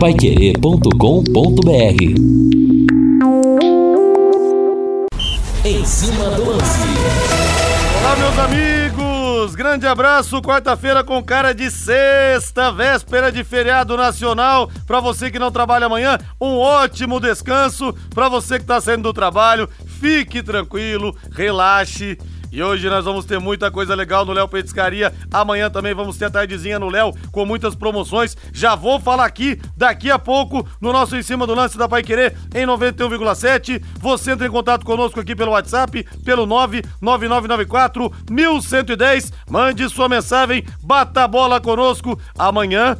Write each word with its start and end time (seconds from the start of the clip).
paiquerê.com.br 0.00 1.70
Em 5.62 5.84
cima 5.84 6.30
do 6.30 6.44
lance. 6.46 6.88
Olá, 8.00 8.16
meus 8.16 8.38
amigos! 8.38 9.54
Grande 9.54 9.86
abraço, 9.86 10.40
quarta-feira 10.40 11.04
com 11.04 11.22
cara 11.22 11.52
de 11.52 11.70
sexta, 11.70 12.72
véspera 12.72 13.30
de 13.30 13.44
feriado 13.44 13.94
nacional. 13.94 14.70
Para 14.86 15.00
você 15.00 15.30
que 15.30 15.38
não 15.38 15.52
trabalha 15.52 15.84
amanhã, 15.84 16.16
um 16.40 16.56
ótimo 16.56 17.20
descanso. 17.20 17.94
Para 18.14 18.30
você 18.30 18.58
que 18.58 18.64
tá 18.64 18.80
saindo 18.80 19.02
do 19.02 19.12
trabalho, 19.12 19.68
fique 19.84 20.42
tranquilo, 20.42 21.14
relaxe 21.30 22.16
e 22.52 22.62
hoje 22.62 22.88
nós 22.88 23.04
vamos 23.04 23.24
ter 23.24 23.38
muita 23.38 23.70
coisa 23.70 23.94
legal 23.94 24.24
no 24.24 24.32
Léo 24.32 24.48
Petiscaria. 24.48 25.12
Amanhã 25.32 25.70
também 25.70 25.94
vamos 25.94 26.16
ter 26.16 26.26
a 26.26 26.30
tardezinha 26.30 26.78
no 26.78 26.88
Léo 26.88 27.14
com 27.30 27.46
muitas 27.46 27.74
promoções. 27.74 28.36
Já 28.52 28.74
vou 28.74 28.98
falar 28.98 29.24
aqui 29.24 29.60
daqui 29.76 30.10
a 30.10 30.18
pouco 30.18 30.66
no 30.80 30.92
nosso 30.92 31.16
Em 31.16 31.22
Cima 31.22 31.46
do 31.46 31.54
Lance 31.54 31.78
da 31.78 31.88
Pai 31.88 32.02
Querer 32.02 32.36
em 32.54 32.66
91,7. 32.66 33.82
Você 34.00 34.32
entra 34.32 34.46
em 34.46 34.50
contato 34.50 34.84
conosco 34.84 35.20
aqui 35.20 35.36
pelo 35.36 35.52
WhatsApp, 35.52 36.04
pelo 36.24 36.44
99994 36.46 38.12
1110. 38.30 39.32
Mande 39.48 39.88
sua 39.88 40.08
mensagem, 40.08 40.64
bata 40.82 41.24
a 41.24 41.28
bola 41.28 41.60
conosco. 41.60 42.18
Amanhã, 42.38 42.96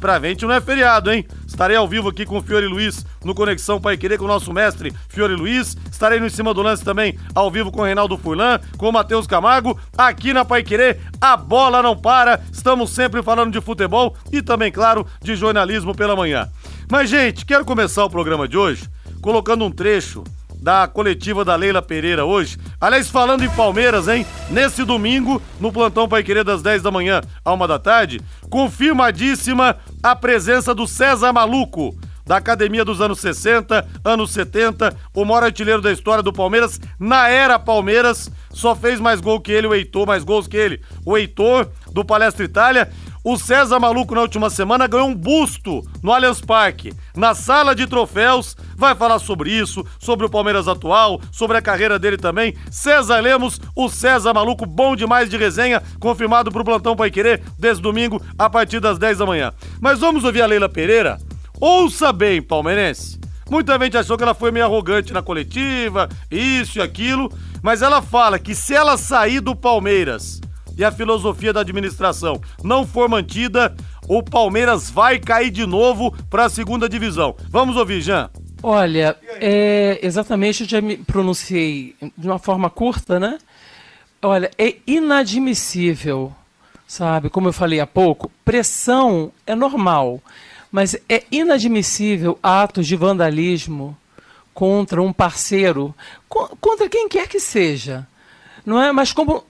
pra 0.00 0.18
frente 0.18 0.46
não 0.46 0.54
é 0.54 0.60
feriado, 0.60 1.12
hein? 1.12 1.26
Estarei 1.54 1.76
ao 1.76 1.86
vivo 1.86 2.08
aqui 2.08 2.26
com 2.26 2.36
o 2.36 2.42
Fiore 2.42 2.66
Luiz 2.66 3.06
no 3.24 3.32
Conexão 3.32 3.80
Pai 3.80 3.96
Querer 3.96 4.18
com 4.18 4.24
o 4.24 4.28
nosso 4.28 4.52
mestre 4.52 4.92
Fiore 5.08 5.36
Luiz. 5.36 5.76
Estarei 5.88 6.18
no 6.18 6.26
Em 6.26 6.28
Cima 6.28 6.52
do 6.52 6.60
Lance 6.60 6.84
também 6.84 7.16
ao 7.32 7.48
vivo 7.48 7.70
com 7.70 7.80
o 7.80 7.84
Reinaldo 7.84 8.18
Furlan, 8.18 8.58
com 8.76 8.88
o 8.88 8.92
Matheus 8.92 9.24
Camargo. 9.24 9.78
Aqui 9.96 10.32
na 10.32 10.44
Pai 10.44 10.64
Querer, 10.64 10.98
a 11.20 11.36
bola 11.36 11.80
não 11.80 11.96
para. 11.96 12.42
Estamos 12.52 12.90
sempre 12.90 13.22
falando 13.22 13.52
de 13.52 13.60
futebol 13.60 14.16
e 14.32 14.42
também, 14.42 14.72
claro, 14.72 15.06
de 15.22 15.36
jornalismo 15.36 15.94
pela 15.94 16.16
manhã. 16.16 16.50
Mas, 16.90 17.08
gente, 17.08 17.46
quero 17.46 17.64
começar 17.64 18.04
o 18.04 18.10
programa 18.10 18.48
de 18.48 18.58
hoje 18.58 18.90
colocando 19.22 19.64
um 19.64 19.70
trecho 19.70 20.24
da 20.64 20.88
coletiva 20.88 21.44
da 21.44 21.54
Leila 21.54 21.82
Pereira 21.82 22.24
hoje. 22.24 22.56
Aliás, 22.80 23.10
falando 23.10 23.44
em 23.44 23.50
Palmeiras, 23.50 24.08
hein? 24.08 24.24
Nesse 24.48 24.82
domingo, 24.82 25.40
no 25.60 25.70
plantão 25.70 26.08
Pai 26.08 26.22
Querer 26.22 26.42
das 26.42 26.62
10 26.62 26.80
da 26.80 26.90
manhã 26.90 27.20
a 27.44 27.52
1 27.52 27.66
da 27.66 27.78
tarde, 27.78 28.18
confirmadíssima 28.48 29.76
a 30.02 30.16
presença 30.16 30.74
do 30.74 30.86
César 30.86 31.34
Maluco, 31.34 31.94
da 32.24 32.38
academia 32.38 32.82
dos 32.82 33.02
anos 33.02 33.20
60, 33.20 33.86
anos 34.02 34.30
70, 34.32 34.96
o 35.14 35.24
maior 35.26 35.44
artilheiro 35.44 35.82
da 35.82 35.92
história 35.92 36.22
do 36.22 36.32
Palmeiras, 36.32 36.80
na 36.98 37.28
era 37.28 37.58
Palmeiras, 37.58 38.30
só 38.50 38.74
fez 38.74 38.98
mais 38.98 39.20
gol 39.20 39.42
que 39.42 39.52
ele, 39.52 39.66
o 39.66 39.74
Heitor, 39.74 40.06
mais 40.06 40.24
gols 40.24 40.48
que 40.48 40.56
ele, 40.56 40.80
o 41.04 41.18
Heitor, 41.18 41.68
do 41.92 42.02
Palestra 42.02 42.42
Itália, 42.42 42.90
o 43.24 43.38
César 43.38 43.80
Maluco, 43.80 44.14
na 44.14 44.20
última 44.20 44.50
semana, 44.50 44.86
ganhou 44.86 45.08
um 45.08 45.14
busto 45.14 45.80
no 46.02 46.12
Allianz 46.12 46.42
Parque, 46.42 46.92
na 47.16 47.34
sala 47.34 47.74
de 47.74 47.86
troféus. 47.86 48.54
Vai 48.76 48.94
falar 48.94 49.18
sobre 49.18 49.50
isso, 49.50 49.84
sobre 49.98 50.26
o 50.26 50.30
Palmeiras 50.30 50.68
atual, 50.68 51.18
sobre 51.32 51.56
a 51.56 51.62
carreira 51.62 51.98
dele 51.98 52.18
também. 52.18 52.54
César 52.70 53.20
Lemos, 53.20 53.58
o 53.74 53.88
César 53.88 54.34
Maluco, 54.34 54.66
bom 54.66 54.94
demais 54.94 55.30
de 55.30 55.38
resenha, 55.38 55.82
confirmado 55.98 56.52
pro 56.52 56.62
Plantão 56.62 56.94
Pai 56.94 57.10
Querer, 57.10 57.42
desde 57.58 57.82
domingo, 57.82 58.20
a 58.38 58.50
partir 58.50 58.78
das 58.78 58.98
10 58.98 59.16
da 59.16 59.26
manhã. 59.26 59.54
Mas 59.80 60.00
vamos 60.00 60.22
ouvir 60.22 60.42
a 60.42 60.46
Leila 60.46 60.68
Pereira? 60.68 61.18
Ouça 61.58 62.12
bem, 62.12 62.42
palmeirense. 62.42 63.18
Muita 63.50 63.78
gente 63.78 63.96
achou 63.96 64.18
que 64.18 64.22
ela 64.22 64.34
foi 64.34 64.50
meio 64.50 64.66
arrogante 64.66 65.14
na 65.14 65.22
coletiva, 65.22 66.10
isso 66.30 66.78
e 66.78 66.82
aquilo, 66.82 67.32
mas 67.62 67.80
ela 67.80 68.02
fala 68.02 68.38
que 68.38 68.54
se 68.54 68.74
ela 68.74 68.98
sair 68.98 69.40
do 69.40 69.56
Palmeiras 69.56 70.40
e 70.76 70.84
a 70.84 70.92
filosofia 70.92 71.52
da 71.52 71.60
administração 71.60 72.40
não 72.62 72.86
for 72.86 73.08
mantida, 73.08 73.74
o 74.08 74.22
Palmeiras 74.22 74.90
vai 74.90 75.18
cair 75.18 75.50
de 75.50 75.66
novo 75.66 76.12
para 76.28 76.44
a 76.44 76.48
segunda 76.48 76.88
divisão. 76.88 77.34
Vamos 77.48 77.76
ouvir, 77.76 78.00
Jean. 78.00 78.30
Olha, 78.62 79.16
é, 79.40 79.98
exatamente, 80.02 80.62
eu 80.62 80.68
já 80.68 80.80
me 80.80 80.96
pronunciei 80.96 81.94
de 82.16 82.26
uma 82.26 82.38
forma 82.38 82.70
curta, 82.70 83.20
né? 83.20 83.38
Olha, 84.22 84.50
é 84.56 84.76
inadmissível, 84.86 86.32
sabe? 86.86 87.28
Como 87.28 87.48
eu 87.48 87.52
falei 87.52 87.78
há 87.80 87.86
pouco, 87.86 88.30
pressão 88.42 89.30
é 89.46 89.54
normal, 89.54 90.18
mas 90.72 90.96
é 91.08 91.24
inadmissível 91.30 92.38
atos 92.42 92.86
de 92.86 92.96
vandalismo 92.96 93.94
contra 94.54 95.02
um 95.02 95.12
parceiro, 95.12 95.94
contra 96.28 96.88
quem 96.88 97.08
quer 97.08 97.28
que 97.28 97.40
seja 97.40 98.06
não 98.64 98.80
é? 98.80 98.92
Mas 98.92 99.12
como, 99.12 99.44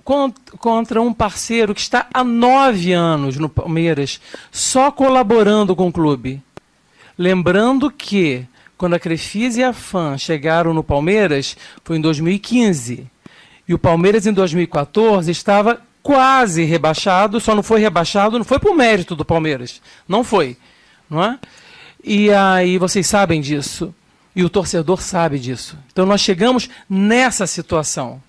contra 0.59 1.01
um 1.01 1.13
parceiro 1.13 1.75
que 1.75 1.81
está 1.81 2.07
há 2.13 2.25
nove 2.25 2.93
anos 2.93 3.37
no 3.37 3.49
Palmeiras, 3.49 4.21
só 4.51 4.91
colaborando 4.91 5.77
com 5.77 5.89
o 5.89 5.93
clube. 5.93 6.43
Lembrando 7.17 7.91
que 7.91 8.47
quando 8.77 8.95
a 8.95 8.99
Crefisa 8.99 9.61
e 9.61 9.65
a 9.65 9.73
FAM 9.73 10.19
chegaram 10.19 10.75
no 10.75 10.83
Palmeiras, 10.83 11.57
foi 11.85 11.97
em 11.97 12.01
2015. 12.01 13.07
E 13.69 13.73
o 13.73 13.79
Palmeiras 13.79 14.27
em 14.27 14.33
2014 14.33 15.31
estava 15.31 15.81
quase 16.03 16.65
rebaixado, 16.65 17.41
só 17.41 17.55
não 17.55 17.63
foi 17.63 17.81
rebaixado, 17.81 18.37
não 18.37 18.45
foi 18.45 18.59
por 18.59 18.75
mérito 18.77 19.15
do 19.17 19.25
Palmeiras. 19.25 19.81
Não 20.07 20.23
foi. 20.23 20.57
Não 21.09 21.23
é? 21.23 21.39
E 22.03 22.31
aí 22.31 22.77
vocês 22.77 23.07
sabem 23.07 23.41
disso. 23.41 23.95
E 24.37 24.45
o 24.45 24.51
torcedor 24.51 25.01
sabe 25.01 25.39
disso. 25.39 25.79
Então 25.93 26.05
nós 26.05 26.21
chegamos 26.21 26.69
nessa 26.91 27.47
situação. 27.47 28.21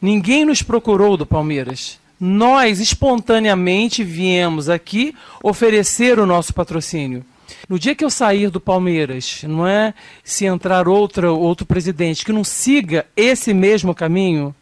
Ninguém 0.00 0.44
nos 0.44 0.62
procurou 0.62 1.16
do 1.16 1.24
Palmeiras. 1.26 1.98
Nós 2.20 2.80
espontaneamente 2.80 4.04
viemos 4.04 4.68
aqui 4.68 5.14
oferecer 5.42 6.18
o 6.18 6.26
nosso 6.26 6.54
patrocínio. 6.54 7.24
No 7.68 7.78
dia 7.78 7.94
que 7.94 8.04
eu 8.04 8.10
sair 8.10 8.50
do 8.50 8.60
Palmeiras, 8.60 9.42
não 9.44 9.66
é 9.66 9.94
se 10.22 10.44
entrar 10.44 10.88
outra, 10.88 11.32
outro 11.32 11.66
presidente 11.66 12.24
que 12.24 12.32
não 12.32 12.44
siga 12.44 13.06
esse 13.16 13.52
mesmo 13.54 13.94
caminho, 13.94 14.54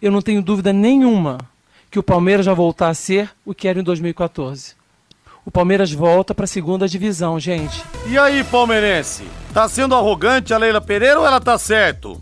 eu 0.00 0.10
não 0.10 0.22
tenho 0.22 0.42
dúvida 0.42 0.72
nenhuma 0.72 1.38
que 1.90 1.98
o 1.98 2.02
Palmeiras 2.02 2.46
vai 2.46 2.54
voltar 2.54 2.88
a 2.88 2.94
ser 2.94 3.30
o 3.44 3.54
que 3.54 3.68
era 3.68 3.80
em 3.80 3.82
2014. 3.82 4.76
O 5.44 5.50
Palmeiras 5.50 5.90
volta 5.90 6.34
para 6.34 6.44
a 6.44 6.48
segunda 6.48 6.86
divisão, 6.86 7.40
gente. 7.40 7.82
E 8.06 8.18
aí, 8.18 8.44
palmeirense? 8.44 9.24
Tá 9.54 9.66
sendo 9.68 9.94
arrogante 9.94 10.52
a 10.52 10.58
Leila 10.58 10.80
Pereira 10.80 11.20
ou 11.20 11.26
ela 11.26 11.40
tá 11.40 11.56
certo? 11.56 12.20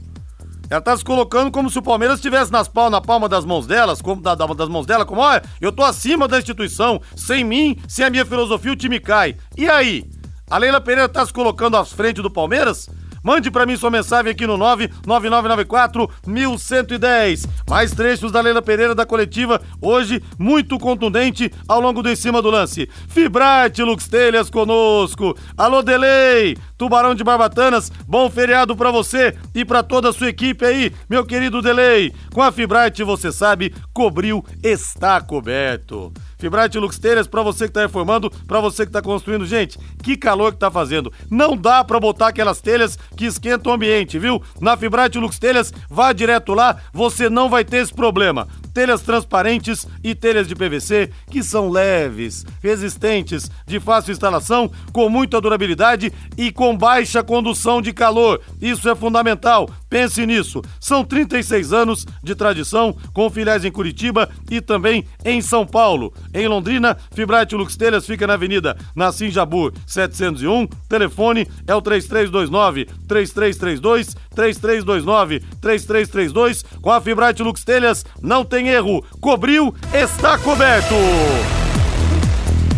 Ela 0.69 0.81
tá 0.81 0.97
se 0.97 1.05
colocando 1.05 1.51
como 1.51 1.71
se 1.71 1.79
o 1.79 1.83
Palmeiras 1.83 2.17
estivesse 2.17 2.51
nas 2.51 2.69
pal 2.69 2.91
na 2.91 3.01
palma 3.01 3.29
das 3.29 3.45
mãos 3.45 3.67
delas, 3.67 4.03
como 4.03 4.21
da, 4.21 4.35
da, 4.35 4.47
das 4.47 4.69
mãos 4.69 4.85
dela, 4.85 5.05
como, 5.05 5.21
olha, 5.21 5.43
eu 5.61 5.71
tô 5.71 5.83
acima 5.83 6.27
da 6.27 6.39
instituição, 6.39 7.01
sem 7.15 7.45
mim, 7.45 7.79
sem 7.87 8.05
a 8.05 8.11
minha 8.11 8.27
filosofia, 8.27 8.73
o 8.73 8.77
time 8.77 8.99
cai. 8.99 9.37
E 9.57 9.69
aí? 9.69 10.05
A 10.51 10.59
Leila 10.59 10.81
Pereira 10.81 11.09
tá 11.09 11.25
se 11.25 11.33
colocando 11.33 11.77
à 11.77 11.85
frente 11.85 12.23
do 12.23 12.31
Palmeiras? 12.31 12.89
Mande 13.27 13.51
para 13.51 13.67
mim 13.67 13.77
sua 13.77 13.91
mensagem 13.91 14.31
aqui 14.31 14.47
no 14.47 14.57
99994 14.57 16.09
1110. 16.25 17.49
Mais 17.69 17.91
trechos 17.91 18.31
da 18.31 18.41
Leila 18.41 18.63
Pereira 18.63 18.95
da 18.95 19.05
coletiva, 19.05 19.61
hoje 19.83 20.23
muito 20.39 20.79
contundente 20.79 21.53
ao 21.67 21.81
longo 21.81 22.05
do 22.05 22.09
em 22.09 22.15
cima 22.15 22.41
do 22.41 22.51
lance. 22.51 22.89
Fibrate 23.09 23.83
Lux 23.83 24.07
Telhas 24.07 24.49
conosco. 24.49 25.37
Alô 25.57 25.83
Delay, 25.83 26.57
Tubarão 26.79 27.17
de 27.17 27.25
Barbatanas, 27.25 27.91
bom 28.07 28.31
feriado 28.31 28.77
para 28.77 28.93
você 28.93 29.37
e 29.53 29.65
para 29.65 29.83
toda 29.83 30.11
a 30.11 30.13
sua 30.13 30.29
equipe 30.29 30.65
aí, 30.65 30.93
meu 31.11 31.27
querido 31.27 31.61
Delay. 31.61 32.13
Com 32.33 32.43
a 32.43 32.53
Fibrate, 32.53 33.03
você 33.03 33.33
sabe, 33.33 33.75
cobriu, 33.93 34.45
está 34.63 35.21
coberto. 35.21 36.13
Fibrate 36.39 36.79
Lux 36.79 36.99
Telhas 36.99 37.27
para 37.27 37.43
você 37.43 37.67
que 37.67 37.73
tá 37.73 37.83
reformando, 37.83 38.31
para 38.47 38.61
você 38.61 38.85
que 38.85 38.93
tá 38.93 39.03
construindo. 39.03 39.47
Gente, 39.47 39.79
que 40.03 40.17
calor 40.17 40.53
que 40.53 40.59
tá 40.59 40.71
fazendo. 40.71 41.13
Não 41.31 41.57
dá 41.57 41.83
para 41.83 42.01
botar 42.01 42.29
aquelas 42.29 42.61
telhas 42.61 42.99
que 43.17 43.25
esquentam 43.25 43.73
o 43.73 43.75
ambiente, 43.75 44.19
viu? 44.19 44.43
Na 44.61 44.77
Fibrate 44.77 45.19
Lux 45.19 45.39
Telhas, 45.39 45.73
vá 45.89 46.13
direto 46.13 46.55
lá, 46.55 46.77
você 46.93 47.29
não 47.31 47.49
vai 47.49 47.65
ter 47.65 47.79
esse 47.79 47.95
problema 47.95 48.47
telhas 48.77 49.01
transparentes 49.01 49.89
e 50.05 50.15
telhas 50.15 50.47
de 50.47 50.55
PVC 50.55 51.11
que 51.31 51.43
são 51.43 51.71
leves, 51.71 52.45
resistentes, 52.63 53.51
de 53.67 53.81
fácil 53.81 54.13
instalação, 54.13 54.71
com 54.93 55.09
muita 55.09 55.41
durabilidade 55.41 56.13
e 56.37 56.53
com 56.53 56.77
baixa 56.77 57.23
condução 57.23 57.81
de 57.81 57.91
calor. 57.95 58.39
Isso 58.61 58.87
é 58.91 58.95
fundamental. 58.95 59.67
Pense 59.89 60.27
nisso. 60.27 60.61
São 60.79 61.03
36 61.03 61.73
anos 61.73 62.05
de 62.23 62.35
tradição, 62.35 62.95
com 63.15 63.31
filiais 63.31 63.65
em 63.65 63.73
Curitiba 63.73 64.29
e 64.51 64.61
também 64.61 65.07
em 65.25 65.41
São 65.41 65.67
Paulo. 65.67 66.13
Em 66.35 66.47
Londrina, 66.47 66.99
Fibrate 67.13 67.55
Lux 67.55 67.77
Telhas 67.77 68.05
fica 68.05 68.27
na 68.27 68.35
Avenida 68.35 68.77
Nassim 68.95 69.31
Jabur 69.31 69.73
701. 69.87 70.67
Telefone 70.87 71.49
é 71.67 71.75
o 71.75 71.81
3329 71.81 72.85
3332 73.09 74.15
3329 74.35 75.41
3332. 75.63 76.63
Com 76.83 76.91
a 76.91 77.01
Fibrate 77.01 77.43
Lux 77.43 77.65
Telhas 77.65 78.05
não 78.21 78.45
tem 78.45 78.66
erro. 78.69 79.05
Cobriu, 79.21 79.75
está 79.93 80.39
coberto. 80.39 80.95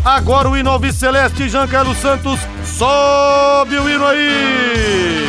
Agora 0.04 0.48
o 0.48 0.56
hino 0.56 0.70
Celeste, 0.92 1.48
Jean 1.48 1.66
Carlos 1.66 1.98
Santos, 1.98 2.40
sobe 2.64 3.78
o 3.78 3.88
hino 3.88 4.06
aí! 4.06 5.28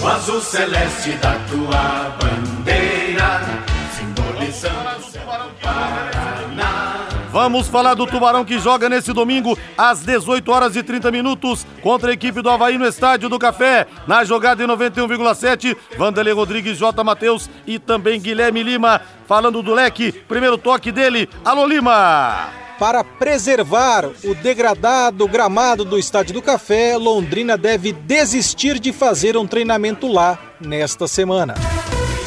O 0.00 0.06
azul 0.06 0.40
celeste 0.40 1.10
da 1.20 1.34
tua 1.50 2.16
bandeira, 2.20 3.40
Vamos 7.30 7.68
falar 7.68 7.94
do 7.94 8.06
Tubarão 8.06 8.44
que 8.44 8.58
joga 8.58 8.88
nesse 8.88 9.12
domingo 9.12 9.56
às 9.76 10.00
18 10.00 10.50
horas 10.50 10.76
e 10.76 10.82
30 10.82 11.10
minutos 11.10 11.66
contra 11.82 12.10
a 12.10 12.14
equipe 12.14 12.40
do 12.40 12.48
Havaí 12.48 12.78
no 12.78 12.86
Estádio 12.86 13.28
do 13.28 13.38
Café. 13.38 13.86
Na 14.06 14.24
jogada 14.24 14.64
em 14.64 14.66
91,7, 14.66 15.76
Vanderlei 15.96 16.32
Rodrigues, 16.32 16.78
J. 16.78 17.04
Matheus 17.04 17.50
e 17.66 17.78
também 17.78 18.20
Guilherme 18.20 18.62
Lima. 18.62 19.00
Falando 19.26 19.62
do 19.62 19.74
leque, 19.74 20.12
primeiro 20.12 20.56
toque 20.56 20.90
dele, 20.90 21.28
Alô 21.44 21.66
Lima! 21.66 22.48
Para 22.78 23.02
preservar 23.02 24.06
o 24.22 24.34
degradado 24.36 25.26
gramado 25.26 25.84
do 25.84 25.98
Estádio 25.98 26.34
do 26.34 26.42
Café, 26.42 26.96
Londrina 26.96 27.58
deve 27.58 27.92
desistir 27.92 28.78
de 28.78 28.92
fazer 28.92 29.36
um 29.36 29.46
treinamento 29.46 30.06
lá 30.06 30.38
nesta 30.60 31.08
semana. 31.08 31.54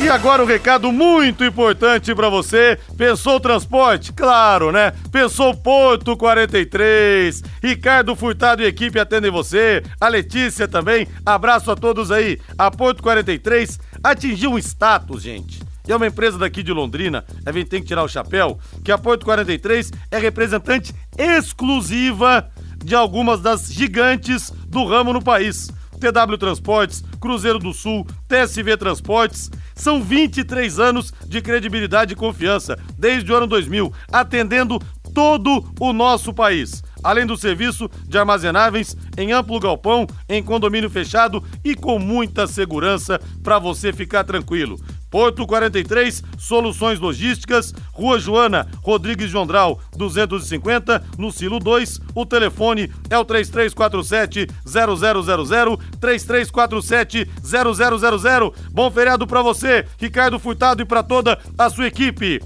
E 0.03 0.09
agora 0.09 0.41
um 0.41 0.47
recado 0.47 0.91
muito 0.91 1.45
importante 1.45 2.15
para 2.15 2.27
você. 2.27 2.77
Pensou 2.97 3.39
transporte? 3.39 4.11
Claro, 4.11 4.71
né? 4.71 4.93
Pensou 5.11 5.55
Porto 5.55 6.17
43. 6.17 7.43
Ricardo 7.61 8.15
Furtado 8.15 8.63
e 8.63 8.65
equipe 8.65 8.99
atendem 8.99 9.29
você. 9.29 9.83
A 9.99 10.07
Letícia 10.07 10.67
também. 10.67 11.07
Abraço 11.23 11.69
a 11.69 11.75
todos 11.75 12.11
aí. 12.11 12.39
A 12.57 12.71
Porto 12.71 13.03
43 13.03 13.79
atingiu 14.03 14.53
um 14.53 14.57
status, 14.57 15.21
gente 15.21 15.59
e 15.87 15.91
é 15.91 15.95
uma 15.95 16.07
empresa 16.07 16.37
daqui 16.37 16.61
de 16.61 16.71
Londrina, 16.71 17.25
a 17.45 17.51
gente 17.51 17.67
tem 17.69 17.81
que 17.81 17.87
tirar 17.87 18.03
o 18.03 18.07
chapéu, 18.07 18.59
que 18.83 18.91
a 18.91 18.97
Porto 18.97 19.25
43 19.25 19.91
é 20.11 20.17
representante 20.19 20.93
exclusiva 21.17 22.49
de 22.77 22.95
algumas 22.95 23.41
das 23.41 23.71
gigantes 23.71 24.51
do 24.67 24.85
ramo 24.85 25.11
no 25.11 25.23
país. 25.23 25.71
TW 26.01 26.37
Transportes, 26.37 27.03
Cruzeiro 27.19 27.59
do 27.59 27.71
Sul, 27.71 28.05
TSV 28.27 28.75
Transportes. 28.75 29.51
São 29.75 30.01
23 30.01 30.79
anos 30.79 31.13
de 31.27 31.41
credibilidade 31.41 32.13
e 32.13 32.15
confiança, 32.15 32.77
desde 32.97 33.31
o 33.31 33.35
ano 33.35 33.47
2000, 33.47 33.93
atendendo 34.11 34.79
todo 35.13 35.63
o 35.79 35.93
nosso 35.93 36.33
país. 36.33 36.83
Além 37.03 37.25
do 37.25 37.37
serviço 37.37 37.89
de 38.07 38.17
armazenáveis 38.17 38.95
em 39.17 39.31
amplo 39.31 39.59
galpão, 39.59 40.07
em 40.27 40.41
condomínio 40.41 40.89
fechado 40.89 41.43
e 41.63 41.75
com 41.75 41.99
muita 41.99 42.47
segurança 42.47 43.19
para 43.43 43.59
você 43.59 43.91
ficar 43.91 44.23
tranquilo. 44.23 44.79
Porto 45.11 45.45
43, 45.45 46.23
Soluções 46.39 46.99
Logísticas, 46.99 47.73
Rua 47.91 48.17
Joana 48.17 48.65
Rodrigues 48.81 49.29
Jondral, 49.29 49.79
250, 49.97 51.03
no 51.17 51.31
Silo 51.31 51.59
2. 51.59 51.99
O 52.15 52.25
telefone 52.25 52.89
é 53.09 53.17
o 53.17 53.25
3347 53.25 54.47
0000, 54.65 55.77
3347 55.99 57.29
0000. 57.43 58.53
Bom 58.71 58.89
feriado 58.89 59.27
para 59.27 59.41
você, 59.41 59.85
Ricardo 59.99 60.39
Furtado 60.39 60.81
e 60.81 60.85
para 60.85 61.03
toda 61.03 61.37
a 61.57 61.69
sua 61.69 61.87
equipe. 61.87 62.41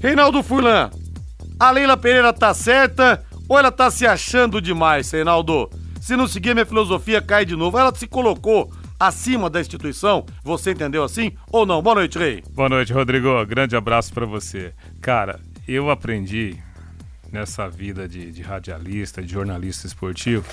Reinaldo 0.00 0.42
Furlan, 0.42 0.90
a 1.58 1.70
Leila 1.70 1.96
Pereira 1.96 2.32
tá 2.32 2.52
certa 2.52 3.24
ou 3.48 3.58
ela 3.58 3.70
tá 3.70 3.90
se 3.90 4.06
achando 4.06 4.60
demais, 4.60 5.10
Reinaldo? 5.10 5.70
Se 6.00 6.16
não 6.16 6.26
seguir 6.26 6.54
minha 6.54 6.66
filosofia, 6.66 7.20
cai 7.20 7.44
de 7.44 7.54
novo. 7.54 7.78
Ela 7.78 7.94
se 7.94 8.06
colocou 8.06 8.72
acima 8.98 9.48
da 9.48 9.60
instituição. 9.60 10.26
Você 10.42 10.72
entendeu 10.72 11.04
assim 11.04 11.32
ou 11.50 11.64
não? 11.64 11.80
Boa 11.80 11.96
noite, 11.96 12.18
Rei. 12.18 12.42
Boa 12.50 12.68
noite, 12.68 12.92
Rodrigo. 12.92 13.44
Grande 13.46 13.76
abraço 13.76 14.12
para 14.12 14.26
você. 14.26 14.72
Cara, 15.00 15.40
eu 15.66 15.90
aprendi 15.90 16.56
nessa 17.30 17.68
vida 17.68 18.08
de, 18.08 18.32
de 18.32 18.42
radialista, 18.42 19.22
de 19.22 19.32
jornalista 19.32 19.86
esportivo, 19.86 20.46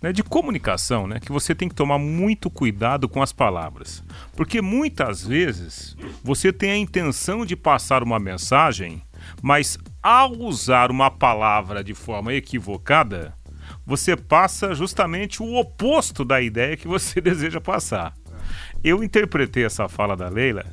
né, 0.00 0.12
de 0.12 0.22
comunicação, 0.22 1.06
né, 1.06 1.20
que 1.20 1.32
você 1.32 1.54
tem 1.54 1.68
que 1.68 1.74
tomar 1.74 1.98
muito 1.98 2.48
cuidado 2.48 3.08
com 3.08 3.22
as 3.22 3.32
palavras. 3.32 4.02
Porque 4.36 4.60
muitas 4.60 5.24
vezes 5.24 5.96
você 6.22 6.52
tem 6.52 6.70
a 6.70 6.76
intenção 6.76 7.44
de 7.44 7.56
passar 7.56 8.02
uma 8.02 8.18
mensagem, 8.18 9.02
mas 9.40 9.78
ao 10.02 10.32
usar 10.32 10.90
uma 10.90 11.10
palavra 11.10 11.82
de 11.84 11.94
forma 11.94 12.32
equivocada, 12.32 13.34
você 13.86 14.16
passa 14.16 14.74
justamente 14.74 15.42
o 15.42 15.54
oposto 15.56 16.24
da 16.24 16.40
ideia 16.40 16.76
que 16.76 16.88
você 16.88 17.20
deseja 17.22 17.60
passar. 17.60 18.14
Eu 18.82 19.02
interpretei 19.02 19.64
essa 19.64 19.88
fala 19.88 20.16
da 20.16 20.28
Leila, 20.28 20.64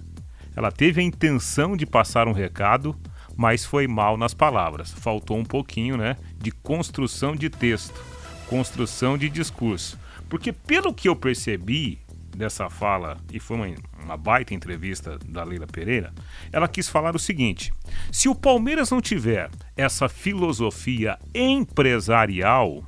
ela 0.55 0.71
teve 0.71 0.99
a 0.99 1.03
intenção 1.03 1.77
de 1.77 1.85
passar 1.85 2.27
um 2.27 2.33
recado, 2.33 2.95
mas 3.35 3.63
foi 3.63 3.87
mal 3.87 4.17
nas 4.17 4.33
palavras. 4.33 4.91
Faltou 4.91 5.37
um 5.37 5.45
pouquinho, 5.45 5.95
né, 5.95 6.17
de 6.37 6.51
construção 6.51 7.35
de 7.35 7.49
texto, 7.49 8.03
construção 8.47 9.17
de 9.17 9.29
discurso. 9.29 9.97
Porque 10.27 10.51
pelo 10.51 10.93
que 10.93 11.07
eu 11.07 11.15
percebi 11.15 11.99
dessa 12.35 12.69
fala, 12.69 13.17
e 13.31 13.39
foi 13.39 13.57
uma, 13.57 13.75
uma 14.03 14.17
baita 14.17 14.53
entrevista 14.53 15.17
da 15.25 15.43
Leila 15.43 15.67
Pereira, 15.67 16.13
ela 16.51 16.67
quis 16.67 16.87
falar 16.87 17.15
o 17.15 17.19
seguinte: 17.19 17.73
se 18.11 18.29
o 18.29 18.35
Palmeiras 18.35 18.91
não 18.91 19.01
tiver 19.01 19.49
essa 19.75 20.07
filosofia 20.07 21.17
empresarial, 21.33 22.83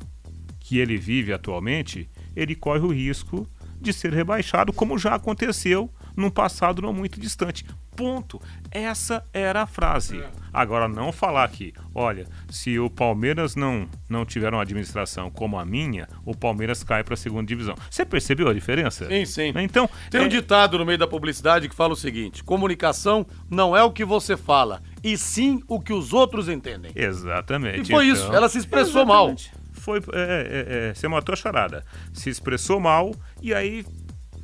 que 0.72 0.80
ele 0.80 0.96
vive 0.96 1.34
atualmente, 1.34 2.10
ele 2.34 2.56
corre 2.56 2.80
o 2.80 2.94
risco 2.94 3.46
de 3.82 3.92
ser 3.92 4.14
rebaixado, 4.14 4.72
como 4.72 4.98
já 4.98 5.16
aconteceu 5.16 5.92
num 6.16 6.30
passado 6.30 6.82
não 6.82 6.94
muito 6.94 7.20
distante. 7.20 7.66
Ponto. 7.94 8.42
Essa 8.72 9.22
era 9.34 9.64
a 9.64 9.68
frase. 9.68 10.24
Agora, 10.54 10.88
não 10.88 11.12
falar 11.12 11.50
que, 11.50 11.74
olha, 11.94 12.26
se 12.50 12.80
o 12.80 12.90
Palmeiras 12.90 13.54
não, 13.54 13.86
não 14.10 14.26
tiver 14.26 14.54
uma 14.54 14.62
administração 14.62 15.30
como 15.30 15.60
a 15.60 15.66
minha, 15.66 16.08
o 16.26 16.34
Palmeiras 16.34 16.86
cai 16.86 17.04
para 17.04 17.16
a 17.16 17.18
segunda 17.18 17.46
divisão. 17.46 17.76
Você 17.90 18.06
percebeu 18.06 18.48
a 18.48 18.54
diferença? 18.54 19.08
Sim, 19.08 19.26
sim. 19.26 19.54
Então, 19.58 19.90
Tem 20.10 20.22
um 20.22 20.30
ditado 20.30 20.78
no 20.78 20.86
meio 20.86 20.98
da 20.98 21.08
publicidade 21.08 21.68
que 21.68 21.76
fala 21.76 21.92
o 21.92 21.98
seguinte: 21.98 22.46
comunicação 22.46 23.26
não 23.50 23.76
é 23.76 23.84
o 23.84 23.92
que 23.92 24.06
você 24.06 24.38
fala, 24.38 24.82
e 25.04 25.18
sim 25.18 25.62
o 25.68 25.82
que 25.82 25.92
os 25.92 26.14
outros 26.14 26.48
entendem. 26.48 26.94
Exatamente. 26.96 27.92
E 27.92 27.94
foi 27.94 28.06
Então, 28.08 28.16
isso, 28.16 28.34
ela 28.34 28.48
se 28.48 28.58
expressou 28.58 29.06
mal. 29.06 29.36
Foi, 29.82 29.98
é, 29.98 30.02
é, 30.14 30.90
é, 30.90 30.94
você 30.94 31.08
matou 31.08 31.34
a 31.34 31.36
charada. 31.36 31.84
Se 32.14 32.30
expressou 32.30 32.80
mal 32.80 33.16
e 33.42 33.52
aí 33.52 33.84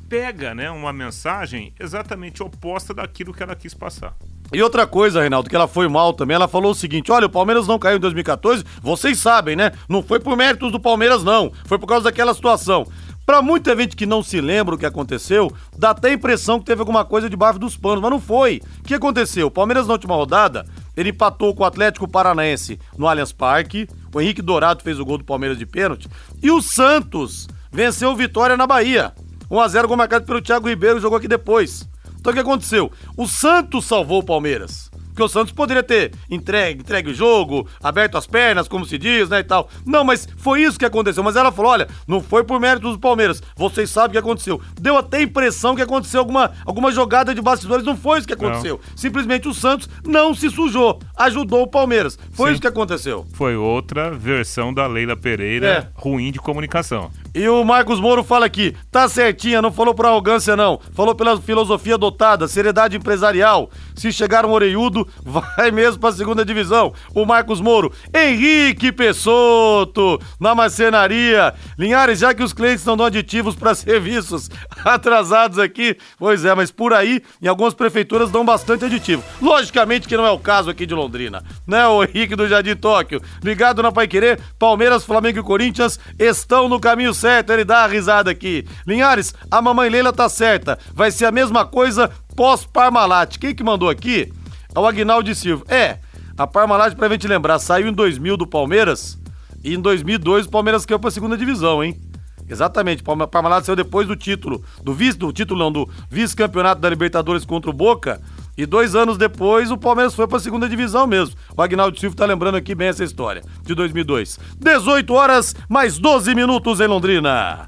pega 0.10 0.56
né, 0.56 0.72
uma 0.72 0.92
mensagem 0.92 1.74
exatamente 1.80 2.42
oposta 2.42 2.92
daquilo 2.92 3.34
que 3.34 3.44
ela 3.44 3.56
quis 3.56 3.74
passar. 3.74 4.16
E 4.52 4.64
outra 4.64 4.88
coisa, 4.88 5.20
Reinaldo, 5.20 5.48
que 5.48 5.56
ela 5.56 5.68
foi 5.68 5.88
mal 5.88 6.12
também, 6.14 6.34
ela 6.34 6.48
falou 6.48 6.72
o 6.72 6.76
seguinte: 6.76 7.12
olha, 7.12 7.28
o 7.28 7.30
Palmeiras 7.30 7.68
não 7.68 7.78
caiu 7.78 7.98
em 7.98 8.00
2014, 8.00 8.64
vocês 8.82 9.20
sabem, 9.20 9.56
né? 9.56 9.74
Não 9.88 10.02
foi 10.02 10.20
por 10.20 10.36
méritos 10.36 10.72
do 10.72 10.80
Palmeiras, 10.80 11.24
não. 11.24 11.52
Foi 11.66 11.78
por 11.78 11.86
causa 11.86 12.06
daquela 12.06 12.34
situação. 12.34 12.88
Pra 13.28 13.42
muita 13.42 13.76
gente 13.76 13.94
que 13.94 14.06
não 14.06 14.24
se 14.24 14.40
lembra 14.40 14.74
o 14.74 14.78
que 14.78 14.86
aconteceu, 14.86 15.52
dá 15.78 15.90
até 15.90 16.12
a 16.12 16.14
impressão 16.14 16.60
que 16.60 16.66
teve 16.66 16.80
alguma 16.80 17.04
coisa 17.04 17.30
debaixo 17.30 17.60
dos 17.60 17.76
panos, 17.76 18.02
mas 18.02 18.10
não 18.10 18.22
foi. 18.22 18.62
O 18.80 18.84
que 18.84 18.94
aconteceu? 18.94 19.48
O 19.48 19.52
Palmeiras 19.52 19.86
na 19.86 19.92
última 19.92 20.16
rodada, 20.16 20.66
ele 20.96 21.10
empatou 21.10 21.54
com 21.54 21.64
o 21.64 21.66
Atlético 21.66 22.08
Paranaense 22.08 22.80
no 22.98 23.06
Allianz 23.06 23.34
Parque, 23.34 23.86
o 24.14 24.22
Henrique 24.22 24.42
Dourado 24.42 24.84
fez 24.84 25.00
o 25.00 25.06
gol 25.06 25.18
do 25.18 25.24
Palmeiras 25.24 25.58
de 25.58 25.66
pênalti, 25.66 26.10
e 26.42 26.52
o 26.52 26.62
Santos 26.62 27.48
venceu 27.72 28.16
Vitória 28.16 28.58
na 28.58 28.68
Bahia. 28.68 29.14
1x0 29.50 29.88
gol 29.88 29.98
marcado 29.98 30.26
pelo 30.26 30.42
Thiago 30.42 30.68
Ribeiro, 30.68 31.00
jogou 31.00 31.18
aqui 31.18 31.28
depois. 31.28 31.88
Então 32.20 32.32
o 32.32 32.34
que 32.34 32.42
aconteceu? 32.42 32.92
O 33.16 33.28
Santos 33.28 33.86
salvou 33.86 34.20
o 34.20 34.26
Palmeiras. 34.26 34.92
Porque 35.18 35.24
o 35.24 35.28
Santos 35.28 35.52
poderia 35.52 35.82
ter 35.82 36.12
entregue, 36.30 36.82
entregue 36.82 37.10
o 37.10 37.14
jogo, 37.14 37.68
aberto 37.82 38.20
as 38.20 38.28
pernas, 38.28 38.68
como 38.68 38.86
se 38.86 39.00
diz, 39.00 39.28
né, 39.30 39.40
e 39.40 39.44
tal. 39.44 39.68
Não, 39.84 40.04
mas 40.04 40.28
foi 40.38 40.62
isso 40.62 40.78
que 40.78 40.86
aconteceu. 40.86 41.24
Mas 41.24 41.36
ela 41.36 41.52
falou, 41.52 41.72
olha, 41.72 41.88
não 42.08 42.22
foi 42.22 42.44
por 42.44 42.60
mérito 42.60 42.92
do 42.92 43.00
Palmeiras. 43.00 43.42
Vocês 43.56 43.90
sabem 43.90 44.10
o 44.10 44.12
que 44.12 44.18
aconteceu. 44.20 44.62
Deu 44.80 44.96
até 44.96 45.18
a 45.18 45.22
impressão 45.24 45.76
que 45.76 45.82
aconteceu 45.82 46.20
alguma, 46.20 46.52
alguma 46.64 46.92
jogada 46.92 47.34
de 47.34 47.42
bastidores. 47.42 47.84
Não 47.84 47.98
foi 47.98 48.20
isso 48.20 48.28
que 48.28 48.34
aconteceu. 48.36 48.80
Simplesmente 48.96 49.48
o 49.48 49.56
Santos 49.56 49.90
não 50.06 50.36
se 50.36 50.52
sujou. 50.52 51.00
Ajudou 51.16 51.64
o 51.64 51.68
Palmeiras. 51.68 52.20
Foi 52.34 52.50
Sim. 52.50 52.52
isso 52.52 52.62
que 52.62 52.68
aconteceu. 52.68 53.26
Foi 53.34 53.56
outra 53.56 54.12
versão 54.12 54.72
da 54.72 54.86
Leila 54.86 55.18
Pereira 55.18 55.68
É. 55.68 55.88
ruim 55.96 56.32
de 56.32 56.38
comunicação. 56.38 57.10
E 57.34 57.50
o 57.50 57.64
Marcos 57.64 58.00
Moro 58.00 58.24
fala 58.24 58.46
aqui, 58.46 58.76
tá 58.92 59.10
certinha, 59.10 59.62
não 59.64 59.72
falou 59.72 59.96
por 59.96 60.06
arrogância 60.06 60.56
não, 60.56 60.80
falou 60.94 61.14
pela 61.16 61.40
filosofia 61.40 61.96
adotada, 61.96 62.48
seriedade 62.48 62.98
empresarial. 62.98 63.70
Se 63.96 64.12
chegar 64.12 64.46
um 64.46 64.52
oreiudo, 64.52 65.07
vai 65.24 65.72
mesmo 65.72 66.00
pra 66.00 66.12
segunda 66.12 66.44
divisão. 66.44 66.94
O 67.14 67.26
Marcos 67.26 67.62
Moro, 67.62 67.92
Henrique 68.14 68.92
Pessotto, 68.92 70.20
na 70.40 70.54
marcenaria. 70.54 71.54
Linhares, 71.78 72.20
já 72.20 72.34
que 72.34 72.44
os 72.44 72.54
clientes 72.54 72.86
não 72.86 72.98
dão 72.98 73.06
aditivos 73.06 73.56
para 73.56 73.74
serviços 73.76 74.50
atrasados 74.84 75.60
aqui, 75.60 75.98
pois 76.18 76.46
é, 76.46 76.54
mas 76.54 76.72
por 76.72 76.94
aí, 76.94 77.22
em 77.42 77.48
algumas 77.48 77.74
prefeituras 77.74 78.32
dão 78.32 78.46
bastante 78.46 78.86
aditivo. 78.86 79.24
Logicamente 79.42 80.08
que 80.08 80.18
não 80.18 80.26
é 80.26 80.32
o 80.32 80.40
caso 80.40 80.70
aqui 80.70 80.86
de 80.86 80.94
Londrina, 80.94 81.44
né, 81.66 81.88
o 81.88 82.04
Henrique 82.04 82.36
do 82.36 82.48
Jardim 82.48 82.76
Tóquio? 82.76 83.22
Ligado 83.44 83.82
na 83.84 83.92
Pai 83.92 84.08
Querer, 84.08 84.40
Palmeiras, 84.58 85.04
Flamengo 85.04 85.40
e 85.40 85.44
Corinthians 85.44 86.00
estão 86.18 86.70
no 86.70 86.80
caminho 86.80 87.14
certo, 87.14 87.52
ele 87.52 87.64
dá 87.64 87.84
a 87.84 87.88
risada 87.88 88.32
aqui. 88.32 88.66
Linhares, 88.86 89.34
a 89.50 89.62
mamãe 89.62 89.90
Leila 89.90 90.14
tá 90.14 90.30
certa, 90.30 90.78
vai 90.94 91.12
ser 91.12 91.26
a 91.26 91.32
mesma 91.32 91.66
coisa 91.66 92.12
pós-Parmalat. 92.36 93.38
Quem 93.40 93.54
que 93.54 93.64
mandou 93.64 93.90
aqui? 93.90 94.32
É 94.78 94.80
o 94.80 94.86
Agnaldo 94.86 95.34
Silva. 95.34 95.66
É, 95.70 95.98
a 96.38 96.46
Parmalat, 96.46 96.96
pra 96.96 97.10
gente 97.10 97.28
lembrar, 97.28 97.58
saiu 97.58 97.88
em 97.88 97.92
2000 97.92 98.38
do 98.38 98.46
Palmeiras 98.46 99.18
e 99.64 99.74
em 99.74 99.82
2002 99.82 100.46
o 100.46 100.50
Palmeiras 100.52 100.86
caiu 100.86 101.00
pra 101.00 101.10
segunda 101.10 101.36
divisão, 101.36 101.84
hein? 101.84 102.00
Exatamente, 102.48 103.02
o 103.04 103.28
Parmalat 103.28 103.66
saiu 103.66 103.76
depois 103.76 104.08
do 104.08 104.16
título, 104.16 104.64
do 104.84 104.94
vice, 104.94 105.18
do 105.18 105.34
título 105.34 105.60
não, 105.60 105.72
do 105.72 105.90
vice-campeonato 106.12 106.80
da 106.80 106.90
Libertadores 106.92 107.44
contra 107.44 107.72
o 107.72 107.74
Boca 107.74 108.22
E 108.56 108.68
dois 108.68 108.94
anos 108.96 109.18
depois, 109.18 109.72
o 109.72 109.80
Palmeiras 109.80 110.14
foi 110.14 110.28
para 110.28 110.38
a 110.38 110.42
segunda 110.42 110.70
divisão 110.70 111.08
mesmo. 111.08 111.36
O 111.58 111.62
Agnaldo 111.64 112.00
Silva 112.00 112.16
tá 112.16 112.28
lembrando 112.28 112.56
aqui 112.56 112.76
bem 112.76 112.90
essa 112.90 113.04
história, 113.04 113.42
de 113.64 113.74
2002. 113.74 114.40
18 114.60 115.12
horas, 115.12 115.56
mais 115.68 115.98
12 115.98 116.36
minutos 116.36 116.80
em 116.80 116.86
Londrina. 116.86 117.68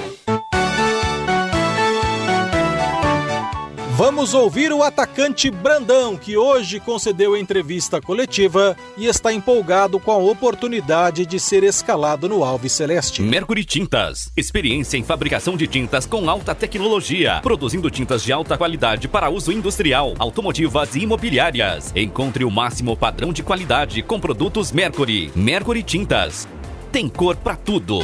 Vamos 4.21 4.35
ouvir 4.35 4.71
o 4.71 4.83
atacante 4.83 5.49
Brandão, 5.49 6.15
que 6.15 6.37
hoje 6.37 6.79
concedeu 6.79 7.35
entrevista 7.35 7.99
coletiva 7.99 8.77
e 8.95 9.07
está 9.07 9.33
empolgado 9.33 9.99
com 9.99 10.11
a 10.11 10.17
oportunidade 10.17 11.25
de 11.25 11.39
ser 11.39 11.63
escalado 11.63 12.29
no 12.29 12.43
Alves 12.43 12.71
Celeste. 12.71 13.23
Mercury 13.23 13.65
Tintas. 13.65 14.31
Experiência 14.37 14.95
em 14.95 15.03
fabricação 15.03 15.57
de 15.57 15.65
tintas 15.65 16.05
com 16.05 16.29
alta 16.29 16.53
tecnologia. 16.53 17.39
Produzindo 17.41 17.89
tintas 17.89 18.21
de 18.21 18.31
alta 18.31 18.55
qualidade 18.59 19.07
para 19.07 19.27
uso 19.27 19.51
industrial, 19.51 20.13
automotivas 20.19 20.95
e 20.95 20.99
imobiliárias. 20.99 21.91
Encontre 21.95 22.45
o 22.45 22.51
máximo 22.51 22.95
padrão 22.95 23.33
de 23.33 23.41
qualidade 23.41 24.03
com 24.03 24.19
produtos 24.19 24.71
Mercury. 24.71 25.31
Mercury 25.35 25.81
Tintas. 25.81 26.47
Tem 26.91 27.09
cor 27.09 27.35
para 27.37 27.55
tudo. 27.55 28.01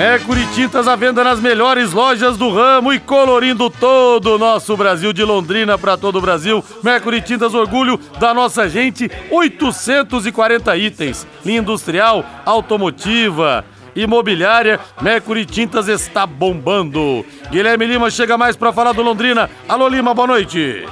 Mercury 0.00 0.46
Tintas 0.54 0.88
à 0.88 0.96
venda 0.96 1.22
nas 1.22 1.38
melhores 1.40 1.92
lojas 1.92 2.38
do 2.38 2.50
ramo 2.50 2.90
e 2.90 2.98
colorindo 2.98 3.68
todo 3.68 4.36
o 4.36 4.38
nosso 4.38 4.74
Brasil, 4.74 5.12
de 5.12 5.22
Londrina 5.22 5.76
para 5.76 5.94
todo 5.94 6.16
o 6.16 6.22
Brasil. 6.22 6.64
Mercury 6.82 7.20
Tintas, 7.20 7.52
orgulho 7.52 8.00
da 8.18 8.32
nossa 8.32 8.66
gente, 8.66 9.10
840 9.30 10.74
itens. 10.78 11.26
Linha 11.44 11.60
industrial, 11.60 12.24
automotiva, 12.46 13.62
imobiliária, 13.94 14.80
Mercury 15.02 15.44
Tintas 15.44 15.86
está 15.86 16.24
bombando. 16.24 17.22
Guilherme 17.50 17.84
Lima 17.84 18.10
chega 18.10 18.38
mais 18.38 18.56
para 18.56 18.72
falar 18.72 18.92
do 18.92 19.02
Londrina. 19.02 19.50
Alô 19.68 19.86
Lima, 19.86 20.14
boa 20.14 20.28
noite. 20.28 20.82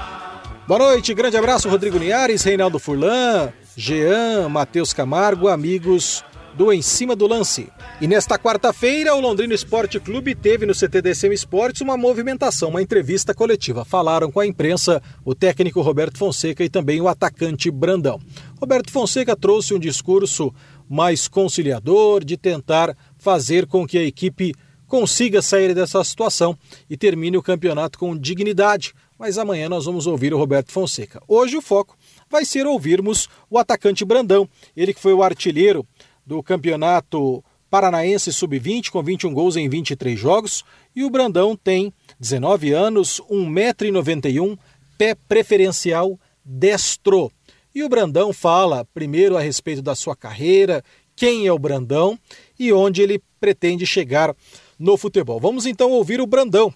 Boa 0.67 0.81
noite, 0.81 1.15
grande 1.15 1.39
abraço, 1.39 1.67
Rodrigo 1.71 1.97
Linhares, 1.97 2.45
Reinaldo 2.45 2.79
Furlan, 2.79 3.49
Jean, 3.75 4.51
Matheus 4.51 4.93
Camargo, 4.93 5.49
amigos 5.49 6.23
do 6.59 6.73
Em 6.73 6.83
Cima 6.83 7.15
do 7.15 7.29
Lance. 7.29 7.69
E 8.01 8.09
nesta 8.09 8.37
quarta-feira, 8.37 9.15
o 9.15 9.21
Londrina 9.21 9.55
Esporte 9.55 10.01
Clube 10.01 10.35
teve 10.35 10.67
no 10.67 10.75
CTDCM 10.75 11.33
Esportes 11.33 11.83
uma 11.83 11.97
movimentação, 11.97 12.71
uma 12.71 12.83
entrevista 12.83 13.33
coletiva. 13.33 13.85
Falaram 13.85 14.29
com 14.29 14.41
a 14.41 14.47
imprensa 14.47 15.01
o 15.25 15.37
técnico 15.37 15.81
Roberto 15.81 16.19
Fonseca 16.19 16.65
e 16.65 16.69
também 16.69 17.01
o 17.01 17.07
atacante 17.07 17.71
Brandão. 17.71 18.21
Roberto 18.61 18.91
Fonseca 18.91 19.37
trouxe 19.37 19.73
um 19.73 19.79
discurso 19.79 20.53
mais 20.91 21.29
conciliador, 21.29 22.25
de 22.25 22.37
tentar 22.37 22.97
fazer 23.17 23.65
com 23.65 23.87
que 23.87 23.97
a 23.97 24.03
equipe 24.03 24.53
consiga 24.89 25.41
sair 25.41 25.73
dessa 25.73 26.03
situação 26.03 26.59
e 26.91 26.97
termine 26.97 27.37
o 27.37 27.43
campeonato 27.43 28.01
com 28.01 28.19
dignidade. 28.19 28.95
Mas 29.17 29.39
amanhã 29.39 29.69
nós 29.69 29.85
vamos 29.85 30.09
ouvir 30.09 30.35
o 30.35 30.39
Roberto 30.39 30.73
Fonseca. 30.73 31.23
Hoje 31.29 31.57
o 31.57 31.63
foco 31.63 31.97
vai 32.29 32.45
ser 32.45 32.67
ouvirmos 32.67 33.29
o 33.49 33.59
atacante 33.59 34.05
Brandão, 34.05 34.49
ele 34.77 34.93
que 34.93 35.01
foi 35.01 35.13
o 35.13 35.23
artilheiro 35.23 35.87
do 36.29 36.43
Campeonato 36.43 37.43
Paranaense 37.71 38.31
Sub-20, 38.31 38.91
com 38.91 39.03
21 39.03 39.33
gols 39.33 39.57
em 39.57 39.67
23 39.67 40.21
jogos. 40.21 40.63
E 40.95 41.03
o 41.03 41.09
Brandão 41.09 41.57
tem 41.57 41.91
19 42.21 42.71
anos, 42.73 43.19
1,91m, 43.31 44.59
pé 44.99 45.15
preferencial 45.15 46.21
destro. 46.45 47.33
E 47.75 47.83
o 47.83 47.89
Brandão 47.89 48.31
fala 48.31 48.87
primeiro 48.93 49.39
a 49.39 49.41
respeito 49.41 49.81
da 49.81 49.95
sua 49.95 50.15
carreira, 50.15 50.85
quem 51.17 51.47
é 51.47 51.53
o 51.53 51.59
Brandão 51.59 52.19
e 52.59 52.75
onde 52.75 53.01
ele 53.01 53.23
pretende 53.41 53.87
chegar 53.87 54.37
no 54.79 54.99
futebol. 54.99 55.41
Vamos 55.41 55.65
então 55.65 55.91
ouvir 55.93 56.21
o 56.21 56.27
Brandão 56.27 56.75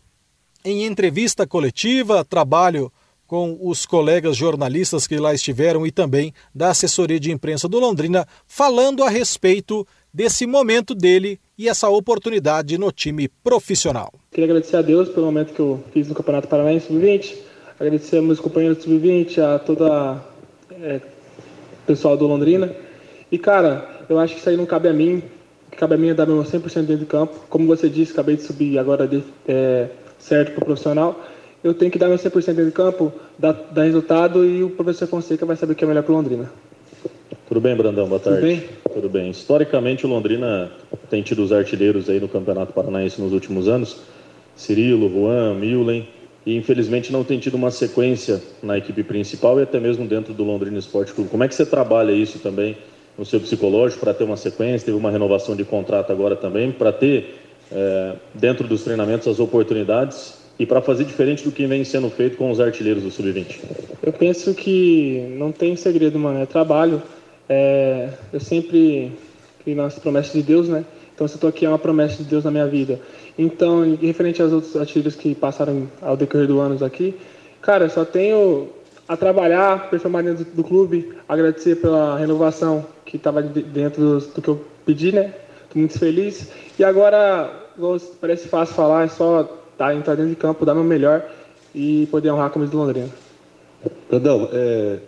em 0.65 0.87
entrevista 0.87 1.47
coletiva, 1.47 2.25
trabalho 2.25 2.91
com 3.33 3.57
os 3.63 3.87
colegas 3.87 4.37
jornalistas 4.37 5.07
que 5.07 5.17
lá 5.17 5.33
estiveram 5.33 5.87
e 5.87 5.91
também 5.91 6.35
da 6.55 6.69
assessoria 6.69 7.19
de 7.19 7.33
imprensa 7.33 7.67
do 7.67 7.79
Londrina, 7.79 8.27
falando 8.47 9.03
a 9.03 9.09
respeito 9.09 9.87
desse 10.13 10.47
momento 10.47 10.95
dele 10.95 11.41
e 11.57 11.67
essa 11.67 11.89
oportunidade 11.89 12.77
no 12.77 12.93
time 12.93 13.31
profissional. 13.43 14.13
Queria 14.31 14.45
agradecer 14.45 14.77
a 14.77 14.83
Deus 14.83 15.09
pelo 15.09 15.25
momento 15.25 15.55
que 15.55 15.61
eu 15.61 15.83
fiz 15.95 16.09
no 16.09 16.15
Campeonato 16.15 16.47
Paranaense 16.47 16.89
Sub-20, 16.89 17.39
agradecer 17.81 18.19
a 18.19 18.21
meus 18.21 18.39
companheiros 18.39 18.77
do 18.77 18.85
Sub-20, 18.85 19.39
a 19.39 19.59
toda 19.59 20.23
é, 20.71 21.01
pessoal 21.87 22.19
do 22.19 22.27
Londrina. 22.27 22.71
E 23.31 23.39
cara, 23.39 24.05
eu 24.11 24.19
acho 24.19 24.35
que 24.35 24.41
isso 24.41 24.51
aí 24.51 24.59
não 24.59 24.67
cabe 24.67 24.91
a 24.91 24.93
mim, 24.93 25.23
cabe 25.71 25.95
a 25.95 25.97
mim 25.97 26.11
é 26.11 26.15
dar 26.15 26.27
meu 26.27 26.45
100% 26.45 26.83
dentro 26.83 26.99
de 26.99 27.07
campo. 27.07 27.47
Como 27.49 27.67
você 27.67 27.89
disse, 27.89 28.13
acabei 28.13 28.37
de 28.37 28.43
subir 28.43 28.79
agora 28.79 29.09
de, 29.09 29.25
é, 29.49 29.89
certo 30.19 30.53
para 30.53 30.65
o 30.65 30.67
profissional 30.67 31.32
eu 31.63 31.73
tenho 31.73 31.91
que 31.91 31.99
dar 31.99 32.09
meu 32.09 32.19
100% 32.19 32.47
dentro 32.47 32.65
de 32.65 32.73
campo, 32.73 33.13
dar, 33.39 33.53
dar, 33.53 33.85
resultado 33.85 34.45
e 34.45 34.65
o 34.65 34.71
professor 34.71 35.07
Fonseca 35.07 35.47
vai 35.47 35.57
saber 35.57 35.73
o 35.73 35.77
que 35.77 35.85
é 35.85 35.87
melhor 35.87 36.03
para 36.03 36.13
o 36.13 36.17
Londrina. 36.17 36.51
Tudo 37.47 37.61
bem, 37.61 37.77
Brandão? 37.77 38.09
Boa 38.09 38.19
tarde. 38.19 38.41
Tudo 38.41 38.49
bem? 38.49 38.69
Tudo 38.95 39.09
bem. 39.09 39.31
Historicamente, 39.31 40.07
o 40.07 40.09
Londrina 40.09 40.73
tem 41.09 41.23
tido 41.23 41.43
os 41.43 41.53
artilheiros 41.53 42.09
aí 42.09 42.19
no 42.19 42.29
Campeonato 42.29 42.73
Paranaense 42.73 43.21
nos 43.21 43.33
últimos 43.33 43.69
anos. 43.69 43.99
Cirilo, 44.57 45.09
Juan, 45.09 45.55
Milen. 45.55 46.09
E 46.45 46.57
infelizmente 46.57 47.13
não 47.13 47.23
tem 47.23 47.39
tido 47.39 47.55
uma 47.55 47.71
sequência 47.71 48.43
na 48.61 48.77
equipe 48.77 49.05
principal 49.05 49.61
e 49.61 49.63
até 49.63 49.79
mesmo 49.79 50.05
dentro 50.09 50.35
do 50.35 50.43
Londrina 50.43 50.77
Esporte 50.77 51.13
Clube. 51.13 51.31
Como 51.31 51.45
é 51.45 51.49
que 51.49 51.55
você 51.55 51.65
trabalha 51.65 52.11
isso 52.11 52.41
também 52.41 52.77
no 53.17 53.25
seu 53.25 53.39
psicológico 53.39 54.01
para 54.01 54.13
ter 54.13 54.25
uma 54.25 54.37
sequência? 54.37 54.87
Teve 54.87 54.97
uma 54.97 55.11
renovação 55.11 55.55
de 55.55 55.65
contrato 55.65 56.11
agora 56.11 56.35
também, 56.35 56.73
para 56.73 56.91
ter 56.91 57.37
é, 57.71 58.15
dentro 58.35 58.67
dos 58.67 58.83
treinamentos 58.83 59.29
as 59.29 59.39
oportunidades 59.39 60.42
e 60.63 60.67
para 60.67 60.81
fazer 60.81 61.05
diferente 61.05 61.43
do 61.43 61.51
que 61.51 61.67
vem 61.67 61.83
sendo 61.83 62.09
feito 62.09 62.37
com 62.37 62.49
os 62.49 62.61
artilheiros 62.61 63.03
do 63.03 63.11
Sub-20? 63.11 63.59
Eu 64.01 64.13
penso 64.13 64.55
que 64.55 65.35
não 65.37 65.51
tem 65.51 65.75
segredo, 65.75 66.21
mano. 66.21 66.41
É 66.41 66.47
trabalho. 66.47 67.03
É... 67.49 68.11
Eu 68.33 68.39
sempre 68.39 69.11
criei 69.59 69.77
nas 69.77 69.99
promessas 69.99 70.33
de 70.33 70.41
Deus, 70.41 70.69
né? 70.69 70.85
Então, 71.13 71.27
se 71.27 71.35
eu 71.35 71.39
estou 71.39 71.51
aqui, 71.51 71.67
é 71.67 71.69
uma 71.69 71.81
promessa 71.81 72.23
de 72.23 72.31
Deus 72.31 72.45
na 72.45 72.53
minha 72.53 72.69
vida. 72.69 73.01
Então, 73.37 73.99
referente 74.01 74.41
aos 74.41 74.53
outros 74.53 74.77
artilheiros 74.77 75.17
que 75.17 75.35
passaram 75.35 75.89
ao 76.01 76.17
decorrer 76.17 76.47
do 76.47 76.61
ano 76.61 76.85
aqui, 76.85 77.17
cara, 77.61 77.89
só 77.89 78.05
tenho 78.05 78.69
a 79.09 79.17
trabalhar, 79.17 79.91
performar 79.91 80.23
dentro 80.23 80.45
do 80.45 80.63
clube, 80.63 81.13
agradecer 81.29 81.75
pela 81.75 82.17
renovação 82.17 82.87
que 83.05 83.17
estava 83.17 83.43
dentro 83.43 84.21
do 84.21 84.41
que 84.41 84.49
eu 84.49 84.65
pedi, 84.87 85.11
né? 85.11 85.35
Estou 85.65 85.81
muito 85.81 85.99
feliz. 85.99 86.53
E 86.79 86.85
agora, 86.85 87.51
parece 88.21 88.47
fácil 88.47 88.77
falar, 88.77 89.07
é 89.07 89.09
só 89.09 89.59
tá, 89.77 89.95
entrar 89.95 90.15
dentro 90.15 90.31
de 90.31 90.37
campo, 90.37 90.65
dar 90.65 90.75
meu 90.75 90.85
melhor 90.85 91.25
e 91.75 92.07
poder 92.11 92.31
honrar 92.31 92.47
a 92.47 92.51
camisa 92.51 92.71
do 92.71 92.79
Londrina. 92.79 93.09
Brandão, 94.09 94.49
é, 94.53 94.99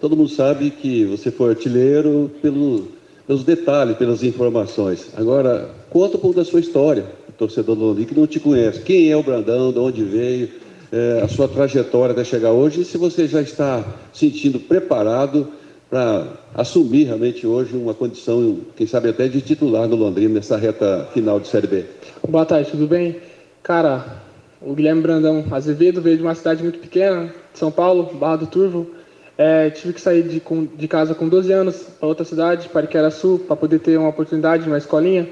todo 0.00 0.16
mundo 0.16 0.28
sabe 0.28 0.70
que 0.70 1.04
você 1.04 1.30
foi 1.30 1.50
artilheiro 1.50 2.30
pelo, 2.42 2.88
pelos 3.26 3.44
detalhes, 3.44 3.96
pelas 3.96 4.22
informações. 4.22 5.10
Agora, 5.16 5.70
conta 5.90 6.16
um 6.16 6.20
pouco 6.20 6.36
da 6.36 6.44
sua 6.44 6.60
história, 6.60 7.04
o 7.28 7.32
torcedor 7.32 7.76
do 7.76 7.84
Londrina 7.84 8.08
que 8.08 8.18
não 8.18 8.26
te 8.26 8.40
conhece. 8.40 8.82
Quem 8.82 9.10
é 9.10 9.16
o 9.16 9.22
Brandão, 9.22 9.72
de 9.72 9.78
onde 9.78 10.04
veio, 10.04 10.50
é, 10.92 11.20
a 11.22 11.28
sua 11.28 11.46
trajetória 11.48 12.12
até 12.12 12.24
chegar 12.24 12.50
hoje 12.52 12.80
e 12.80 12.84
se 12.84 12.96
você 12.96 13.26
já 13.26 13.42
está 13.42 13.84
sentindo 14.12 14.58
preparado 14.58 15.48
para 15.90 16.26
assumir 16.54 17.04
realmente 17.04 17.46
hoje 17.46 17.76
uma 17.76 17.94
condição, 17.94 18.58
quem 18.76 18.86
sabe 18.86 19.08
até 19.08 19.26
de 19.26 19.40
titular 19.40 19.88
no 19.88 19.96
Londrina 19.96 20.34
nessa 20.34 20.56
reta 20.56 21.08
final 21.14 21.40
de 21.40 21.48
Série 21.48 21.66
B. 21.66 21.84
Boa 22.28 22.44
tarde, 22.44 22.70
tudo 22.70 22.86
bem? 22.86 23.16
Cara, 23.62 24.22
o 24.60 24.74
Guilherme 24.74 25.02
Brandão 25.02 25.44
Azevedo 25.50 26.00
veio 26.00 26.16
de 26.16 26.22
uma 26.22 26.34
cidade 26.34 26.62
muito 26.62 26.78
pequena, 26.78 27.32
São 27.54 27.70
Paulo, 27.70 28.14
Barra 28.14 28.36
do 28.36 28.46
Turvo. 28.46 28.90
É, 29.36 29.70
tive 29.70 29.92
que 29.92 30.00
sair 30.00 30.22
de, 30.24 30.42
de, 30.76 30.88
casa 30.88 31.14
com 31.14 31.28
12 31.28 31.52
anos 31.52 31.76
para 31.76 32.08
outra 32.08 32.24
cidade, 32.24 32.68
para 32.68 33.10
Sul, 33.10 33.38
para 33.38 33.54
poder 33.54 33.78
ter 33.78 33.96
uma 33.96 34.08
oportunidade 34.08 34.64
numa 34.64 34.78
escolinha. 34.78 35.28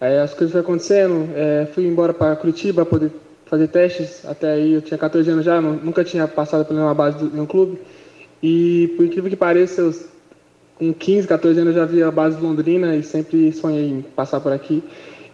É, 0.00 0.20
as 0.20 0.32
coisas 0.32 0.52
foram 0.52 0.62
acontecendo, 0.62 1.28
é, 1.34 1.66
fui 1.74 1.86
embora 1.86 2.14
para 2.14 2.36
Curitiba 2.36 2.84
para 2.84 2.98
poder 2.98 3.12
fazer 3.46 3.68
testes. 3.68 4.24
Até 4.24 4.52
aí 4.52 4.74
eu 4.74 4.82
tinha 4.82 4.96
14 4.96 5.28
anos 5.28 5.44
já, 5.44 5.60
nunca 5.60 6.04
tinha 6.04 6.28
passado 6.28 6.64
por 6.64 6.72
nenhuma 6.72 6.94
base 6.94 7.18
de 7.18 7.40
um 7.40 7.46
clube. 7.46 7.80
E 8.42 8.92
por 8.96 9.06
incrível 9.06 9.28
que 9.28 9.36
pareça, 9.36 9.80
eu, 9.80 9.94
com 10.76 10.92
15, 10.92 11.26
14 11.26 11.60
anos 11.60 11.74
já 11.74 11.84
vi 11.84 12.02
a 12.02 12.10
base 12.10 12.36
de 12.36 12.42
Londrina 12.42 12.94
e 12.96 13.02
sempre 13.02 13.52
sonhei 13.52 13.88
em 13.88 14.02
passar 14.02 14.40
por 14.40 14.52
aqui. 14.52 14.82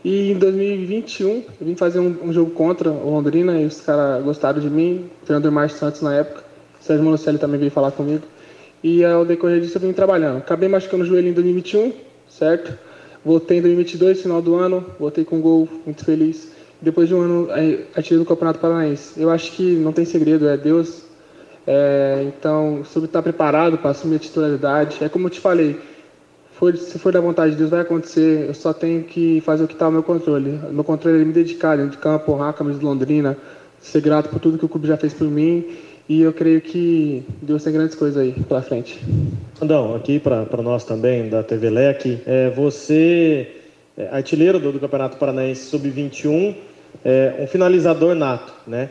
E 0.05 0.33
em 0.33 0.38
2021, 0.38 1.28
eu 1.28 1.45
vim 1.61 1.75
fazer 1.75 1.99
um, 1.99 2.17
um 2.23 2.33
jogo 2.33 2.52
contra 2.52 2.90
o 2.90 3.11
Londrina 3.11 3.61
e 3.61 3.67
os 3.67 3.81
caras 3.81 4.23
gostaram 4.23 4.61
de 4.61 4.71
mim, 4.71 5.11
o 5.23 5.26
treinador 5.26 5.50
Márcio 5.50 5.78
Santos 5.78 6.02
na 6.02 6.14
época, 6.14 6.45
o 6.81 6.85
Sérgio 6.85 7.05
Monocelli 7.05 7.38
também 7.38 7.59
veio 7.59 7.71
falar 7.71 7.90
comigo. 7.90 8.23
E 8.83 9.05
ao 9.05 9.25
decorrer 9.25 9.61
disso 9.61 9.76
eu 9.76 9.83
vim 9.83 9.93
trabalhando. 9.93 10.38
Acabei 10.38 10.69
machucando 10.69 11.02
o 11.02 11.07
joelho 11.07 11.28
em 11.28 11.33
2021, 11.33 11.93
certo? 12.28 12.78
Voltei 13.25 13.59
em 13.59 13.62
2022, 13.62 14.23
final 14.23 14.40
do 14.40 14.55
ano, 14.55 14.87
voltei 14.99 15.25
com 15.25 15.37
um 15.37 15.40
gol, 15.40 15.69
muito 15.85 16.05
feliz. 16.05 16.52
Depois 16.81 17.09
de 17.09 17.14
um 17.14 17.21
ano, 17.21 17.49
atirei 17.95 18.19
no 18.19 18.25
Campeonato 18.25 18.61
Paranaense. 18.61 19.21
Eu 19.21 19.31
acho 19.31 19.50
que 19.52 19.75
não 19.75 19.93
tem 19.93 20.05
segredo, 20.05 20.49
é 20.49 20.57
Deus. 20.57 21.02
É, 21.67 22.25
então, 22.26 22.83
sobre 22.85 23.09
estar 23.09 23.21
preparado 23.21 23.76
para 23.76 23.90
assumir 23.90 24.17
a 24.17 24.19
titularidade, 24.21 24.97
é 25.02 25.09
como 25.09 25.26
eu 25.26 25.31
te 25.31 25.40
falei, 25.40 25.78
for, 26.59 26.77
se 26.77 26.99
for 26.99 27.12
da 27.12 27.21
vontade 27.21 27.53
de 27.53 27.59
Deus, 27.59 27.71
vai 27.71 27.81
acontecer. 27.81 28.47
Eu 28.49 28.55
só 28.55 28.73
tenho 28.73 29.05
que 29.05 29.41
fazer 29.43 29.65
o 29.65 29.69
que 29.69 29.75
está 29.75 29.87
ao 29.87 29.93
meu 29.93 30.03
controle. 30.03 30.59
Meu 30.71 30.85
controle 30.85 31.23
é 31.23 31.25
me 31.25 31.33
dedicar 31.33 31.77
dentro 31.77 31.93
de 31.93 31.99
campo, 31.99 32.33
honrar 32.33 32.50
a 32.50 32.53
camisa 32.53 32.79
de 32.79 32.85
Londrina, 32.85 33.37
ser 33.81 34.00
grato 34.00 34.29
por 34.29 34.41
tudo 34.41 34.59
que 34.59 34.65
o 34.65 34.69
clube 34.69 34.88
já 34.88 34.97
fez 34.97 35.15
por 35.15 35.29
mim. 35.29 35.65
E 36.09 36.23
eu 36.23 36.33
creio 36.33 36.61
que 36.61 37.23
Deus 37.43 37.62
tem 37.62 37.73
grandes 37.73 37.95
coisas 37.95 38.21
aí 38.21 38.33
pela 38.33 38.62
frente. 38.62 38.99
Andão, 39.61 39.95
aqui 39.95 40.19
para 40.19 40.62
nós 40.62 40.85
também, 40.85 41.29
da 41.29 41.43
TV 41.43 41.71
Leque, 41.71 42.19
é, 42.27 42.50
você 42.50 43.47
é 43.97 44.09
artilheiro 44.11 44.59
do, 44.59 44.73
do 44.73 44.81
Campeonato 44.81 45.19
Paranaense 45.19 45.67
Sub-21, 45.67 46.57
é, 47.05 47.35
um 47.38 47.47
finalizador 47.47 48.15
nato, 48.15 48.53
né? 48.67 48.91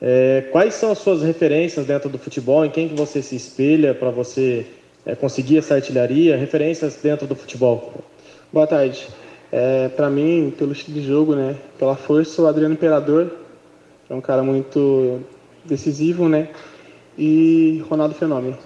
É, 0.00 0.44
quais 0.52 0.74
são 0.74 0.92
as 0.92 0.98
suas 0.98 1.22
referências 1.22 1.86
dentro 1.86 2.08
do 2.08 2.18
futebol? 2.18 2.64
Em 2.64 2.70
quem 2.70 2.88
que 2.88 2.94
você 2.94 3.20
se 3.20 3.34
espelha 3.34 3.94
para 3.94 4.10
você 4.10 4.64
é, 5.08 5.14
conseguir 5.16 5.58
essa 5.58 5.74
artilharia? 5.74 6.36
Referências 6.36 6.96
dentro 7.02 7.26
do 7.26 7.34
futebol? 7.34 8.04
Boa 8.52 8.66
tarde. 8.66 9.08
É, 9.50 9.88
para 9.88 10.10
mim, 10.10 10.54
pelo 10.56 10.72
estilo 10.72 11.00
de 11.00 11.06
jogo, 11.06 11.34
né, 11.34 11.56
pela 11.78 11.96
força, 11.96 12.42
o 12.42 12.46
Adriano 12.46 12.74
Imperador 12.74 13.32
é 14.10 14.14
um 14.14 14.20
cara 14.20 14.42
muito 14.42 15.20
decisivo, 15.64 16.28
né? 16.28 16.50
E 17.16 17.82
Ronaldo 17.88 18.14
Fenômeno. 18.14 18.56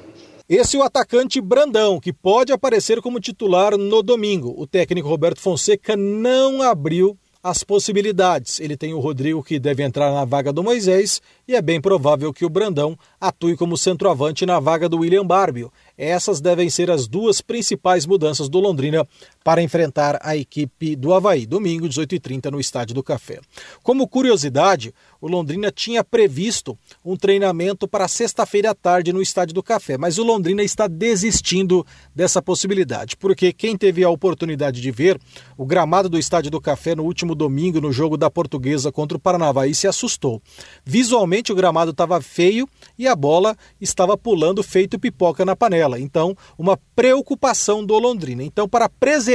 Esse 0.49 0.77
é 0.77 0.81
o 0.81 0.83
atacante 0.83 1.41
Brandão, 1.41 1.99
que 1.99 2.13
pode 2.13 2.53
aparecer 2.53 3.01
como 3.01 3.21
titular 3.21 3.77
no 3.79 4.03
domingo. 4.03 4.55
O 4.57 4.67
técnico 4.67 5.09
Roberto 5.09 5.41
Fonseca 5.41 5.97
não 5.97 6.61
abriu 6.61 7.17
as 7.43 7.65
possibilidades. 7.65 8.61
Ele 8.61 8.77
tem 8.77 8.95
o 8.95 9.01
Rodrigo 9.01 9.43
que 9.43 9.59
deve 9.59 9.83
entrar 9.83 10.13
na 10.13 10.25
vaga 10.25 10.53
do 10.53 10.63
Moisés 10.63 11.21
e 11.47 11.57
é 11.57 11.63
bem 11.63 11.81
provável 11.81 12.33
que 12.33 12.45
o 12.45 12.51
Brandão 12.51 12.97
atue 13.21 13.57
como 13.57 13.77
centroavante 13.77 14.47
na 14.47 14.61
vaga 14.61 14.89
do 14.89 14.99
William 14.99 15.27
Barbio. 15.27 15.73
Essas 16.03 16.41
devem 16.41 16.69
ser 16.69 16.91
as 16.91 17.07
duas 17.07 17.41
principais 17.41 18.05
mudanças 18.07 18.49
do 18.49 18.59
Londrina 18.59 19.07
para 19.45 19.63
enfrentar 19.63 20.19
a 20.23 20.37
equipe 20.37 20.97
do 20.97 21.13
Havaí, 21.13 21.47
domingo, 21.47 21.89
18h30, 21.89 22.51
no 22.51 22.61
Estádio 22.61 22.95
do 22.95 23.03
Café. 23.03 23.41
Como 23.83 24.09
curiosidade, 24.09 24.95
o 25.21 25.29
Londrina 25.29 25.71
tinha 25.71 26.03
previsto 26.03 26.77
um 27.05 27.17
treinamento 27.17 27.87
para 27.87 28.09
sexta-feira 28.09 28.71
à 28.71 28.75
tarde 28.75 29.13
no 29.13 29.23
Estádio 29.23 29.55
do 29.55 29.63
Café, 29.63 29.97
mas 29.97 30.19
o 30.19 30.25
Londrina 30.25 30.63
está 30.63 30.87
desistindo 30.87 31.87
dessa 32.15 32.43
possibilidade, 32.43 33.17
porque 33.17 33.53
quem 33.53 33.77
teve 33.77 34.03
a 34.05 34.11
oportunidade 34.11 34.81
de 34.81 34.91
ver 34.91 35.21
o 35.57 35.65
gramado 35.65 36.09
do 36.09 36.19
Estádio 36.19 36.51
do 36.51 36.61
Café 36.61 36.95
no 36.95 37.05
último 37.05 37.35
domingo 37.35 37.81
no 37.81 37.93
jogo 37.93 38.17
da 38.17 38.31
Portuguesa 38.31 38.91
contra 38.91 39.17
o 39.17 39.21
Paranavaí 39.21 39.75
se 39.75 39.87
assustou. 39.87 40.43
Visualmente 40.85 41.53
o 41.53 41.55
gramado 41.55 41.93
estava 41.93 42.21
feio 42.21 42.69
e 42.99 43.07
a 43.07 43.15
bola 43.15 43.57
estava 43.81 44.17
pulando 44.17 44.63
feito 44.63 44.99
pipoca 44.99 45.45
na 45.45 45.55
panela. 45.55 45.99
Então, 45.99 46.37
uma 46.59 46.77
preocupação 46.97 47.85
do 47.85 47.99
Londrina. 47.99 48.43
Então, 48.43 48.69
para 48.69 48.89
preservar, 48.89 49.32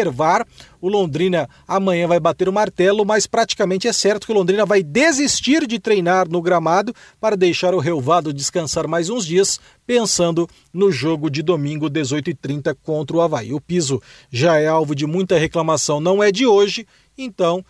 o 0.82 0.90
Londrina 0.90 1.50
amanhã 1.68 2.08
vai 2.08 2.20
bater 2.20 2.48
o 2.48 2.54
martelo, 2.54 3.04
mas 3.06 3.26
praticamente 3.26 3.88
é 3.88 3.94
certo 3.94 4.26
que 4.26 4.32
o 4.32 4.36
Londrina 4.36 4.66
vai 4.66 4.84
desistir 4.84 5.66
de 5.66 5.80
treinar 5.80 6.30
no 6.30 6.42
gramado 6.42 6.94
para 7.20 7.36
deixar 7.36 7.74
o 7.74 7.80
relvado 7.80 8.34
descansar 8.34 8.88
mais 8.88 9.10
uns 9.10 9.26
dias, 9.26 9.60
pensando 9.86 10.48
no 10.72 10.92
jogo 10.92 11.30
de 11.30 11.42
domingo 11.42 11.90
18h30 11.90 12.76
contra 12.84 13.18
o 13.18 13.22
Havaí. 13.22 13.54
O 13.54 13.62
piso 13.62 14.02
já 14.32 14.58
é 14.58 14.68
alvo 14.68 14.94
de 14.94 15.06
muita 15.06 15.38
reclamação, 15.38 16.00
não 16.00 16.22
é 16.22 16.32
de 16.32 16.46
hoje, 16.46 16.86
então 17.18 17.66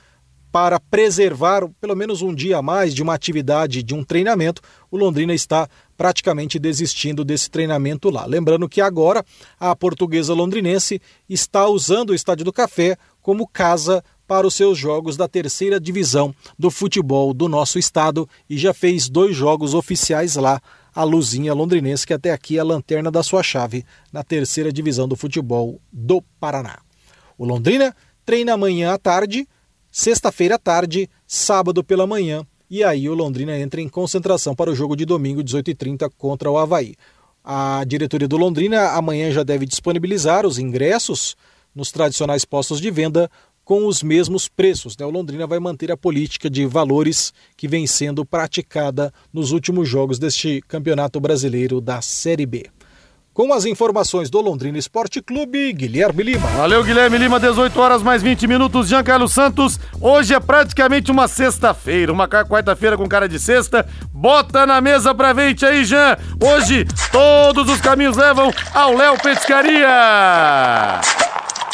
para 0.51 0.79
preservar 0.79 1.67
pelo 1.79 1.95
menos 1.95 2.21
um 2.21 2.33
dia 2.33 2.57
a 2.57 2.61
mais 2.61 2.93
de 2.93 3.03
uma 3.03 3.13
atividade, 3.13 3.83
de 3.83 3.93
um 3.93 4.03
treinamento, 4.03 4.61
o 4.89 4.97
Londrina 4.97 5.33
está 5.33 5.67
praticamente 5.95 6.59
desistindo 6.59 7.25
desse 7.25 7.49
treinamento 7.49 8.09
lá. 8.09 8.25
Lembrando 8.25 8.69
que 8.69 8.81
agora 8.81 9.23
a 9.59 9.75
portuguesa 9.75 10.33
londrinense 10.33 11.01
está 11.27 11.67
usando 11.67 12.11
o 12.11 12.15
Estádio 12.15 12.45
do 12.45 12.53
Café 12.53 12.97
como 13.21 13.47
casa 13.47 14.03
para 14.27 14.45
os 14.45 14.53
seus 14.53 14.77
jogos 14.77 15.15
da 15.15 15.27
terceira 15.27 15.79
divisão 15.79 16.35
do 16.59 16.69
futebol 16.69 17.33
do 17.33 17.47
nosso 17.47 17.79
estado 17.79 18.27
e 18.49 18.57
já 18.57 18.73
fez 18.73 19.09
dois 19.09 19.35
jogos 19.35 19.73
oficiais 19.73 20.35
lá. 20.35 20.61
A 20.93 21.03
Luzinha 21.03 21.53
Londrinense, 21.53 22.07
que 22.07 22.13
até 22.13 22.31
aqui 22.31 22.57
é 22.57 22.59
a 22.59 22.63
lanterna 22.63 23.11
da 23.11 23.21
sua 23.21 23.43
chave 23.43 23.85
na 24.11 24.23
terceira 24.23 24.73
divisão 24.73 25.07
do 25.07 25.15
futebol 25.15 25.79
do 25.93 26.23
Paraná. 26.39 26.79
O 27.37 27.45
Londrina 27.45 27.95
treina 28.25 28.53
amanhã 28.53 28.93
à 28.93 28.97
tarde 28.97 29.47
sexta-feira 29.91 30.55
à 30.55 30.57
tarde, 30.57 31.09
sábado 31.25 31.83
pela 31.83 32.07
manhã, 32.07 32.45
e 32.69 32.83
aí 32.83 33.09
o 33.09 33.13
Londrina 33.13 33.57
entra 33.57 33.79
em 33.79 33.87
concentração 33.87 34.53
para 34.53 34.69
o 34.69 34.75
jogo 34.75 34.95
de 34.95 35.05
domingo, 35.05 35.41
18h30, 35.41 36.11
contra 36.17 36.51
o 36.51 36.57
Havaí. 36.57 36.95
A 37.43 37.83
diretoria 37.85 38.27
do 38.27 38.35
Londrina 38.35 38.89
amanhã 38.89 39.31
já 39.31 39.41
deve 39.41 39.65
disponibilizar 39.65 40.45
os 40.45 40.59
ingressos 40.59 41.37
nos 41.73 41.91
tradicionais 41.91 42.43
postos 42.43 42.81
de 42.81 42.91
venda 42.91 43.31
com 43.63 43.85
os 43.85 44.03
mesmos 44.03 44.47
preços. 44.47 44.97
Né? 44.97 45.05
O 45.05 45.09
Londrina 45.09 45.47
vai 45.47 45.59
manter 45.59 45.91
a 45.91 45.97
política 45.97 46.49
de 46.49 46.65
valores 46.65 47.33
que 47.55 47.67
vem 47.67 47.87
sendo 47.87 48.25
praticada 48.25 49.13
nos 49.31 49.51
últimos 49.51 49.87
jogos 49.87 50.19
deste 50.19 50.61
Campeonato 50.67 51.19
Brasileiro 51.19 51.79
da 51.79 52.01
Série 52.01 52.45
B. 52.45 52.76
Com 53.37 53.53
as 53.53 53.65
informações 53.65 54.31
do 54.31 54.41
Londrina 54.41 54.79
Esporte 54.79 55.21
Clube, 55.21 55.71
Guilherme 55.71 56.23
Lima. 56.23 56.47
Valeu, 56.47 56.83
Guilherme 56.83 57.19
Lima, 57.19 57.39
18 57.39 57.79
horas 57.79 58.01
mais 58.01 58.23
20 58.23 58.47
minutos. 58.47 58.87
Giancarlo 58.87 59.27
Santos, 59.27 59.79
hoje 60.01 60.33
é 60.33 60.39
praticamente 60.39 61.11
uma 61.11 61.27
sexta-feira, 61.27 62.11
uma 62.11 62.27
quarta-feira 62.27 62.97
com 62.97 63.07
cara 63.07 63.29
de 63.29 63.37
sexta. 63.37 63.87
Bota 64.11 64.65
na 64.65 64.81
mesa 64.81 65.13
pra 65.13 65.33
vente 65.33 65.63
aí, 65.67 65.85
Jean. 65.85 66.17
Hoje, 66.43 66.83
todos 67.11 67.69
os 67.69 67.79
caminhos 67.79 68.17
levam 68.17 68.51
ao 68.73 68.95
Léo 68.95 69.21
Petiscaria. 69.21 69.87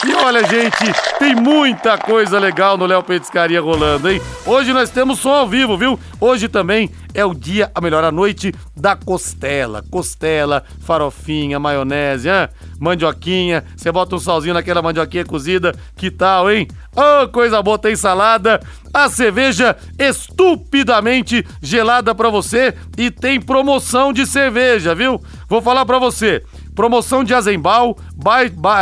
E 0.05 0.13
olha, 0.15 0.45
gente, 0.45 0.93
tem 1.17 1.33
muita 1.33 1.97
coisa 1.97 2.37
legal 2.37 2.77
no 2.77 2.85
Léo 2.85 3.01
Petiscaria 3.01 3.61
rolando, 3.61 4.09
hein? 4.09 4.21
Hoje 4.45 4.73
nós 4.73 4.89
temos 4.89 5.19
som 5.19 5.29
ao 5.29 5.47
vivo, 5.47 5.77
viu? 5.77 5.97
Hoje 6.19 6.49
também 6.49 6.89
é 7.13 7.23
o 7.23 7.33
dia, 7.33 7.71
a 7.73 7.79
melhor, 7.79 8.03
a 8.03 8.11
noite 8.11 8.53
da 8.75 8.97
costela. 8.97 9.81
Costela, 9.89 10.63
farofinha, 10.81 11.57
maionese, 11.57 12.27
hein? 12.27 12.49
mandioquinha. 12.79 13.63
Você 13.77 13.91
bota 13.93 14.15
um 14.15 14.19
salzinho 14.19 14.53
naquela 14.53 14.81
mandioquinha 14.81 15.23
cozida. 15.23 15.73
Que 15.95 16.11
tal, 16.11 16.51
hein? 16.51 16.67
Oh, 16.93 17.27
coisa 17.29 17.61
boa, 17.61 17.79
tem 17.79 17.95
salada. 17.95 18.59
A 18.93 19.09
cerveja 19.09 19.75
estupidamente 19.97 21.45
gelada 21.61 22.13
para 22.13 22.29
você 22.29 22.73
e 22.97 23.09
tem 23.09 23.39
promoção 23.39 24.11
de 24.11 24.25
cerveja, 24.25 24.93
viu? 24.93 25.21
Vou 25.47 25.61
falar 25.61 25.85
para 25.85 25.97
você. 25.97 26.43
Promoção 26.75 27.23
de 27.23 27.33
Azembal, 27.33 27.95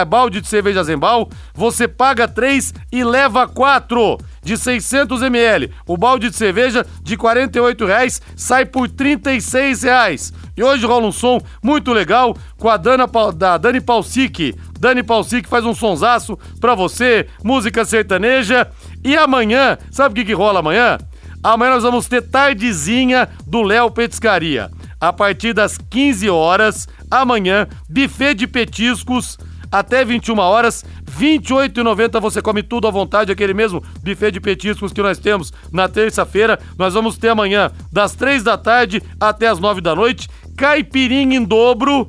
balde 0.07 0.41
de 0.41 0.47
cerveja 0.47 0.79
Azembal, 0.79 1.29
você 1.53 1.87
paga 1.87 2.27
3 2.27 2.73
e 2.91 3.03
leva 3.03 3.47
4 3.47 4.17
de 4.43 4.57
600 4.57 5.21
ml. 5.21 5.71
O 5.85 5.97
balde 5.97 6.29
de 6.29 6.35
cerveja 6.35 6.85
de 7.03 7.15
R$ 7.15 7.21
48,00 7.21 8.21
sai 8.35 8.65
por 8.65 8.87
R$ 8.87 8.93
36,00. 9.17 10.33
E 10.55 10.63
hoje 10.63 10.85
rola 10.85 11.07
um 11.07 11.11
som 11.11 11.39
muito 11.61 11.93
legal 11.93 12.35
com 12.57 12.69
a 12.69 12.77
Dana, 12.77 13.07
da 13.35 13.57
Dani 13.57 13.81
Palsic. 13.81 14.55
Dani 14.79 15.03
Palsic 15.03 15.47
faz 15.47 15.65
um 15.65 15.73
sonsaço 15.73 16.37
pra 16.59 16.75
você, 16.75 17.27
música 17.43 17.85
sertaneja. 17.85 18.67
E 19.03 19.15
amanhã, 19.15 19.77
sabe 19.91 20.13
o 20.13 20.15
que, 20.15 20.25
que 20.25 20.33
rola 20.33 20.59
amanhã? 20.59 20.97
Amanhã 21.43 21.71
nós 21.71 21.83
vamos 21.83 22.07
ter 22.07 22.21
tardezinha 22.21 23.27
do 23.47 23.63
Léo 23.63 23.89
Petiscaria. 23.89 24.69
A 25.01 25.11
partir 25.11 25.51
das 25.51 25.79
15 25.79 26.29
horas, 26.29 26.87
amanhã, 27.09 27.67
buffet 27.89 28.35
de 28.35 28.45
petiscos 28.45 29.35
até 29.71 30.05
21 30.05 30.37
horas, 30.37 30.85
R$ 31.17 31.39
28,90 31.39 32.21
você 32.21 32.39
come 32.39 32.61
tudo 32.61 32.87
à 32.87 32.91
vontade, 32.91 33.31
aquele 33.31 33.55
mesmo 33.55 33.83
buffet 34.03 34.29
de 34.29 34.39
petiscos 34.39 34.93
que 34.93 35.01
nós 35.01 35.17
temos 35.17 35.51
na 35.71 35.89
terça-feira. 35.89 36.59
Nós 36.77 36.93
vamos 36.93 37.17
ter 37.17 37.29
amanhã 37.29 37.71
das 37.91 38.13
3 38.13 38.43
da 38.43 38.59
tarde 38.59 39.01
até 39.19 39.47
as 39.47 39.57
9 39.57 39.81
da 39.81 39.95
noite, 39.95 40.29
caipirinha 40.55 41.35
em 41.35 41.43
dobro. 41.43 42.07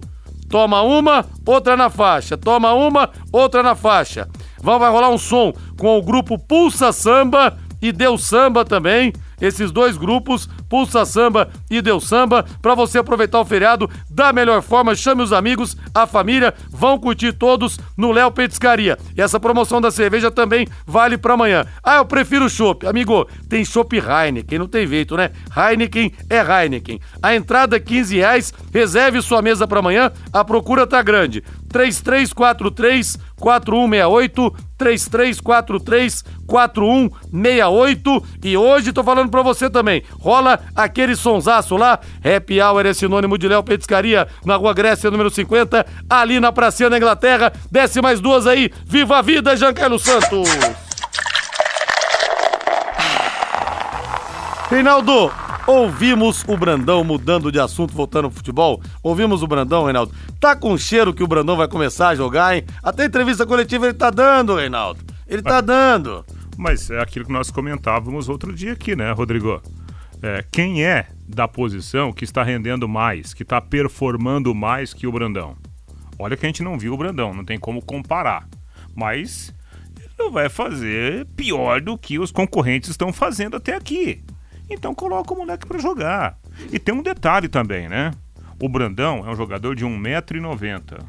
Toma 0.51 0.83
uma, 0.83 1.25
outra 1.47 1.75
na 1.79 1.89
faixa. 1.89 2.37
Toma 2.37 2.75
uma, 2.75 3.09
outra 3.33 3.63
na 3.63 3.75
faixa. 3.75 4.29
Vai 4.61 4.91
rolar 4.91 5.09
um 5.09 5.17
som 5.17 5.55
com 5.79 5.97
o 5.97 6.03
grupo 6.03 6.39
Pulsa 6.39 6.93
Samba 6.93 7.57
e 7.81 7.91
Deu 7.91 8.19
Samba 8.19 8.67
também 8.67 9.15
esses 9.43 9.73
dois 9.73 9.97
grupos, 9.97 10.49
Pulsa 10.73 11.05
Samba 11.05 11.51
e 11.71 11.83
Deu 11.83 12.01
Samba, 12.01 12.47
para 12.63 12.75
você 12.75 12.97
aproveitar 12.97 13.39
o 13.39 13.45
feriado 13.45 13.91
da 14.09 14.33
melhor 14.33 14.63
forma. 14.63 14.95
Chame 14.95 15.21
os 15.21 15.31
amigos, 15.31 15.77
a 15.95 16.07
família, 16.07 16.55
vão 16.71 16.99
curtir 16.99 17.35
todos 17.35 17.79
no 17.95 18.11
Léo 18.11 18.31
Petiscaria. 18.31 18.99
E 19.15 19.21
essa 19.21 19.39
promoção 19.39 19.83
da 19.83 19.91
cerveja 19.91 20.31
também 20.31 20.67
vale 20.87 21.19
para 21.19 21.35
amanhã. 21.35 21.67
Ah, 21.85 21.97
eu 21.97 22.07
prefiro 22.07 22.49
chopp. 22.49 22.87
Amigo, 22.87 23.29
tem 23.51 23.67
chopp 23.67 23.99
Heineken, 23.99 24.61
não 24.61 24.67
tem 24.67 24.87
jeito, 24.87 25.15
né? 25.15 25.33
Heineken 25.55 26.11
é 26.31 26.39
Heineken. 26.39 26.99
A 27.23 27.35
entrada 27.35 27.77
é 27.77 27.79
15 27.79 28.17
reais, 28.17 28.55
reserve 28.73 29.21
sua 29.21 29.43
mesa 29.43 29.69
para 29.69 29.81
amanhã, 29.81 30.11
a 30.33 30.43
procura 30.43 30.87
tá 30.87 31.03
grande. 31.03 31.45
3343 31.69 33.19
4168 33.37 34.55
3343 34.79 36.25
4168 36.47 38.25
e 38.45 38.57
hoje 38.57 38.93
tô 38.93 39.03
falando 39.03 39.31
pra 39.31 39.43
você 39.43 39.71
também, 39.71 40.03
rola 40.21 40.61
aquele 40.75 41.17
sonsaço 41.17 41.77
lá, 41.77 41.99
Happy 42.25 42.61
Hour 42.61 42.87
é 42.87 42.95
sinônimo 42.95 43.39
de 43.39 43.49
Léo 43.49 43.63
Petiscaria, 43.63 44.29
na 44.45 44.57
Rua 44.57 44.75
Grécia, 44.75 45.11
número 45.11 45.31
50, 45.31 45.87
ali 46.09 46.41
na 46.41 46.53
pracinha 46.53 46.91
da 46.91 46.97
Inglaterra, 46.97 47.53
desce 47.71 48.01
mais 48.01 48.21
duas 48.21 48.47
aí, 48.47 48.71
viva 48.87 49.19
a 49.19 49.23
vida, 49.23 49.57
Giancarlo 49.57 49.99
Santos! 49.99 50.49
Reinaldo, 54.73 55.31
ouvimos 55.67 56.45
o 56.49 56.57
Brandão 56.57 57.05
mudando 57.05 57.53
de 57.53 57.61
assunto, 57.61 57.93
voltando 57.93 58.25
ao 58.25 58.31
futebol. 58.31 58.81
Ouvimos 59.03 59.43
o 59.43 59.47
Brandão, 59.47 59.85
Reinaldo. 59.85 60.15
Tá 60.41 60.57
com 60.57 60.79
cheiro 60.79 61.13
que 61.13 61.23
o 61.23 61.27
Brandão 61.27 61.59
vai 61.59 61.69
começar 61.69 62.09
a 62.09 62.15
jogar, 62.15 62.57
hein? 62.57 62.65
Até 62.83 63.05
entrevista 63.05 63.45
coletiva 63.45 63.85
ele 63.85 63.93
tá 63.93 64.09
dando, 64.09 64.57
Reinaldo. 64.57 65.01
Ele 65.29 65.43
tá 65.43 65.61
dando. 65.61 66.25
Mas 66.57 66.91
é 66.91 67.01
aquilo 67.01 67.27
que 67.27 67.33
nós 67.33 67.51
comentávamos 67.51 68.31
outro 68.31 68.51
dia 68.51 68.73
aqui, 68.73 68.97
né, 68.97 69.13
Rodrigo? 69.13 69.61
É, 70.23 70.45
quem 70.53 70.85
é 70.85 71.09
da 71.27 71.49
posição 71.49 72.13
que 72.13 72.23
está 72.23 72.45
rendendo 72.45 72.89
mais, 72.89 73.35
que 73.35 73.43
está 73.43 73.61
performando 73.61 74.55
mais 74.55 74.95
que 74.95 75.07
o 75.07 75.13
Brandão? 75.13 75.57
Olha 76.17 76.37
que 76.37 76.47
a 76.47 76.49
gente 76.49 76.63
não 76.63 76.79
viu 76.79 76.95
o 76.95 76.97
Brandão, 76.97 77.35
não 77.35 77.45
tem 77.45 77.59
como 77.59 77.83
comparar. 77.83 78.49
Mas 78.95 79.53
ele 79.99 80.11
não 80.17 80.31
vai 80.31 80.49
fazer 80.49 81.27
pior 81.35 81.81
do 81.81 81.99
que 81.99 82.21
os 82.21 82.31
concorrentes 82.31 82.91
estão 82.91 83.13
fazendo 83.13 83.57
até 83.57 83.75
aqui. 83.75 84.23
Então 84.71 84.95
coloca 84.95 85.35
o 85.35 85.37
moleque 85.37 85.67
para 85.67 85.81
jogar. 85.81 86.39
E 86.71 86.79
tem 86.79 86.95
um 86.95 87.03
detalhe 87.03 87.49
também, 87.49 87.89
né? 87.89 88.13
O 88.61 88.69
Brandão 88.69 89.27
é 89.27 89.31
um 89.31 89.35
jogador 89.35 89.75
de 89.75 89.85
1,90m. 89.85 91.05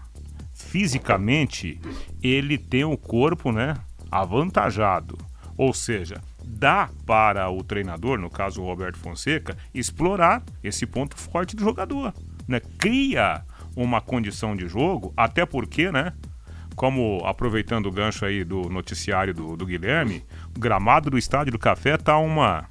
Fisicamente, 0.54 1.80
ele 2.22 2.58
tem 2.58 2.84
o 2.84 2.98
corpo, 2.98 3.52
né, 3.52 3.76
avantajado. 4.10 5.18
Ou 5.56 5.72
seja, 5.72 6.20
dá 6.54 6.90
para 7.06 7.50
o 7.50 7.64
treinador, 7.64 8.18
no 8.20 8.30
caso 8.30 8.62
o 8.62 8.66
Roberto 8.66 8.98
Fonseca, 8.98 9.58
explorar 9.74 10.44
esse 10.64 10.86
ponto 10.86 11.18
forte 11.18 11.56
do 11.56 11.64
jogador, 11.64 12.14
né? 12.48 12.62
Cria 12.78 13.44
uma 13.76 14.00
condição 14.00 14.56
de 14.56 14.68
jogo, 14.68 15.14
até 15.18 15.46
porque, 15.46 15.92
né, 15.92 16.14
como 16.76 17.22
aproveitando 17.26 17.88
o 17.88 17.92
gancho 17.92 18.26
aí 18.26 18.44
do 18.44 18.70
noticiário 18.70 19.34
do, 19.34 19.56
do 19.58 19.66
Guilherme, 19.66 20.24
o 20.56 20.60
gramado 20.60 21.10
do 21.10 21.18
Estádio 21.18 21.52
do 21.52 21.60
Café 21.60 21.98
tá 21.98 22.18
uma 22.18 22.66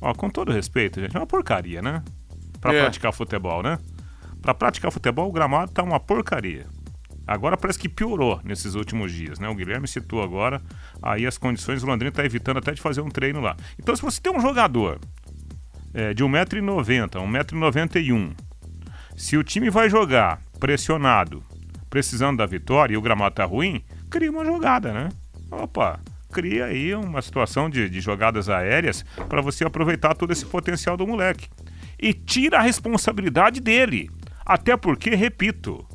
Ó, 0.00 0.12
com 0.14 0.28
todo 0.28 0.52
respeito, 0.52 1.00
gente, 1.00 1.16
é 1.16 1.18
uma 1.20 1.26
porcaria, 1.26 1.80
né? 1.80 2.02
Pra 2.60 2.74
É. 2.74 2.80
praticar 2.82 3.12
futebol, 3.12 3.62
né? 3.62 3.78
Pra 4.42 4.52
praticar 4.52 4.92
futebol, 4.92 5.28
o 5.28 5.32
gramado 5.32 5.72
tá 5.72 5.82
uma 5.82 5.98
porcaria. 5.98 6.66
Agora 7.26 7.56
parece 7.56 7.78
que 7.78 7.88
piorou 7.88 8.40
nesses 8.44 8.74
últimos 8.74 9.12
dias, 9.12 9.38
né? 9.38 9.48
O 9.48 9.54
Guilherme 9.54 9.88
citou 9.88 10.22
agora, 10.22 10.60
aí 11.02 11.26
as 11.26 11.38
condições, 11.38 11.82
o 11.82 11.86
Londrina 11.86 12.12
tá 12.12 12.24
evitando 12.24 12.58
até 12.58 12.72
de 12.72 12.80
fazer 12.80 13.00
um 13.00 13.08
treino 13.08 13.40
lá. 13.40 13.56
Então, 13.78 13.96
se 13.96 14.02
você 14.02 14.20
tem 14.20 14.34
um 14.34 14.40
jogador 14.40 15.00
é, 15.94 16.12
de 16.12 16.22
1,90m, 16.22 17.08
1,91m, 17.08 18.32
se 19.16 19.36
o 19.36 19.44
time 19.44 19.70
vai 19.70 19.88
jogar 19.88 20.42
pressionado, 20.58 21.42
precisando 21.88 22.38
da 22.38 22.46
vitória 22.46 22.94
e 22.94 22.96
o 22.96 23.02
gramado 23.02 23.36
tá 23.36 23.44
ruim, 23.44 23.82
cria 24.10 24.30
uma 24.30 24.44
jogada, 24.44 24.92
né? 24.92 25.08
Opa, 25.50 26.00
cria 26.32 26.66
aí 26.66 26.94
uma 26.94 27.22
situação 27.22 27.70
de, 27.70 27.88
de 27.88 28.00
jogadas 28.00 28.48
aéreas 28.48 29.04
para 29.28 29.40
você 29.40 29.64
aproveitar 29.64 30.14
todo 30.14 30.32
esse 30.32 30.44
potencial 30.44 30.96
do 30.96 31.06
moleque. 31.06 31.48
E 31.98 32.12
tira 32.12 32.58
a 32.58 32.62
responsabilidade 32.62 33.60
dele. 33.60 34.10
Até 34.44 34.76
porque, 34.76 35.14
repito, 35.14 35.86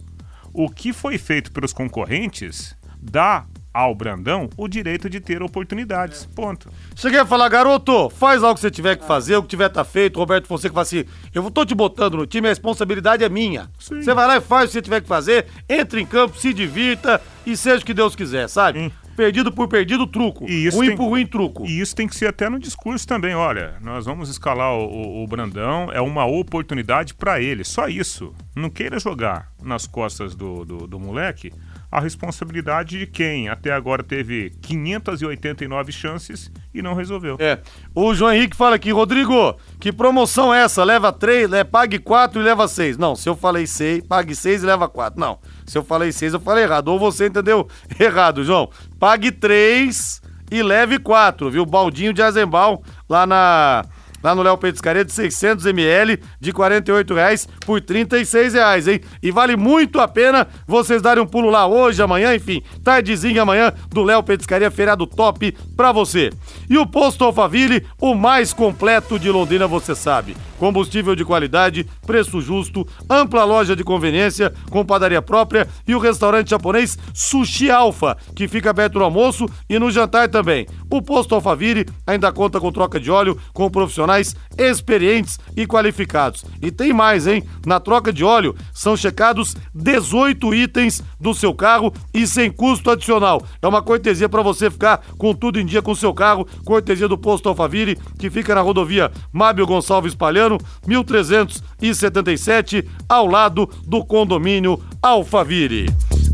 o 0.54 0.70
que 0.70 0.94
foi 0.94 1.18
feito 1.18 1.52
pelos 1.52 1.74
concorrentes 1.74 2.76
dá 3.02 3.46
ao 3.74 3.94
Brandão 3.94 4.50
o 4.58 4.68
direito 4.68 5.10
de 5.10 5.20
ter 5.20 5.42
oportunidades. 5.42 6.26
Ponto. 6.26 6.70
Cheguei 6.96 7.20
a 7.20 7.26
falar, 7.26 7.48
garoto, 7.50 8.10
faz 8.10 8.42
lá 8.42 8.52
o 8.52 8.56
que 8.56 8.60
você 8.60 8.72
tiver 8.72 8.98
que 8.98 9.06
fazer, 9.06 9.38
o 9.38 9.44
que 9.44 9.48
tiver 9.48 9.70
tá 9.70 9.84
feito. 9.84 10.18
O 10.18 10.20
Roberto 10.20 10.48
Fonseca 10.48 10.74
fala 10.74 10.82
assim: 10.82 11.06
eu 11.34 11.50
tô 11.52 11.66
te 11.66 11.76
botando 11.76 12.18
no 12.18 12.26
time, 12.26 12.48
a 12.48 12.52
responsabilidade 12.52 13.24
é 13.24 13.30
minha. 13.30 13.70
Você 13.80 14.14
vai 14.14 14.28
lá 14.28 14.38
e 14.38 14.42
faz 14.42 14.66
o 14.66 14.68
que 14.68 14.74
você 14.74 14.82
tiver 14.82 15.02
que 15.02 15.08
fazer, 15.08 15.46
entra 15.68 16.00
em 16.00 16.06
campo, 16.06 16.38
se 16.38 16.54
divirta 16.54 17.22
e 17.46 17.56
seja 17.56 17.82
o 17.82 17.86
que 17.86 17.94
Deus 17.94 18.16
quiser, 18.16 18.50
sabe? 18.50 18.92
Perdido 19.20 19.52
por 19.52 19.68
perdido, 19.68 20.08
truco. 20.08 20.50
E 20.50 20.66
isso 20.68 20.78
ruim 20.78 20.88
tem- 20.88 20.96
por 20.98 21.10
ruim, 21.10 21.28
truco. 21.28 21.66
E 21.66 21.82
isso 21.82 21.94
tem 21.94 22.08
que 22.08 22.16
ser 22.16 22.28
até 22.28 22.48
no 22.48 22.58
discurso 22.58 23.06
também. 23.06 23.36
Olha, 23.36 23.76
nós 23.82 24.06
vamos 24.06 24.30
escalar 24.30 24.74
o, 24.74 24.86
o- 24.86 25.24
o 25.24 25.28
Brandão, 25.28 25.92
é 25.92 26.00
uma 26.00 26.26
oportunidade 26.26 27.14
para 27.14 27.42
ele, 27.42 27.66
só 27.66 27.90
isso. 27.90 28.34
Não 28.56 28.70
queira 28.70 28.98
jogar 28.98 29.52
nas 29.62 29.86
costas 29.86 30.34
do, 30.36 30.64
do, 30.64 30.88
do 30.88 30.98
moleque 30.98 31.52
a 31.92 32.00
responsabilidade 32.00 33.00
de 33.00 33.08
quem 33.08 33.50
até 33.50 33.72
agora 33.72 34.04
teve 34.04 34.52
589 34.62 35.92
chances 35.92 36.52
e 36.74 36.82
não 36.82 36.94
resolveu. 36.94 37.36
É. 37.40 37.60
O 37.96 38.14
João 38.14 38.32
Henrique 38.32 38.56
fala 38.56 38.76
aqui, 38.76 38.92
Rodrigo, 38.92 39.56
que 39.80 39.92
promoção 39.92 40.54
é 40.54 40.64
essa? 40.64 40.84
Leva 40.84 41.12
três, 41.12 41.50
né? 41.50 41.64
pague 41.64 41.98
quatro 41.98 42.40
e 42.40 42.44
leva 42.44 42.68
seis. 42.68 42.98
Não, 42.98 43.16
se 43.16 43.28
eu 43.28 43.36
falei 43.36 43.66
seis, 43.66 44.04
pague 44.06 44.36
seis 44.36 44.62
e 44.62 44.66
leva 44.66 44.88
quatro. 44.88 45.20
Não, 45.20 45.40
se 45.66 45.78
eu 45.78 45.84
falei 45.84 46.12
seis, 46.12 46.34
eu 46.34 46.40
falei 46.40 46.64
errado. 46.64 46.90
Ou 46.90 47.00
você 47.00 47.28
entendeu 47.28 47.68
errado, 48.00 48.44
João. 48.44 48.70
Pague 49.00 49.32
três 49.32 50.22
e 50.52 50.62
leve 50.62 51.00
quatro, 51.00 51.50
viu? 51.50 51.66
Baldinho 51.66 52.14
de 52.14 52.22
Azembal 52.22 52.84
lá 53.08 53.26
na... 53.26 53.86
Lá 54.24 54.36
no 54.36 54.42
Léo 54.42 54.58
Petiscaria 54.58 55.06
de 55.06 55.12
600ml 55.12 56.20
de 56.40 56.52
48 56.52 57.14
reais 57.14 57.48
por 57.66 57.82
36 57.82 58.54
reais, 58.54 58.88
hein? 58.88 59.02
E 59.22 59.32
vale 59.32 59.56
muito 59.56 60.00
a 60.00 60.08
pena 60.08 60.48
vocês 60.68 61.02
darem 61.02 61.24
um 61.24 61.28
pulo 61.28 61.50
lá 61.50 61.68
hoje, 61.68 62.02
amanhã, 62.02 62.36
enfim, 62.36 62.62
tardezinha 62.84 63.42
amanhã 63.42 63.74
do 63.90 64.04
Léo 64.04 64.24
Petiscaria, 64.24 64.72
feriado 64.72 65.08
top 65.08 65.56
pra 65.76 65.92
você. 65.92 66.32
E 66.70 66.78
o 66.78 66.86
Posto 66.86 67.24
Alphaville, 67.24 67.86
o 68.00 68.14
mais 68.14 68.54
completo 68.54 69.18
de 69.18 69.30
Londrina, 69.30 69.68
você 69.68 69.96
sabe. 69.96 70.36
Combustível 70.58 71.16
de 71.16 71.24
qualidade, 71.24 71.88
preço 72.06 72.42
justo, 72.42 72.86
ampla 73.10 73.46
loja 73.46 73.76
de 73.76 73.84
conveniência 73.84 74.54
com 74.70 74.86
padaria 74.86 75.22
própria 75.22 75.68
e 75.88 75.96
o 75.96 76.00
restaurante 76.00 76.50
japonês 76.50 76.98
Sushi 77.14 77.72
Alfa, 77.72 78.18
que 78.36 78.48
fica 78.48 78.70
aberto 78.70 79.00
no 79.00 79.06
almoço 79.06 79.46
e 79.70 79.80
no 79.80 79.90
jantar 79.90 80.28
também. 80.28 80.68
O 80.92 81.02
Posto 81.02 81.34
Alphaville 81.34 81.86
ainda 82.06 82.32
conta 82.32 82.60
com 82.60 82.72
troca 82.72 83.00
de 83.00 83.10
óleo 83.10 83.40
com 83.54 83.70
profissionais 84.10 84.36
experientes 84.58 85.40
e 85.56 85.66
qualificados. 85.66 86.44
E 86.62 86.72
tem 86.72 86.92
mais, 86.92 87.28
hein? 87.28 87.44
Na 87.66 87.80
troca 87.80 88.12
de 88.12 88.24
óleo 88.24 88.56
são 88.74 88.98
checados 88.98 89.56
18 89.74 90.54
itens 90.54 91.04
do 91.20 91.34
seu 91.34 91.54
carro 91.54 91.94
e 92.14 92.26
sem 92.26 92.52
custo 92.52 92.92
adicional. 92.92 93.42
É 93.62 93.68
uma 93.68 93.82
cortesia 93.82 94.28
para 94.28 94.42
você 94.42 94.70
ficar 94.70 95.02
com 95.18 95.34
tudo 95.34 95.60
em 95.60 95.66
dia 95.66 95.82
com 95.82 95.96
seu 95.96 96.14
carro, 96.14 96.48
cortesia 96.66 97.08
do 97.08 97.18
Posto 97.18 97.48
Alphaville, 97.48 97.98
que 98.18 98.30
fica 98.30 98.56
na 98.56 98.62
rodovia 98.62 99.12
Mábio 99.32 99.66
Gonçalves 99.66 100.16
Palhano, 100.16 100.58
1377, 100.86 102.88
ao 103.08 103.28
lado 103.28 103.70
do 103.86 104.04
condomínio 104.04 104.82
Alphaville. 105.02 105.88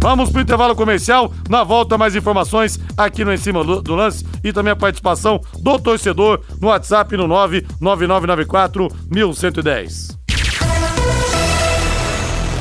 Vamos 0.06 0.30
pro 0.30 0.40
intervalo 0.40 0.76
comercial. 0.76 1.34
Na 1.50 1.64
volta, 1.64 1.98
mais 1.98 2.16
informações 2.16 2.80
aqui 2.96 3.26
no 3.26 3.34
Em 3.34 3.38
Cima 3.38 3.64
do 3.64 3.96
Lance 3.96 4.24
e 4.44 4.54
também 4.54 4.72
a 4.72 4.76
participação 4.76 5.42
do 5.58 5.80
torcedor 5.80 6.42
no 6.62 6.68
WhatsApp 6.68 7.18
no 7.18 7.28
99994 7.28 8.88
1110. 9.10 10.16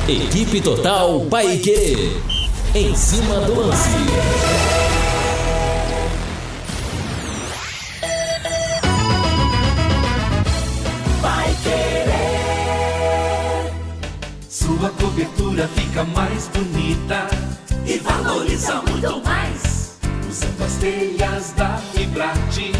Equipe 0.07 0.59
Total 0.59 1.19
Paique. 1.29 2.19
Em 2.73 2.95
cima 2.95 3.39
do 3.41 3.59
lance. 3.59 3.89
Vai 11.21 11.55
querer. 11.63 12.15
Sua 14.49 14.89
cobertura 14.89 15.44
fica 15.63 16.03
mais 16.03 16.49
bonita 16.49 17.27
e 17.85 17.97
valoriza 17.99 18.81
muito 18.81 19.23
mais. 19.23 19.97
Usando 20.29 20.63
as 20.63 20.73
telhas 20.75 21.53
da 21.55 21.77
Fibrate. 21.93 22.73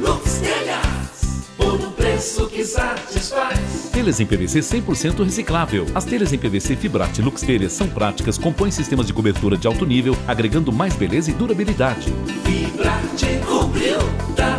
Lux 0.00 0.40
Telhas, 0.40 1.46
por 1.56 1.74
um 1.74 1.90
preço 1.92 2.46
que 2.48 2.64
satisfaz. 2.64 3.90
Telhas 3.92 4.18
em 4.18 4.26
PVC 4.26 4.60
100% 4.60 5.24
reciclável. 5.24 5.86
As 5.94 6.04
telhas 6.04 6.32
em 6.32 6.38
PVC 6.38 6.74
Fibrate 6.74 7.22
Lux 7.22 7.42
Telhas 7.42 7.72
são 7.72 7.86
práticas, 7.86 8.38
compõem 8.38 8.70
sistemas 8.70 9.06
de 9.06 9.12
cobertura 9.12 9.56
de 9.56 9.66
alto 9.66 9.86
nível, 9.86 10.16
agregando 10.26 10.72
mais 10.72 10.94
beleza 10.96 11.30
e 11.30 11.34
durabilidade. 11.34 12.12
Fibrate 12.44 13.40
cobriu, 13.46 13.98
tá 14.34 14.58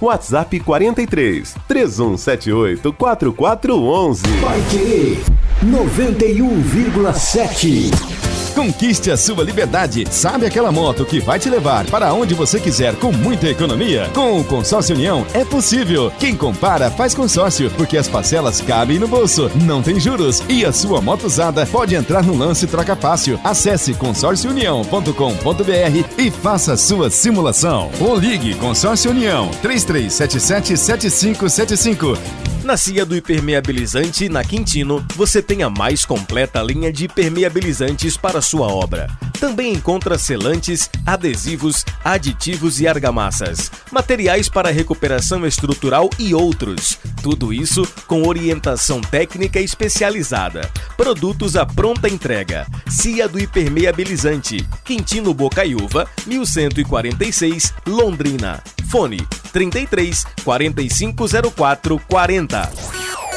WhatsApp 0.00 0.60
43 0.60 1.54
3178 1.66 2.92
4411. 2.92 4.22
Vai 4.40 4.60
querer 4.70 5.18
91,7. 5.64 8.17
Conquiste 8.58 9.08
a 9.08 9.16
sua 9.16 9.44
liberdade. 9.44 10.04
Sabe 10.10 10.44
aquela 10.44 10.72
moto 10.72 11.04
que 11.04 11.20
vai 11.20 11.38
te 11.38 11.48
levar 11.48 11.86
para 11.86 12.12
onde 12.12 12.34
você 12.34 12.58
quiser 12.58 12.96
com 12.96 13.12
muita 13.12 13.46
economia? 13.46 14.10
Com 14.12 14.40
o 14.40 14.42
Consórcio 14.42 14.96
União 14.96 15.24
é 15.32 15.44
possível. 15.44 16.10
Quem 16.18 16.34
compara 16.34 16.90
faz 16.90 17.14
consórcio, 17.14 17.70
porque 17.76 17.96
as 17.96 18.08
parcelas 18.08 18.60
cabem 18.60 18.98
no 18.98 19.06
bolso, 19.06 19.48
não 19.64 19.80
tem 19.80 20.00
juros 20.00 20.42
e 20.48 20.64
a 20.64 20.72
sua 20.72 21.00
moto 21.00 21.28
usada 21.28 21.64
pode 21.66 21.94
entrar 21.94 22.24
no 22.24 22.36
lance 22.36 22.66
troca 22.66 22.96
fácil. 22.96 23.38
Acesse 23.44 23.94
consórciounião.com.br 23.94 26.08
e 26.18 26.28
faça 26.28 26.76
sua 26.76 27.10
simulação. 27.10 27.92
Ou 28.00 28.16
ligue 28.16 28.56
Consórcio 28.56 29.12
União 29.12 29.48
3377 29.62 30.76
7575. 30.76 32.47
Na 32.68 32.76
Cia 32.76 33.06
do 33.06 33.16
Hipermeabilizante, 33.16 34.28
na 34.28 34.44
Quintino, 34.44 35.02
você 35.16 35.40
tem 35.40 35.62
a 35.62 35.70
mais 35.70 36.04
completa 36.04 36.62
linha 36.62 36.92
de 36.92 37.06
impermeabilizantes 37.06 38.14
para 38.14 38.42
sua 38.42 38.66
obra. 38.66 39.08
Também 39.40 39.72
encontra 39.72 40.18
selantes, 40.18 40.90
adesivos, 41.06 41.84
aditivos 42.04 42.80
e 42.80 42.88
argamassas, 42.88 43.70
materiais 43.92 44.48
para 44.48 44.70
recuperação 44.70 45.46
estrutural 45.46 46.10
e 46.18 46.34
outros. 46.34 46.98
Tudo 47.22 47.52
isso 47.52 47.86
com 48.06 48.26
orientação 48.26 49.00
técnica 49.00 49.60
especializada. 49.60 50.68
Produtos 50.96 51.54
à 51.54 51.64
pronta 51.64 52.08
entrega. 52.08 52.66
Cia 52.88 53.28
do 53.28 53.38
Hipermeabilizante, 53.38 54.66
Quintino 54.84 55.32
Bocaiúva, 55.32 56.08
1146, 56.26 57.72
Londrina. 57.86 58.60
Fone 58.90 59.24
33 59.52 60.26
4504 60.44 62.00
40. 62.08 62.72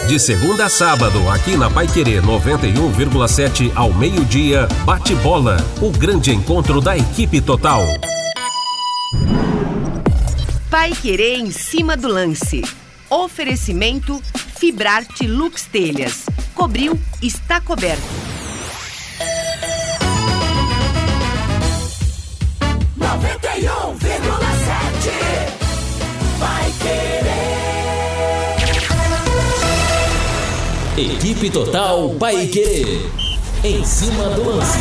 De 0.08 0.20
segunda 0.20 0.66
a 0.66 0.70
sábado, 0.70 1.30
aqui 1.30 1.56
na 1.56 1.70
Paiquerê 1.70 2.22
91,7 2.22 3.72
ao 3.76 3.94
meio-dia, 3.94 4.68
bate 4.84 5.16
bola, 5.16 5.58
o 5.82 5.90
grande 5.90 6.32
encontro 6.32 6.82
da 6.82 6.98
equipe 6.98 7.40
total. 7.40 7.84
Pai 10.70 10.92
Querer 10.92 11.38
em 11.38 11.52
cima 11.52 11.96
do 11.96 12.08
lance. 12.08 12.62
Oferecimento 13.10 14.22
Fibrarte 14.58 15.28
Lux 15.28 15.64
Telhas. 15.64 16.26
Cobriu, 16.54 17.00
está 17.22 17.62
coberto. 17.62 18.02
91,7 22.98 24.31
Equipe 31.02 31.50
Total 31.50 32.10
Paiquerê. 32.20 33.00
Em 33.64 33.84
cima 33.84 34.26
do 34.36 34.44
lance. 34.44 34.78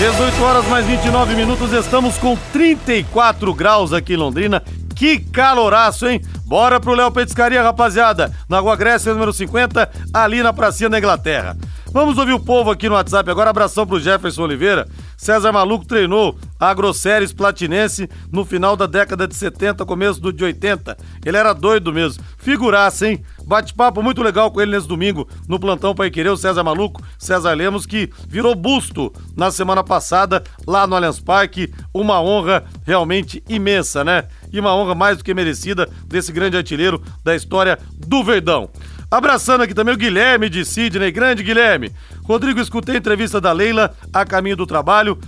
18 0.00 0.42
horas 0.42 0.66
mais 0.66 0.84
29 0.84 1.36
minutos, 1.36 1.72
estamos 1.72 2.18
com 2.18 2.36
34 2.52 3.54
graus 3.54 3.92
aqui 3.92 4.14
em 4.14 4.16
Londrina. 4.16 4.60
Que 4.96 5.20
caloraço, 5.20 6.08
hein? 6.08 6.20
Bora 6.44 6.80
pro 6.80 6.94
Léo 6.94 7.12
Petiscaria, 7.12 7.62
rapaziada. 7.62 8.32
Na 8.48 8.58
Rua 8.58 8.74
Grécia, 8.74 9.12
número 9.12 9.32
50, 9.32 9.88
ali 10.12 10.42
na 10.42 10.52
pracinha 10.52 10.90
da 10.90 10.98
Inglaterra. 10.98 11.56
Vamos 11.94 12.18
ouvir 12.18 12.32
o 12.32 12.40
povo 12.40 12.72
aqui 12.72 12.88
no 12.88 12.96
WhatsApp 12.96 13.30
agora. 13.30 13.50
Abração 13.50 13.86
pro 13.86 14.00
Jefferson 14.00 14.42
Oliveira. 14.42 14.88
César 15.16 15.52
Maluco 15.52 15.86
treinou 15.86 16.36
a 16.58 16.68
Agroséries 16.68 17.32
Platinense 17.32 18.10
no 18.32 18.44
final 18.44 18.74
da 18.74 18.84
década 18.84 19.28
de 19.28 19.34
70, 19.36 19.86
começo 19.86 20.20
do 20.20 20.32
de 20.32 20.42
80. 20.42 20.98
Ele 21.24 21.36
era 21.36 21.52
doido 21.52 21.92
mesmo. 21.92 22.24
Figuraça, 22.36 23.06
hein? 23.06 23.22
Bate-papo 23.46 24.02
muito 24.02 24.22
legal 24.24 24.50
com 24.50 24.60
ele 24.60 24.72
nesse 24.72 24.88
domingo 24.88 25.28
no 25.46 25.60
plantão 25.60 25.94
Pai 25.94 26.10
Querer, 26.10 26.30
o 26.30 26.36
César 26.36 26.64
Maluco, 26.64 27.00
César 27.16 27.54
Lemos, 27.54 27.86
que 27.86 28.10
virou 28.26 28.56
busto 28.56 29.12
na 29.36 29.52
semana 29.52 29.84
passada 29.84 30.42
lá 30.66 30.88
no 30.88 30.96
Allianz 30.96 31.20
Parque. 31.20 31.72
Uma 31.94 32.20
honra 32.20 32.64
realmente 32.84 33.40
imensa, 33.48 34.02
né? 34.02 34.24
E 34.52 34.58
uma 34.58 34.74
honra 34.74 34.96
mais 34.96 35.18
do 35.18 35.22
que 35.22 35.32
merecida 35.32 35.88
desse 36.08 36.32
grande 36.32 36.56
artilheiro 36.56 37.00
da 37.22 37.36
história 37.36 37.78
do 38.04 38.24
Verdão. 38.24 38.68
Abraçando 39.10 39.62
aqui 39.62 39.74
também 39.74 39.94
o 39.94 39.98
Guilherme 39.98 40.48
de 40.48 40.64
Sidney, 40.64 41.10
grande 41.10 41.42
Guilherme. 41.42 41.92
Rodrigo, 42.24 42.60
escutei 42.60 42.96
a 42.96 42.98
entrevista 42.98 43.40
da 43.40 43.52
Leila 43.52 43.94
a 44.12 44.24
caminho 44.24 44.56
do 44.56 44.66
trabalho. 44.66 45.18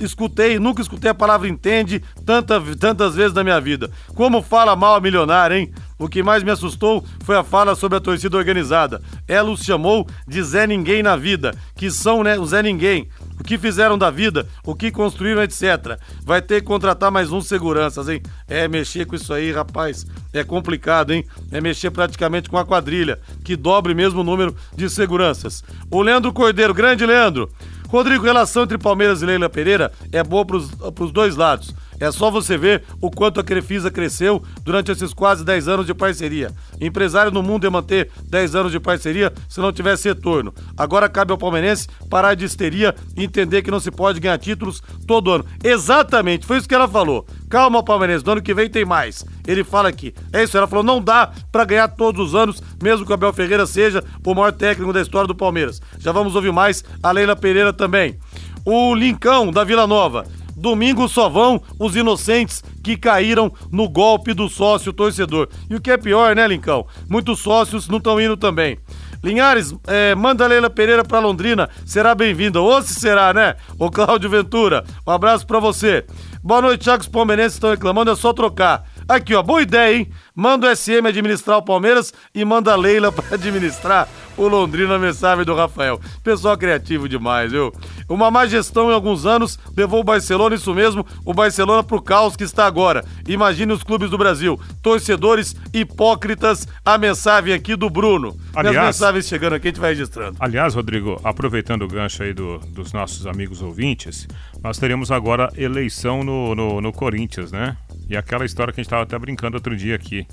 Escutei, 0.00 0.58
nunca 0.58 0.82
escutei 0.82 1.10
a 1.10 1.14
palavra 1.14 1.46
entende 1.46 2.02
tanta, 2.26 2.60
tantas 2.78 3.14
vezes 3.14 3.32
na 3.32 3.44
minha 3.44 3.60
vida. 3.60 3.90
Como 4.14 4.42
fala 4.42 4.74
mal 4.74 4.96
a 4.96 5.00
milionária, 5.00 5.56
hein? 5.56 5.72
O 5.98 6.08
que 6.08 6.22
mais 6.22 6.42
me 6.42 6.50
assustou 6.50 7.04
foi 7.24 7.36
a 7.36 7.44
fala 7.44 7.76
sobre 7.76 7.98
a 7.98 8.00
torcida 8.00 8.36
organizada. 8.36 9.00
Ela 9.28 9.50
os 9.50 9.62
chamou 9.62 10.06
de 10.26 10.42
Zé 10.42 10.66
Ninguém 10.66 11.02
na 11.02 11.16
vida, 11.16 11.54
que 11.76 11.90
são, 11.90 12.24
né, 12.24 12.36
o 12.38 12.44
Zé 12.44 12.62
Ninguém. 12.62 13.08
O 13.38 13.44
que 13.44 13.58
fizeram 13.58 13.98
da 13.98 14.10
vida, 14.10 14.46
o 14.64 14.74
que 14.74 14.90
construíram, 14.90 15.42
etc. 15.42 15.98
Vai 16.24 16.40
ter 16.40 16.60
que 16.60 16.66
contratar 16.66 17.10
mais 17.10 17.32
uns 17.32 17.46
seguranças, 17.46 18.08
hein? 18.08 18.22
É, 18.48 18.66
mexer 18.68 19.06
com 19.06 19.16
isso 19.16 19.32
aí, 19.32 19.52
rapaz, 19.52 20.06
é 20.32 20.44
complicado, 20.44 21.12
hein? 21.12 21.24
É 21.50 21.60
mexer 21.60 21.90
praticamente 21.90 22.48
com 22.48 22.56
a 22.56 22.64
quadrilha, 22.64 23.20
que 23.44 23.56
dobre 23.56 23.94
mesmo 23.94 24.20
o 24.20 24.24
número 24.24 24.56
de 24.76 24.88
seguranças. 24.88 25.64
O 25.90 26.00
Leandro 26.00 26.32
Cordeiro, 26.32 26.72
grande 26.72 27.04
Leandro. 27.04 27.50
Rodrigo, 27.88 28.24
relação 28.24 28.64
entre 28.64 28.78
Palmeiras 28.78 29.22
e 29.22 29.26
Leila 29.26 29.48
Pereira 29.48 29.92
é 30.10 30.22
boa 30.22 30.44
pros, 30.44 30.70
pros 30.94 31.12
dois 31.12 31.36
lados. 31.36 31.74
É 32.00 32.10
só 32.10 32.30
você 32.30 32.56
ver 32.56 32.84
o 33.00 33.10
quanto 33.10 33.40
a 33.40 33.44
Crefisa 33.44 33.90
cresceu 33.90 34.42
durante 34.62 34.90
esses 34.90 35.12
quase 35.12 35.44
10 35.44 35.68
anos 35.68 35.86
de 35.86 35.94
parceria. 35.94 36.50
Empresário 36.80 37.30
no 37.30 37.42
mundo 37.42 37.64
ia 37.64 37.70
manter 37.70 38.10
10 38.28 38.54
anos 38.54 38.72
de 38.72 38.80
parceria 38.80 39.32
se 39.48 39.60
não 39.60 39.72
tivesse 39.72 40.08
retorno. 40.08 40.52
Agora 40.76 41.08
cabe 41.08 41.32
ao 41.32 41.38
palmeirense 41.38 41.88
parar 42.10 42.34
de 42.34 42.44
histeria 42.44 42.94
e 43.16 43.24
entender 43.24 43.62
que 43.62 43.70
não 43.70 43.80
se 43.80 43.90
pode 43.90 44.20
ganhar 44.20 44.38
títulos 44.38 44.82
todo 45.06 45.30
ano. 45.30 45.44
Exatamente, 45.62 46.46
foi 46.46 46.58
isso 46.58 46.68
que 46.68 46.74
ela 46.74 46.88
falou. 46.88 47.26
Calma, 47.48 47.82
palmeirense, 47.82 48.24
do 48.24 48.32
ano 48.32 48.42
que 48.42 48.54
vem 48.54 48.68
tem 48.68 48.84
mais. 48.84 49.24
Ele 49.46 49.62
fala 49.62 49.88
aqui. 49.88 50.14
É 50.32 50.42
isso, 50.42 50.56
ela 50.56 50.66
falou, 50.66 50.84
não 50.84 51.00
dá 51.00 51.30
para 51.52 51.64
ganhar 51.64 51.88
todos 51.88 52.28
os 52.28 52.34
anos, 52.34 52.62
mesmo 52.82 53.04
que 53.04 53.12
o 53.12 53.14
Abel 53.14 53.32
Ferreira 53.32 53.66
seja 53.66 54.02
o 54.24 54.34
maior 54.34 54.52
técnico 54.52 54.92
da 54.92 55.00
história 55.00 55.28
do 55.28 55.34
Palmeiras. 55.34 55.80
Já 55.98 56.10
vamos 56.12 56.34
ouvir 56.34 56.52
mais 56.52 56.82
a 57.02 57.10
Leila 57.10 57.36
Pereira 57.36 57.72
também. 57.72 58.18
O 58.64 58.94
Lincão, 58.94 59.52
da 59.52 59.62
Vila 59.62 59.86
Nova. 59.86 60.24
Domingo 60.56 61.08
só 61.08 61.28
vão 61.28 61.60
os 61.78 61.96
inocentes 61.96 62.62
que 62.82 62.96
caíram 62.96 63.52
no 63.70 63.88
golpe 63.88 64.32
do 64.32 64.48
sócio 64.48 64.92
torcedor. 64.92 65.48
E 65.68 65.74
o 65.74 65.80
que 65.80 65.90
é 65.90 65.96
pior, 65.96 66.34
né, 66.36 66.46
Lincão? 66.46 66.86
Muitos 67.08 67.40
sócios 67.40 67.88
não 67.88 67.98
estão 67.98 68.20
indo 68.20 68.36
também. 68.36 68.78
Linhares, 69.22 69.74
é, 69.86 70.14
manda 70.14 70.46
Leila 70.46 70.68
Pereira 70.68 71.02
pra 71.02 71.18
Londrina, 71.18 71.70
será 71.86 72.14
bem-vinda. 72.14 72.60
Ou 72.60 72.82
se 72.82 72.94
será, 72.94 73.32
né? 73.32 73.56
Ô 73.78 73.90
Cláudio 73.90 74.28
Ventura, 74.28 74.84
um 75.06 75.10
abraço 75.10 75.46
pra 75.46 75.58
você. 75.58 76.04
Boa 76.42 76.60
noite, 76.60 76.84
Thiago. 76.84 77.02
Os 77.02 77.08
palmeirenses 77.08 77.54
estão 77.54 77.70
reclamando, 77.70 78.10
é 78.10 78.16
só 78.16 78.34
trocar. 78.34 78.84
Aqui, 79.08 79.34
ó, 79.34 79.42
boa 79.42 79.62
ideia, 79.62 79.96
hein? 79.98 80.08
Manda 80.34 80.68
o 80.70 80.76
SM 80.76 81.06
administrar 81.06 81.58
o 81.58 81.62
Palmeiras 81.62 82.12
e 82.34 82.44
manda 82.44 82.72
a 82.72 82.76
Leila 82.76 83.10
pra 83.12 83.34
administrar 83.34 84.08
o 84.36 84.48
Londrina, 84.48 84.98
mensagem 84.98 85.44
do 85.44 85.54
Rafael. 85.54 86.00
Pessoal 86.22 86.56
criativo 86.58 87.08
demais, 87.08 87.52
viu? 87.52 87.72
Uma 88.08 88.30
má 88.30 88.46
gestão 88.46 88.90
em 88.90 88.94
alguns 88.94 89.24
anos 89.26 89.58
levou 89.76 90.00
o 90.00 90.04
Barcelona, 90.04 90.54
isso 90.56 90.74
mesmo, 90.74 91.06
o 91.24 91.32
Barcelona 91.32 91.82
pro 91.84 92.02
caos 92.02 92.34
que 92.36 92.42
está 92.44 92.66
agora. 92.66 93.04
Imagine 93.28 93.72
os 93.72 93.82
clubes 93.84 94.10
do 94.10 94.18
Brasil, 94.18 94.58
torcedores 94.82 95.54
hipócritas, 95.72 96.66
a 96.84 96.98
mensagem 96.98 97.54
aqui 97.54 97.76
do 97.76 97.88
Bruno. 97.88 98.36
Aliás- 98.54 98.74
Minhas 98.76 98.86
mensagens 99.00 99.28
chegando 99.28 99.54
aqui, 99.54 99.68
a 99.68 99.70
gente 99.70 99.80
vai 99.80 99.90
registrando. 99.90 100.36
Aliás, 100.40 100.74
Rodrigo, 100.74 101.20
aproveitando 101.22 101.82
o 101.82 101.88
gancho 101.88 102.22
aí 102.22 102.32
do- 102.34 102.58
dos 102.58 102.92
nossos 102.92 103.26
amigos 103.26 103.62
ouvintes, 103.62 104.26
nós 104.62 104.78
teremos 104.78 105.10
agora 105.12 105.52
eleição 105.56 106.24
no, 106.24 106.54
no, 106.54 106.80
no 106.80 106.92
Corinthians, 106.92 107.52
né? 107.52 107.76
E 108.08 108.16
aquela 108.16 108.44
história 108.44 108.72
que 108.72 108.80
a 108.80 108.82
gente 108.82 108.86
estava 108.88 109.02
até 109.02 109.18
brincando 109.18 109.56
outro 109.56 109.76
dia 109.76 109.94
aqui. 109.94 110.26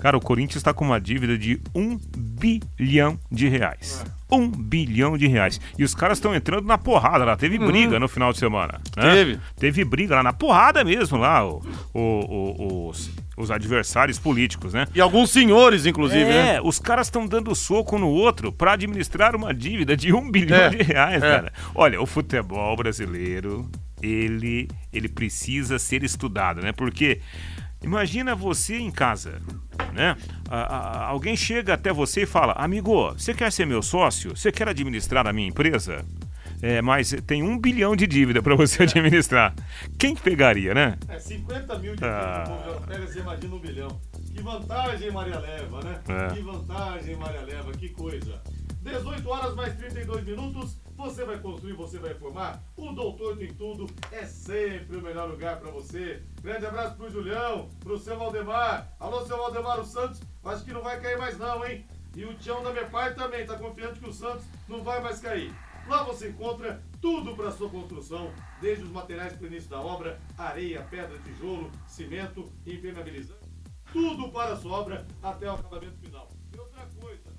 Cara, 0.00 0.16
o 0.16 0.20
Corinthians 0.20 0.56
está 0.56 0.74
com 0.74 0.84
uma 0.84 1.00
dívida 1.00 1.38
de 1.38 1.60
um 1.74 1.98
bilhão 2.18 3.18
de 3.30 3.48
reais. 3.48 4.04
Um 4.30 4.48
bilhão 4.50 5.16
de 5.16 5.26
reais. 5.26 5.60
E 5.78 5.84
os 5.84 5.94
caras 5.94 6.18
estão 6.18 6.34
entrando 6.34 6.66
na 6.66 6.76
porrada 6.76 7.24
lá. 7.24 7.36
Teve 7.36 7.58
briga 7.58 7.98
no 8.00 8.08
final 8.08 8.32
de 8.32 8.38
semana. 8.38 8.80
né? 8.96 9.14
Teve. 9.14 9.38
Teve 9.56 9.84
briga 9.84 10.16
lá 10.16 10.22
na 10.22 10.32
porrada 10.32 10.82
mesmo 10.84 11.16
lá, 11.16 11.46
o- 11.46 11.62
o- 11.94 12.00
o- 12.00 12.88
os, 12.88 13.10
os 13.36 13.50
adversários 13.50 14.18
políticos, 14.18 14.74
né? 14.74 14.86
E 14.94 15.00
alguns 15.00 15.30
senhores, 15.30 15.86
inclusive, 15.86 16.22
é, 16.30 16.54
né? 16.54 16.60
os 16.62 16.78
caras 16.80 17.06
estão 17.06 17.26
dando 17.26 17.54
soco 17.54 17.96
no 17.96 18.08
outro 18.08 18.52
para 18.52 18.72
administrar 18.72 19.34
uma 19.36 19.54
dívida 19.54 19.96
de 19.96 20.12
um 20.12 20.28
bilhão 20.30 20.58
É, 20.64 20.68
de 20.70 20.82
reais, 20.82 21.22
é. 21.22 21.30
cara. 21.36 21.52
Olha, 21.74 22.00
o 22.02 22.06
futebol 22.06 22.76
brasileiro, 22.76 23.70
ele, 24.04 24.68
ele 24.92 25.08
precisa 25.08 25.78
ser 25.78 26.02
estudado, 26.02 26.60
né? 26.60 26.72
Porque 26.72 27.20
imagina 27.82 28.34
você 28.34 28.76
em 28.78 28.90
casa, 28.90 29.40
né? 29.92 30.16
A- 30.48 30.56
a- 30.76 31.06
alguém 31.06 31.36
chega 31.36 31.74
até 31.74 31.92
você 31.92 32.22
e 32.22 32.26
fala, 32.26 32.52
amigo, 32.54 33.12
você 33.12 33.32
quer 33.34 33.50
ser 33.52 33.66
meu 33.66 33.82
sócio? 33.82 34.36
Você 34.36 34.50
quer 34.52 34.68
administrar 34.68 35.26
a 35.26 35.32
minha 35.32 35.48
empresa? 35.48 36.04
É, 36.62 36.80
mas 36.80 37.14
tem 37.26 37.42
um 37.42 37.58
bilhão 37.58 37.94
de 37.94 38.06
dívida 38.06 38.40
para 38.42 38.54
você 38.54 38.84
administrar. 38.84 39.54
Quem 39.98 40.14
pegaria, 40.16 40.72
né? 40.72 40.96
É 41.08 41.18
50 41.18 41.78
mil 41.78 41.94
de 41.94 42.04
Ah. 42.04 42.44
ah. 42.46 42.86
pega, 42.86 43.06
você 43.06 43.18
imagina 43.20 43.54
um 43.54 43.58
bilhão. 43.58 44.00
Que 44.34 44.40
vantagem, 44.42 45.10
Maria 45.12 45.38
Leva, 45.38 45.80
né? 45.82 45.98
É. 46.08 46.34
Que 46.34 46.40
vantagem, 46.40 47.16
Maria 47.16 47.42
Leva, 47.42 47.70
que 47.72 47.88
coisa. 47.90 48.40
18 48.82 49.28
horas 49.28 49.54
mais 49.54 49.74
32 49.76 50.24
minutos, 50.24 50.76
você 50.96 51.24
vai 51.24 51.38
construir, 51.38 51.72
você 51.74 51.98
vai 51.98 52.14
formar. 52.14 52.62
O 52.76 52.92
Doutor 52.92 53.36
Tem 53.36 53.52
Tudo 53.52 53.86
é 54.10 54.24
sempre 54.24 54.96
o 54.96 55.02
melhor 55.02 55.28
lugar 55.28 55.58
pra 55.58 55.70
você. 55.70 56.22
Grande 56.40 56.66
abraço 56.66 56.96
pro 56.96 57.10
Julião, 57.10 57.68
pro 57.80 57.98
seu 57.98 58.18
Valdemar. 58.18 58.94
Alô, 58.98 59.24
seu 59.26 59.36
Valdemar, 59.36 59.80
o 59.80 59.84
Santos, 59.84 60.20
acho 60.44 60.64
que 60.64 60.72
não 60.72 60.82
vai 60.82 61.00
cair 61.00 61.18
mais 61.18 61.38
não, 61.38 61.64
hein? 61.66 61.86
E 62.16 62.24
o 62.24 62.34
Tião 62.34 62.62
da 62.62 62.72
minha 62.72 62.88
parte 62.88 63.16
também, 63.16 63.44
tá 63.44 63.58
confiante 63.58 63.98
que 63.98 64.08
o 64.08 64.12
Santos 64.12 64.44
não 64.68 64.82
vai 64.82 65.00
mais 65.02 65.20
cair. 65.20 65.52
Lá 65.88 66.02
você 66.04 66.30
encontra 66.30 66.82
tudo 67.00 67.36
para 67.36 67.50
sua 67.50 67.68
construção, 67.68 68.32
desde 68.60 68.84
os 68.84 68.90
materiais 68.90 69.34
para 69.34 69.44
o 69.44 69.46
início 69.46 69.68
da 69.68 69.80
obra, 69.80 70.18
areia, 70.38 70.80
pedra, 70.90 71.18
tijolo, 71.18 71.70
cimento, 71.86 72.50
impermeabilizante, 72.64 73.50
tudo 73.92 74.30
para 74.30 74.54
a 74.54 74.56
sua 74.56 74.78
obra 74.78 75.06
até 75.22 75.50
o 75.50 75.54
acabamento 75.54 75.98
final. 75.98 76.30
E 76.54 76.58
outra 76.58 76.88
coisa, 76.98 77.30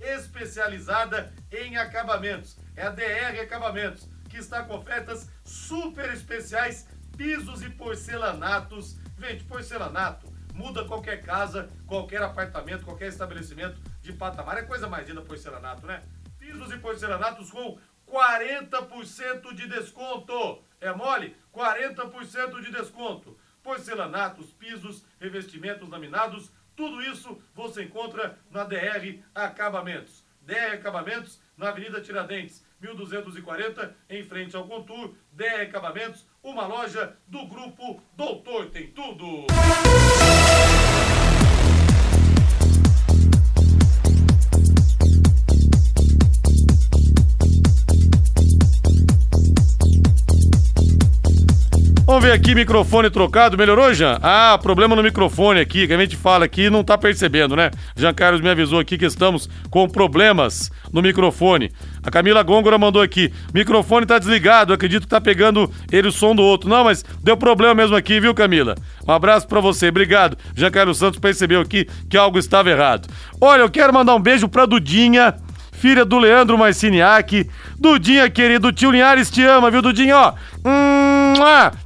especializada 0.00 1.32
em 1.50 1.76
acabamentos. 1.76 2.58
É 2.74 2.82
a 2.86 2.90
DR 2.90 3.40
Acabamentos, 3.42 4.08
que 4.28 4.36
está 4.36 4.62
com 4.62 4.76
ofertas 4.76 5.28
super 5.44 6.12
especiais, 6.12 6.86
pisos 7.16 7.62
e 7.62 7.70
porcelanatos. 7.70 8.98
Gente, 9.18 9.44
porcelanato 9.44 10.36
muda 10.56 10.84
qualquer 10.84 11.22
casa, 11.22 11.68
qualquer 11.86 12.22
apartamento, 12.22 12.84
qualquer 12.84 13.08
estabelecimento 13.08 13.80
de 14.00 14.12
patamar. 14.12 14.58
É 14.58 14.62
coisa 14.62 14.88
mais 14.88 15.06
linda 15.06 15.22
porcelanato, 15.22 15.86
né? 15.86 16.02
Pisos 16.38 16.72
e 16.72 16.78
porcelanatos 16.78 17.50
com 17.50 17.78
40% 18.06 19.54
de 19.54 19.68
desconto. 19.68 20.62
É 20.80 20.92
mole? 20.92 21.36
40% 21.54 22.62
de 22.62 22.72
desconto. 22.72 23.38
Porcelanatos, 23.62 24.52
pisos, 24.52 25.04
revestimentos 25.20 25.88
laminados, 25.88 26.50
tudo 26.76 27.02
isso 27.02 27.40
você 27.54 27.84
encontra 27.84 28.38
na 28.50 28.64
DR 28.64 29.20
Acabamentos. 29.34 30.24
DR 30.42 30.74
Acabamentos, 30.74 31.40
na 31.56 31.70
Avenida 31.70 32.00
Tiradentes, 32.00 32.64
1240, 32.80 33.96
em 34.08 34.22
frente 34.22 34.54
ao 34.54 34.66
Contur. 34.68 35.14
DR 35.32 35.62
Acabamentos, 35.62 36.26
uma 36.42 36.66
loja 36.66 37.16
do 37.26 37.46
grupo 37.46 38.00
Doutor 38.14 38.70
Tem 38.70 38.88
Tudo. 38.92 39.46
Vamos 52.16 52.30
ver 52.30 52.34
aqui, 52.34 52.54
microfone 52.54 53.10
trocado. 53.10 53.58
Melhorou, 53.58 53.92
Jean? 53.92 54.18
Ah, 54.22 54.58
problema 54.62 54.96
no 54.96 55.02
microfone 55.02 55.60
aqui, 55.60 55.86
que 55.86 55.92
a 55.92 55.98
gente 55.98 56.16
fala 56.16 56.46
aqui 56.46 56.62
e 56.62 56.70
não 56.70 56.82
tá 56.82 56.96
percebendo, 56.96 57.54
né? 57.54 57.70
Jean 57.94 58.14
Carlos 58.14 58.40
me 58.40 58.48
avisou 58.48 58.78
aqui 58.78 58.96
que 58.96 59.04
estamos 59.04 59.50
com 59.68 59.86
problemas 59.86 60.70
no 60.90 61.02
microfone. 61.02 61.70
A 62.02 62.10
Camila 62.10 62.42
Gôngora 62.42 62.78
mandou 62.78 63.02
aqui: 63.02 63.30
microfone 63.52 64.06
tá 64.06 64.18
desligado, 64.18 64.72
acredito 64.72 65.02
que 65.02 65.10
tá 65.10 65.20
pegando 65.20 65.70
ele 65.92 66.08
o 66.08 66.12
som 66.12 66.34
do 66.34 66.40
outro. 66.40 66.70
Não, 66.70 66.84
mas 66.84 67.04
deu 67.22 67.36
problema 67.36 67.74
mesmo 67.74 67.94
aqui, 67.94 68.18
viu, 68.18 68.32
Camila? 68.32 68.76
Um 69.06 69.12
abraço 69.12 69.46
pra 69.46 69.60
você, 69.60 69.90
obrigado. 69.90 70.38
Jean 70.54 70.70
Carlos 70.70 70.96
Santos 70.96 71.20
percebeu 71.20 71.60
aqui 71.60 71.86
que 72.08 72.16
algo 72.16 72.38
estava 72.38 72.70
errado. 72.70 73.06
Olha, 73.38 73.60
eu 73.60 73.68
quero 73.68 73.92
mandar 73.92 74.14
um 74.14 74.20
beijo 74.22 74.48
pra 74.48 74.64
Dudinha 74.64 75.34
filha 75.76 76.04
do 76.04 76.18
Leandro 76.18 76.58
Marciniak. 76.58 77.48
Dudinha, 77.78 78.28
querido, 78.30 78.72
tio 78.72 78.90
Linhares 78.90 79.30
te 79.30 79.44
ama, 79.44 79.70
viu, 79.70 79.82
Dudinha? 79.82 80.16
Ó, 80.16 80.32
hum, 80.64 81.25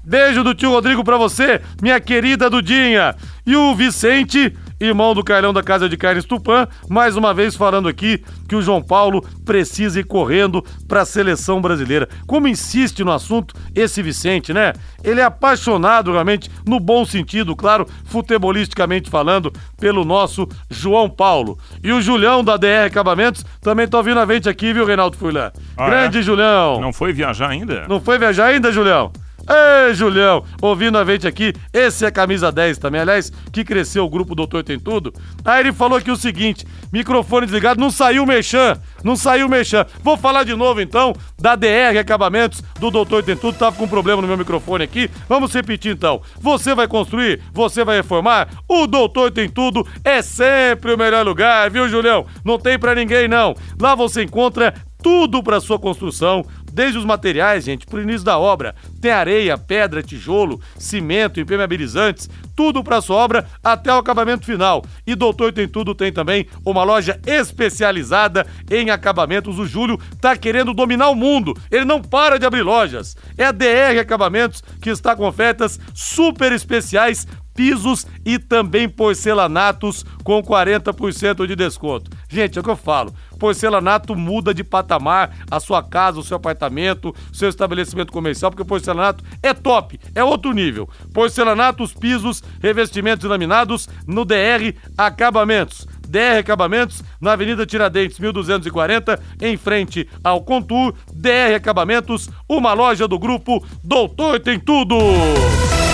beijo 0.05 0.43
do 0.43 0.55
tio 0.55 0.71
Rodrigo 0.71 1.05
pra 1.05 1.17
você, 1.17 1.61
minha 1.81 2.01
querida 2.01 2.51
Dudinha. 2.51 3.15
E 3.47 3.57
o 3.57 3.75
Vicente, 3.75 4.55
irmão 4.79 5.15
do 5.15 5.25
Carlão 5.25 5.53
da 5.53 5.63
Casa 5.63 5.89
de 5.89 5.97
Carnes 5.97 6.25
Tupã, 6.25 6.69
mais 6.89 7.17
uma 7.17 7.35
vez 7.35 7.57
falando 7.57 7.89
aqui 7.89 8.23
que 8.49 8.55
o 8.55 8.63
João 8.63 8.83
Paulo 8.83 9.27
precisa 9.45 9.99
ir 9.99 10.05
correndo 10.05 10.65
pra 10.87 11.05
seleção 11.05 11.61
brasileira. 11.61 12.09
Como 12.27 12.47
insiste 12.47 13.03
no 13.03 13.11
assunto 13.11 13.55
esse 13.75 14.03
Vicente, 14.03 14.53
né? 14.53 14.73
Ele 15.03 15.21
é 15.21 15.25
apaixonado 15.25 16.13
realmente, 16.13 16.51
no 16.67 16.79
bom 16.79 17.05
sentido, 17.05 17.57
claro, 17.57 17.87
futebolisticamente 18.05 19.11
falando, 19.11 19.53
pelo 19.79 20.05
nosso 20.05 20.47
João 20.69 21.09
Paulo. 21.09 21.59
E 21.83 21.93
o 21.93 22.01
Julião 22.01 22.45
da 22.45 22.57
DR 22.57 22.87
Acabamentos 22.87 23.45
também 23.61 23.89
tá 23.89 23.99
ouvindo 23.99 24.21
a 24.21 24.27
gente 24.27 24.49
aqui, 24.49 24.73
viu, 24.73 24.85
Reinaldo 24.85 25.17
Furlan? 25.17 25.51
Ah, 25.77 25.89
Grande 25.89 26.19
é? 26.19 26.23
Julião. 26.23 26.81
Não 26.81 26.93
foi 26.93 27.13
viajar 27.13 27.49
ainda? 27.49 27.87
Não 27.89 28.01
foi 28.01 28.19
viajar 28.19 28.47
ainda, 28.47 28.71
Julião? 28.71 29.11
Ei, 29.49 29.95
Julião, 29.95 30.45
ouvindo 30.61 30.99
a 30.99 31.05
gente 31.05 31.27
aqui, 31.27 31.53
esse 31.73 32.05
é 32.05 32.11
camisa 32.11 32.53
10 32.53 32.79
também, 32.79 33.01
aliás, 33.01 33.33
que 33.53 33.65
cresceu 33.65 34.05
o 34.05 34.09
grupo 34.09 34.35
Doutor 34.35 34.63
Tem 34.63 34.79
Tudo. 34.79 35.13
Aí 35.45 35.61
ele 35.61 35.73
falou 35.73 35.99
aqui 35.99 36.11
o 36.11 36.17
seguinte: 36.17 36.67
microfone 36.93 37.47
desligado, 37.47 37.81
não 37.81 37.91
saiu 37.91 38.25
mexã, 38.27 38.81
não 39.03 39.17
saiu 39.17 39.49
mexã. 39.49 39.85
Vou 40.03 40.17
falar 40.17 40.45
de 40.45 40.55
novo 40.55 40.81
então 40.81 41.15
da 41.39 41.57
DR 41.57 41.99
Acabamentos 41.99 42.63
do 42.79 42.91
Doutor 42.91 43.23
Tem 43.23 43.37
Tudo, 43.37 43.59
tava 43.59 43.77
com 43.77 43.85
um 43.85 43.89
problema 43.89 44.23
no 44.23 44.29
meu 44.29 44.39
microfone 44.39 44.85
aqui. 44.85 45.11
Vamos 45.29 45.53
repetir 45.53 45.93
então. 45.93 46.21
Você 46.41 46.75
vai 46.75 46.87
construir, 46.87 47.41
você 47.53 47.85
vai 47.85 47.97
reformar, 47.97 48.49
o 48.69 48.87
Doutor 48.87 49.31
Tem 49.31 49.49
Tudo 49.49 49.87
é 50.05 50.23
sempre 50.23 50.93
o 50.93 50.99
melhor 50.99 51.25
lugar, 51.25 51.71
viu, 51.71 51.89
Julião? 51.89 52.27
Não 52.45 52.59
tem 52.59 52.79
pra 52.79 52.95
ninguém 52.95 53.27
não. 53.27 53.55
Lá 53.81 53.95
você 53.95 54.23
encontra 54.23 54.75
tudo 55.03 55.43
para 55.43 55.61
sua 55.61 55.79
construção, 55.79 56.45
desde 56.73 56.99
os 56.99 57.05
materiais, 57.05 57.65
gente, 57.65 57.87
pro 57.87 58.03
início 58.03 58.25
da 58.25 58.39
obra. 58.39 58.75
Tem 59.01 59.11
areia, 59.11 59.59
pedra, 59.59 60.03
tijolo, 60.03 60.61
cimento, 60.79 61.41
impermeabilizantes, 61.41 62.29
tudo 62.57 62.83
para 62.85 63.01
sua 63.01 63.17
obra 63.17 63.47
até 63.63 63.93
o 63.93 63.99
acabamento 63.99 64.45
final. 64.45 64.85
E 65.07 65.15
Doutor 65.15 65.53
Tem 65.53 65.67
Tudo 65.67 65.95
tem 65.95 66.13
também 66.13 66.47
uma 66.65 66.83
loja 66.83 67.21
especializada 67.27 68.47
em 68.71 68.91
acabamentos. 68.91 69.59
O 69.59 69.67
Júlio 69.67 69.99
tá 70.21 70.37
querendo 70.37 70.75
dominar 70.75 71.11
o 71.11 71.15
mundo. 71.15 71.55
Ele 71.71 71.85
não 71.85 72.01
para 72.01 72.39
de 72.39 72.47
abrir 72.47 72.63
lojas. 72.63 73.17
É 73.37 73.47
a 73.47 73.53
DR 73.53 73.99
Acabamentos 74.01 74.63
que 74.81 74.91
está 74.91 75.15
com 75.15 75.27
ofertas 75.27 75.79
super 75.95 76.53
especiais 76.53 77.27
pisos 77.55 78.07
e 78.25 78.39
também 78.39 78.89
porcelanatos 78.89 80.05
com 80.25 80.43
40% 80.43 81.47
de 81.47 81.55
desconto. 81.55 82.11
Gente, 82.29 82.57
é 82.57 82.61
o 82.61 82.65
que 82.65 82.71
eu 82.71 82.77
falo. 82.77 83.15
Porcelanato 83.41 84.15
muda 84.15 84.53
de 84.53 84.63
patamar 84.63 85.35
a 85.51 85.59
sua 85.59 85.83
casa, 85.83 86.21
o 86.21 86.23
seu 86.23 86.37
apartamento, 86.37 87.15
o 87.33 87.35
seu 87.35 87.49
estabelecimento 87.49 88.13
comercial, 88.13 88.51
porque 88.51 88.63
porcelanato 88.63 89.25
é 89.43 89.55
top, 89.55 89.99
é 90.15 90.23
outro 90.23 90.53
nível. 90.53 90.89
Porcelanatos, 91.15 91.95
pisos, 91.95 92.45
revestimentos 92.63 93.29
laminados 93.29 93.89
no 94.07 94.27
DR 94.27 94.75
Acabamentos. 94.97 95.89
DR 96.07 96.39
Acabamentos, 96.39 97.03
na 97.21 97.33
Avenida 97.33 97.65
Tiradentes, 97.65 98.19
1240, 98.19 99.19
em 99.41 99.57
frente 99.57 100.07
ao 100.23 100.43
Contur. 100.43 100.95
DR 101.13 101.55
Acabamentos, 101.57 102.29
uma 102.49 102.75
loja 102.75 103.09
do 103.09 103.19
grupo 103.19 103.65
Doutor 103.83 104.39
Tem 104.41 104.59
Tudo. 104.61 104.97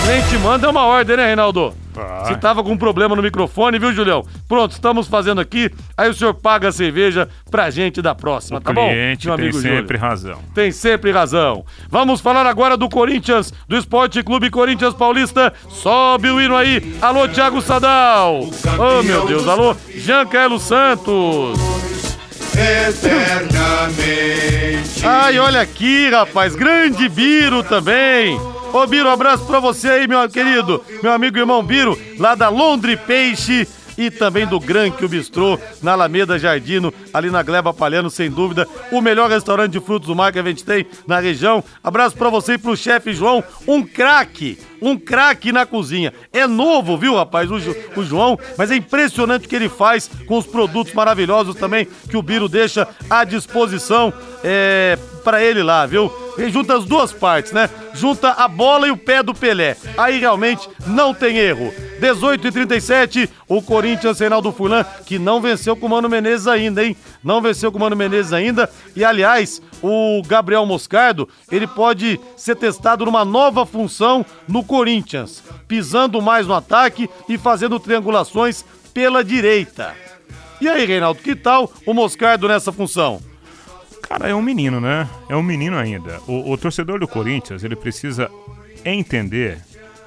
A 0.07 0.11
gente 0.21 0.37
manda 0.37 0.69
uma 0.69 0.85
ordem, 0.85 1.17
né, 1.17 1.25
Reinaldo? 1.25 1.73
Ah. 1.97 2.23
Se 2.27 2.35
tava 2.37 2.63
com 2.63 2.71
um 2.71 2.77
problema 2.77 3.13
no 3.15 3.21
microfone, 3.21 3.77
viu, 3.77 3.91
Julião? 3.91 4.23
Pronto, 4.47 4.71
estamos 4.71 5.05
fazendo 5.07 5.41
aqui. 5.41 5.69
Aí 5.97 6.09
o 6.09 6.13
senhor 6.13 6.33
paga 6.33 6.69
a 6.69 6.71
cerveja 6.71 7.27
pra 7.51 7.69
gente 7.69 8.01
da 8.01 8.15
próxima, 8.15 8.59
O 8.59 8.61
tá 8.61 8.71
bom? 8.71 8.87
cliente 8.87 9.27
meu 9.27 9.35
tem 9.35 9.45
amigo 9.45 9.59
sempre 9.61 9.97
Júlio? 9.97 9.99
razão. 9.99 10.39
Tem 10.55 10.71
sempre 10.71 11.11
razão. 11.11 11.65
Vamos 11.89 12.21
falar 12.21 12.45
agora 12.45 12.77
do 12.77 12.87
Corinthians, 12.87 13.53
do 13.67 13.75
Esporte 13.75 14.23
Clube 14.23 14.49
Corinthians 14.49 14.93
Paulista. 14.93 15.51
Sobe 15.69 16.29
o 16.29 16.39
hino 16.39 16.55
aí. 16.55 16.95
Alô, 17.01 17.27
Thiago 17.27 17.61
Sadal. 17.61 18.47
Oh, 18.79 19.03
meu 19.03 19.25
Deus. 19.25 19.45
Alô, 19.47 19.75
Jean 19.93 20.25
Carlos 20.25 20.63
Santos. 20.63 21.59
Eternamente. 22.55 25.05
Ai, 25.05 25.37
olha 25.37 25.59
aqui, 25.61 26.09
rapaz. 26.09 26.55
Grande 26.55 27.09
Biro 27.09 27.61
também. 27.63 28.39
Ô, 28.73 28.85
Biro, 28.85 29.09
um 29.09 29.11
abraço 29.11 29.45
pra 29.45 29.59
você 29.59 29.89
aí, 29.89 30.07
meu 30.07 30.27
querido. 30.29 30.83
Meu 31.01 31.11
amigo 31.11 31.37
irmão 31.37 31.63
Biro, 31.63 31.97
lá 32.19 32.35
da 32.35 32.49
Londre 32.49 32.97
Peixe. 32.97 33.67
E 33.97 34.11
também 34.11 34.45
do 34.45 34.59
Gran 34.59 34.91
que 34.91 35.03
o 35.03 35.09
Bistrô, 35.09 35.57
na 35.81 35.93
Alameda 35.93 36.37
Jardino, 36.37 36.93
ali 37.11 37.31
na 37.31 37.41
Gleba 37.41 37.73
Palhano, 37.73 38.11
sem 38.11 38.29
dúvida, 38.29 38.67
o 38.91 39.01
melhor 39.01 39.27
restaurante 39.27 39.71
de 39.71 39.79
frutos 39.79 40.07
do 40.07 40.15
mar 40.15 40.31
que 40.31 40.37
a 40.37 40.43
gente 40.43 40.63
tem 40.63 40.85
na 41.07 41.19
região. 41.19 41.63
Abraço 41.83 42.15
pra 42.15 42.29
você 42.29 42.53
e 42.53 42.57
pro 42.59 42.77
chefe 42.77 43.11
João, 43.11 43.43
um 43.67 43.81
craque, 43.81 44.59
um 44.81 44.97
craque 44.97 45.51
na 45.51 45.65
cozinha. 45.65 46.13
É 46.31 46.45
novo, 46.47 46.97
viu, 46.97 47.15
rapaz, 47.15 47.49
o, 47.51 47.55
o 47.95 48.03
João, 48.03 48.37
mas 48.57 48.71
é 48.71 48.75
impressionante 48.75 49.45
o 49.45 49.49
que 49.49 49.55
ele 49.55 49.69
faz 49.69 50.09
com 50.25 50.37
os 50.37 50.45
produtos 50.45 50.93
maravilhosos 50.93 51.55
também 51.55 51.87
que 52.09 52.17
o 52.17 52.21
Biro 52.21 52.47
deixa 52.47 52.87
à 53.09 53.23
disposição 53.23 54.13
é, 54.43 54.97
para 55.23 55.43
ele 55.43 55.61
lá, 55.63 55.85
viu? 55.85 56.11
Junta 56.49 56.77
as 56.77 56.85
duas 56.85 57.11
partes, 57.11 57.51
né? 57.51 57.69
Junta 57.93 58.31
a 58.31 58.47
bola 58.47 58.87
e 58.87 58.91
o 58.91 58.97
pé 58.97 59.23
do 59.23 59.33
Pelé. 59.33 59.75
Aí 59.97 60.19
realmente 60.19 60.69
não 60.85 61.13
tem 61.13 61.37
erro. 61.37 61.73
18 61.99 62.47
e 62.47 62.51
37, 62.51 63.29
o 63.47 63.61
Corinthians 63.61 64.19
Reinaldo 64.19 64.51
Fulan, 64.51 64.85
que 65.05 65.17
não 65.17 65.41
venceu 65.41 65.75
com 65.75 65.87
o 65.87 65.89
Mano 65.89 66.07
Menezes 66.07 66.47
ainda, 66.47 66.83
hein? 66.83 66.95
Não 67.27 67.41
venceu 67.41 67.73
com 67.73 67.77
o 67.77 67.81
Mano 67.81 67.93
Menezes 67.93 68.31
ainda. 68.31 68.69
E 68.95 69.03
aliás, 69.03 69.61
o 69.83 70.21
Gabriel 70.25 70.65
Moscardo, 70.65 71.27
ele 71.51 71.67
pode 71.67 72.17
ser 72.37 72.55
testado 72.55 73.03
numa 73.03 73.25
nova 73.25 73.65
função 73.65 74.25
no 74.47 74.63
Corinthians, 74.63 75.43
pisando 75.67 76.21
mais 76.21 76.47
no 76.47 76.53
ataque 76.53 77.09
e 77.27 77.37
fazendo 77.37 77.81
triangulações 77.81 78.63
pela 78.93 79.25
direita. 79.25 79.93
E 80.61 80.69
aí, 80.69 80.85
Reinaldo, 80.85 81.21
que 81.21 81.35
tal 81.35 81.69
o 81.85 81.93
Moscardo 81.93 82.47
nessa 82.47 82.71
função? 82.71 83.21
Cara, 84.03 84.29
é 84.29 84.33
um 84.33 84.41
menino, 84.41 84.79
né? 84.79 85.05
É 85.27 85.35
um 85.35 85.43
menino 85.43 85.77
ainda. 85.77 86.21
O, 86.27 86.53
o 86.53 86.57
torcedor 86.57 86.97
do 86.97 87.09
Corinthians, 87.09 87.61
ele 87.61 87.75
precisa 87.75 88.31
entender 88.85 89.59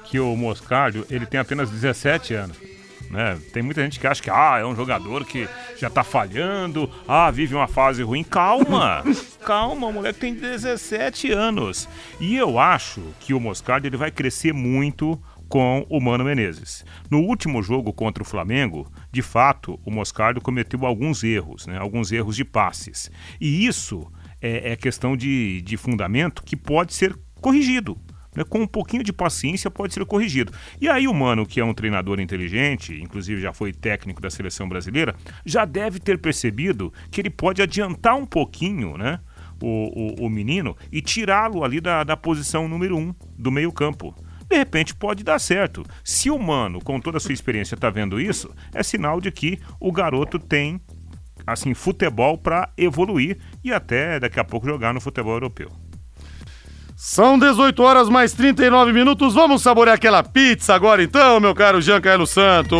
que 0.05 0.19
o 0.19 0.35
Moscardo, 0.35 1.05
ele 1.07 1.27
tem 1.27 1.39
apenas 1.39 1.69
17 1.69 2.33
anos. 2.33 2.70
Né? 3.11 3.37
Tem 3.51 3.61
muita 3.61 3.83
gente 3.83 3.99
que 3.99 4.07
acha 4.07 4.23
que 4.23 4.29
ah, 4.29 4.57
é 4.59 4.65
um 4.65 4.75
jogador 4.75 5.25
que 5.25 5.47
já 5.77 5.89
tá 5.89 6.01
falhando, 6.01 6.89
ah, 7.05 7.29
vive 7.29 7.53
uma 7.53 7.67
fase 7.67 8.01
ruim. 8.01 8.23
Calma, 8.23 9.03
calma, 9.45 9.87
o 9.87 9.93
moleque 9.93 10.19
tem 10.19 10.33
17 10.33 11.29
anos. 11.31 11.89
E 12.21 12.37
eu 12.37 12.57
acho 12.57 13.01
que 13.19 13.33
o 13.33 13.39
Moscardo 13.39 13.85
ele 13.85 13.97
vai 13.97 14.11
crescer 14.11 14.53
muito 14.53 15.21
com 15.49 15.85
o 15.89 15.99
Mano 15.99 16.23
Menezes. 16.23 16.85
No 17.09 17.19
último 17.19 17.61
jogo 17.61 17.91
contra 17.91 18.23
o 18.23 18.25
Flamengo, 18.25 18.89
de 19.11 19.21
fato, 19.21 19.77
o 19.85 19.91
Moscardo 19.91 20.39
cometeu 20.39 20.85
alguns 20.85 21.21
erros, 21.21 21.67
né? 21.67 21.77
alguns 21.77 22.13
erros 22.13 22.37
de 22.37 22.45
passes. 22.45 23.11
E 23.41 23.65
isso 23.65 24.09
é, 24.41 24.71
é 24.71 24.75
questão 24.77 25.17
de, 25.17 25.61
de 25.63 25.75
fundamento 25.75 26.43
que 26.43 26.55
pode 26.55 26.93
ser 26.93 27.13
corrigido. 27.41 27.97
Né? 28.35 28.43
Com 28.43 28.59
um 28.59 28.67
pouquinho 28.67 29.03
de 29.03 29.13
paciência 29.13 29.69
pode 29.69 29.93
ser 29.93 30.05
corrigido. 30.05 30.51
E 30.79 30.87
aí 30.87 31.07
o 31.07 31.13
Mano, 31.13 31.45
que 31.45 31.59
é 31.59 31.65
um 31.65 31.73
treinador 31.73 32.19
inteligente, 32.19 32.99
inclusive 33.01 33.41
já 33.41 33.53
foi 33.53 33.73
técnico 33.73 34.21
da 34.21 34.29
seleção 34.29 34.67
brasileira, 34.67 35.15
já 35.45 35.65
deve 35.65 35.99
ter 35.99 36.17
percebido 36.17 36.93
que 37.09 37.21
ele 37.21 37.29
pode 37.29 37.61
adiantar 37.61 38.15
um 38.15 38.25
pouquinho, 38.25 38.97
né? 38.97 39.19
O, 39.61 40.23
o, 40.23 40.25
o 40.25 40.29
menino 40.29 40.75
e 40.91 41.03
tirá-lo 41.03 41.63
ali 41.63 41.79
da, 41.79 42.03
da 42.03 42.17
posição 42.17 42.67
número 42.67 42.97
um 42.97 43.13
do 43.37 43.51
meio 43.51 43.71
campo 43.71 44.15
de 44.49 44.57
repente 44.57 44.93
pode 44.93 45.23
dar 45.23 45.39
certo. 45.39 45.85
Se 46.03 46.29
o 46.29 46.37
Mano, 46.37 46.81
com 46.81 46.99
toda 46.99 47.17
a 47.17 47.21
sua 47.21 47.31
experiência, 47.31 47.75
está 47.75 47.89
vendo 47.89 48.19
isso, 48.19 48.53
é 48.73 48.83
sinal 48.83 49.21
de 49.21 49.31
que 49.31 49.57
o 49.79 49.93
garoto 49.93 50.37
tem 50.37 50.81
assim 51.47 51.73
futebol 51.73 52.37
para 52.37 52.69
evoluir 52.77 53.37
e 53.63 53.71
até 53.71 54.19
daqui 54.19 54.39
a 54.39 54.43
pouco 54.43 54.67
jogar 54.67 54.93
no 54.93 54.99
futebol 54.99 55.33
europeu. 55.33 55.71
São 57.03 57.39
18 57.39 57.81
horas 57.81 58.09
mais 58.09 58.31
39 58.31 58.93
minutos. 58.93 59.33
Vamos 59.33 59.63
saborear 59.63 59.95
aquela 59.95 60.21
pizza 60.21 60.75
agora 60.75 61.01
então, 61.01 61.39
meu 61.39 61.55
caro 61.55 61.81
Jean 61.81 61.99
Carlos 61.99 62.29
Santos. 62.29 62.77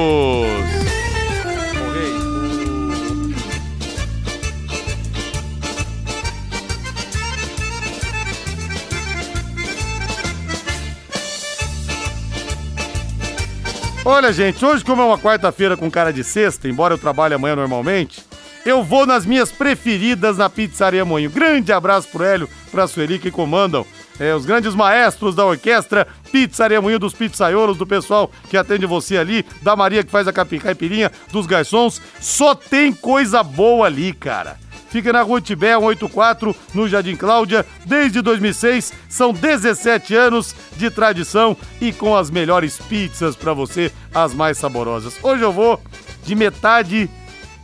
Olha, 14.05 14.31
gente, 14.31 14.63
hoje, 14.63 14.85
como 14.85 15.01
é 15.01 15.05
uma 15.05 15.17
quarta-feira 15.17 15.75
com 15.75 15.89
cara 15.89 16.13
de 16.13 16.23
sexta, 16.23 16.69
embora 16.69 16.93
eu 16.93 16.97
trabalhe 16.99 17.33
amanhã 17.33 17.55
normalmente, 17.55 18.23
eu 18.63 18.83
vou 18.83 19.07
nas 19.07 19.25
minhas 19.25 19.51
preferidas 19.51 20.37
na 20.37 20.47
Pizzaria 20.47 21.03
Moinho. 21.03 21.31
Grande 21.31 21.73
abraço 21.73 22.07
pro 22.09 22.23
Hélio, 22.23 22.47
pra 22.69 22.87
Sueli 22.87 23.17
que 23.17 23.31
comandam. 23.31 23.83
É, 24.19 24.33
os 24.35 24.45
grandes 24.45 24.75
maestros 24.75 25.35
da 25.35 25.45
orquestra, 25.45 26.07
Pizzaria 26.31 26.81
Moinho 26.81 26.99
dos 26.99 27.13
pizzaiolos, 27.13 27.77
do 27.77 27.87
pessoal 27.87 28.31
que 28.49 28.57
atende 28.57 28.85
você 28.85 29.17
ali, 29.17 29.45
da 29.61 29.75
Maria 29.75 30.03
que 30.03 30.11
faz 30.11 30.27
a 30.27 30.33
caipirinha, 30.33 31.11
dos 31.31 31.45
garçons. 31.45 32.01
Só 32.19 32.53
tem 32.53 32.93
coisa 32.93 33.43
boa 33.43 33.87
ali, 33.87 34.13
cara. 34.13 34.57
Fica 34.91 35.13
na 35.13 35.21
Rua 35.21 35.39
Tibé 35.39 35.71
184, 35.71 36.53
no 36.73 36.85
Jardim 36.85 37.15
Cláudia. 37.15 37.65
Desde 37.85 38.21
2006, 38.21 38.91
são 39.07 39.31
17 39.31 40.13
anos 40.13 40.53
de 40.75 40.89
tradição 40.89 41.55
e 41.79 41.93
com 41.93 42.13
as 42.13 42.29
melhores 42.29 42.77
pizzas 42.77 43.33
pra 43.33 43.53
você, 43.53 43.89
as 44.13 44.33
mais 44.33 44.57
saborosas. 44.57 45.17
Hoje 45.23 45.43
eu 45.43 45.51
vou 45.53 45.81
de 46.25 46.35
metade 46.35 47.09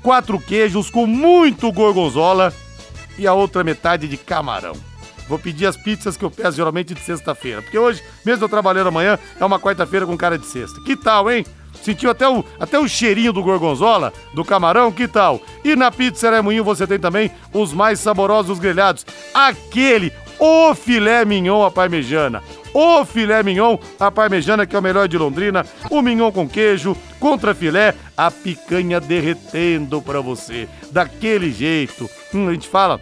quatro 0.01 0.39
queijos 0.39 0.89
com 0.89 1.05
muito 1.05 1.69
gorgonzola 1.69 2.53
e 3.17 3.27
a 3.27 3.33
outra 3.33 3.61
metade 3.61 4.07
de 4.07 4.15
camarão. 4.15 4.73
Vou 5.27 5.37
pedir 5.37 5.65
as 5.65 5.75
pizzas 5.75 6.15
que 6.15 6.23
eu 6.23 6.31
peço 6.31 6.57
geralmente 6.57 6.93
de 6.93 7.01
sexta-feira, 7.01 7.61
porque 7.61 7.77
hoje, 7.77 8.01
mesmo 8.25 8.45
eu 8.45 8.49
trabalhando 8.49 8.87
amanhã, 8.87 9.19
é 9.39 9.45
uma 9.45 9.59
quarta-feira 9.59 10.05
com 10.05 10.17
cara 10.17 10.37
de 10.37 10.45
sexta. 10.45 10.81
Que 10.81 10.95
tal, 10.95 11.29
hein? 11.29 11.45
Sentiu 11.81 12.09
até 12.09 12.27
o, 12.27 12.43
até 12.59 12.79
o 12.79 12.87
cheirinho 12.87 13.31
do 13.31 13.43
gorgonzola, 13.43 14.11
do 14.33 14.43
camarão, 14.43 14.91
que 14.91 15.07
tal? 15.07 15.41
E 15.63 15.75
na 15.75 15.91
Pizza 15.91 16.41
Moinho 16.41 16.63
você 16.63 16.87
tem 16.87 16.99
também 16.99 17.31
os 17.53 17.73
mais 17.73 17.99
saborosos 17.99 18.59
grelhados. 18.59 19.05
Aquele, 19.33 20.11
o 20.39 20.73
filé 20.75 21.23
mignon 21.23 21.63
à 21.63 21.71
parmejana. 21.71 22.41
O 22.73 23.03
filé 23.05 23.41
mignon 23.41 23.77
à 23.99 24.11
parmejana, 24.11 24.65
que 24.65 24.75
é 24.75 24.79
o 24.79 24.81
melhor 24.81 25.07
de 25.07 25.17
Londrina. 25.17 25.65
O 25.89 26.01
mignon 26.01 26.31
com 26.31 26.47
queijo, 26.47 26.95
contra 27.19 27.55
filé, 27.55 27.95
a 28.15 28.29
picanha 28.29 28.99
derretendo 28.99 30.01
pra 30.01 30.19
você. 30.19 30.67
Daquele 30.91 31.51
jeito. 31.51 32.09
Hum, 32.33 32.49
a 32.49 32.53
gente 32.53 32.67
fala 32.67 32.99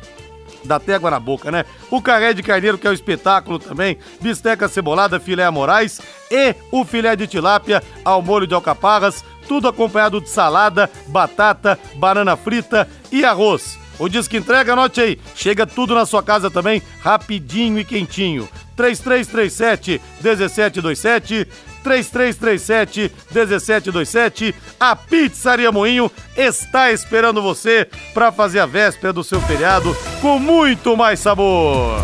dá 0.65 0.77
até 0.77 0.95
água 0.95 1.11
na 1.11 1.19
boca, 1.19 1.51
né? 1.51 1.65
O 1.89 2.01
carré 2.01 2.33
de 2.33 2.43
carneiro, 2.43 2.77
que 2.77 2.87
é 2.87 2.89
o 2.89 2.93
espetáculo 2.93 3.59
também, 3.59 3.97
bisteca 4.21 4.67
cebolada, 4.67 5.19
filé 5.19 5.45
a 5.45 5.51
morais 5.51 6.01
e 6.29 6.55
o 6.71 6.83
filé 6.83 7.15
de 7.15 7.27
tilápia 7.27 7.83
ao 8.03 8.21
molho 8.21 8.47
de 8.47 8.53
alcaparras, 8.53 9.23
tudo 9.47 9.67
acompanhado 9.67 10.19
de 10.19 10.29
salada, 10.29 10.89
batata, 11.07 11.79
banana 11.95 12.35
frita 12.35 12.87
e 13.11 13.23
arroz. 13.23 13.77
O 13.97 14.09
disco 14.09 14.35
entrega, 14.35 14.73
anote 14.73 14.99
aí, 14.99 15.19
chega 15.35 15.65
tudo 15.65 15.95
na 15.95 16.05
sua 16.05 16.21
casa 16.21 16.51
também, 16.51 16.81
rapidinho 17.01 17.79
e 17.79 17.85
quentinho. 17.85 18.47
3337 18.75 20.01
1727 20.21 21.47
3337 21.85 23.11
1727. 23.31 24.55
A 24.79 24.95
Pizzaria 24.95 25.71
Moinho 25.71 26.11
está 26.35 26.91
esperando 26.91 27.43
você 27.43 27.87
para 28.13 28.31
fazer 28.31 28.59
a 28.59 28.65
véspera 28.65 29.13
do 29.13 29.23
seu 29.23 29.39
feriado 29.41 29.95
com 30.19 30.39
muito 30.39 30.97
mais 30.97 31.19
sabor. 31.19 32.03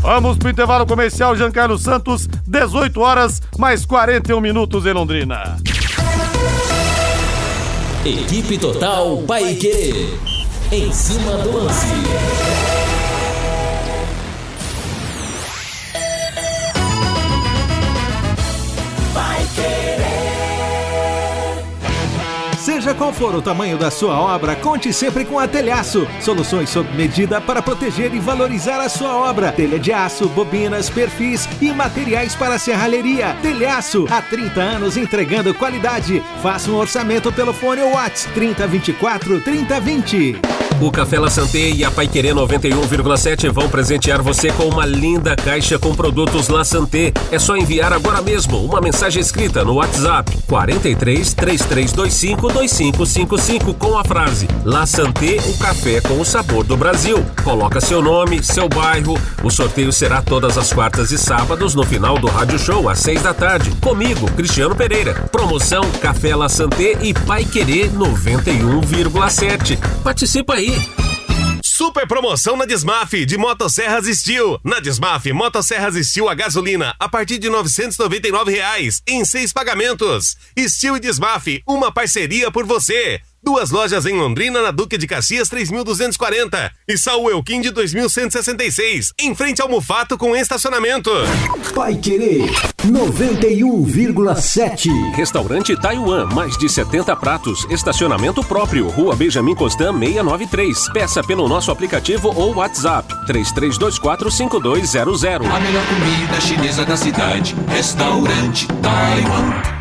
Vamos 0.00 0.36
pro 0.36 0.50
intervalo 0.50 0.86
comercial, 0.86 1.34
Giancarlo 1.34 1.78
Santos, 1.78 2.28
18 2.46 3.00
horas 3.00 3.42
mais 3.58 3.86
41 3.86 4.40
minutos 4.40 4.84
em 4.84 4.92
Londrina. 4.92 5.56
Equipe 8.04 8.58
Total 8.58 9.16
Paique. 9.26 10.18
Em 10.70 10.92
cima 10.92 11.32
do 11.38 11.64
lance. 11.64 12.67
Seja 22.78 22.94
qual 22.94 23.12
for 23.12 23.34
o 23.34 23.42
tamanho 23.42 23.76
da 23.76 23.90
sua 23.90 24.16
obra, 24.20 24.54
conte 24.54 24.92
sempre 24.92 25.24
com 25.24 25.36
a 25.36 25.48
Telhaço. 25.48 26.06
Soluções 26.20 26.70
sob 26.70 26.88
medida 26.94 27.40
para 27.40 27.60
proteger 27.60 28.14
e 28.14 28.20
valorizar 28.20 28.80
a 28.80 28.88
sua 28.88 29.16
obra. 29.16 29.50
Telha 29.50 29.80
de 29.80 29.92
aço, 29.92 30.28
bobinas, 30.28 30.88
perfis 30.88 31.48
e 31.60 31.72
materiais 31.72 32.36
para 32.36 32.56
serralheria. 32.56 33.36
Telhaço, 33.42 34.06
há 34.08 34.22
30 34.22 34.60
anos 34.60 34.96
entregando 34.96 35.52
qualidade. 35.52 36.22
Faça 36.40 36.70
um 36.70 36.76
orçamento 36.76 37.32
pelo 37.32 37.52
fone 37.52 37.82
WhatsApp 37.82 38.32
3024 38.34 39.40
3020. 39.40 40.40
O 40.80 40.92
Café 40.92 41.18
La 41.18 41.28
Santé 41.28 41.70
e 41.70 41.84
a 41.84 41.90
Paiquerê 41.90 42.28
91,7 42.28 43.50
vão 43.50 43.68
presentear 43.68 44.22
você 44.22 44.52
com 44.52 44.68
uma 44.68 44.86
linda 44.86 45.34
caixa 45.34 45.76
com 45.76 45.92
produtos 45.92 46.46
La 46.46 46.64
Santé. 46.64 47.12
É 47.32 47.38
só 47.38 47.56
enviar 47.56 47.92
agora 47.92 48.22
mesmo 48.22 48.64
uma 48.64 48.80
mensagem 48.80 49.20
escrita 49.20 49.64
no 49.64 49.74
WhatsApp 49.74 50.38
43 50.46 51.34
3325 51.34 52.52
2555 52.68 53.72
com 53.74 53.98
a 53.98 54.04
frase 54.04 54.46
La 54.64 54.84
Santé, 54.84 55.38
o 55.46 55.56
café 55.58 56.00
com 56.00 56.20
o 56.20 56.24
sabor 56.24 56.64
do 56.64 56.76
Brasil. 56.76 57.24
Coloca 57.42 57.80
seu 57.80 58.02
nome, 58.02 58.42
seu 58.42 58.68
bairro. 58.68 59.18
O 59.42 59.50
sorteio 59.50 59.92
será 59.92 60.20
todas 60.20 60.58
as 60.58 60.72
quartas 60.72 61.10
e 61.10 61.18
sábados 61.18 61.74
no 61.74 61.82
final 61.82 62.18
do 62.18 62.26
Rádio 62.26 62.58
Show 62.58 62.88
às 62.88 62.98
seis 62.98 63.22
da 63.22 63.32
tarde. 63.32 63.70
Comigo, 63.80 64.30
Cristiano 64.32 64.76
Pereira. 64.76 65.14
Promoção 65.32 65.82
Café 66.00 66.36
La 66.36 66.48
Santé 66.48 66.98
e 67.00 67.14
Paiquerê 67.14 67.88
91,7. 67.88 69.78
Participa 70.02 70.54
aí. 70.54 71.07
Super 71.78 72.08
promoção 72.08 72.56
na 72.56 72.64
Desmaf 72.64 73.24
de 73.24 73.38
Motosserras 73.38 74.04
Steel. 74.06 74.58
Na 74.64 74.80
Desmaf, 74.80 75.32
Motosserras 75.32 75.94
Steel 76.08 76.28
a 76.28 76.34
gasolina 76.34 76.92
a 76.98 77.08
partir 77.08 77.38
de 77.38 77.48
999 77.48 78.50
reais 78.50 79.00
em 79.06 79.24
seis 79.24 79.52
pagamentos. 79.52 80.36
Steel 80.58 80.96
e 80.96 81.00
Desmaf, 81.00 81.62
uma 81.64 81.92
parceria 81.92 82.50
por 82.50 82.66
você. 82.66 83.20
Duas 83.42 83.70
lojas 83.70 84.04
em 84.04 84.14
Londrina, 84.14 84.60
na 84.60 84.70
Duque 84.70 84.98
de 84.98 85.06
Caxias 85.06 85.48
3240 85.48 86.70
e 86.88 86.98
Saul 86.98 87.30
Elquim 87.30 87.60
de 87.60 87.70
2166, 87.70 89.12
em 89.18 89.34
frente 89.34 89.62
ao 89.62 89.68
Mufato 89.68 90.18
com 90.18 90.34
estacionamento. 90.34 91.10
Pai 91.74 91.94
Querer 91.96 92.50
91,7. 92.84 94.90
Restaurante 95.14 95.80
Taiwan, 95.80 96.26
mais 96.26 96.58
de 96.58 96.68
70 96.68 97.14
pratos, 97.16 97.64
estacionamento 97.70 98.42
próprio, 98.42 98.88
Rua 98.88 99.14
Benjamin 99.14 99.54
Constant 99.54 99.96
693. 99.98 100.92
Peça 100.92 101.22
pelo 101.22 101.48
nosso 101.48 101.70
aplicativo 101.70 102.32
ou 102.34 102.56
WhatsApp 102.56 103.14
33245200. 103.26 105.48
A 105.48 105.60
melhor 105.60 105.86
comida 105.86 106.40
chinesa 106.40 106.84
da 106.84 106.96
cidade, 106.96 107.54
restaurante 107.68 108.66
Taiwan. 108.82 109.77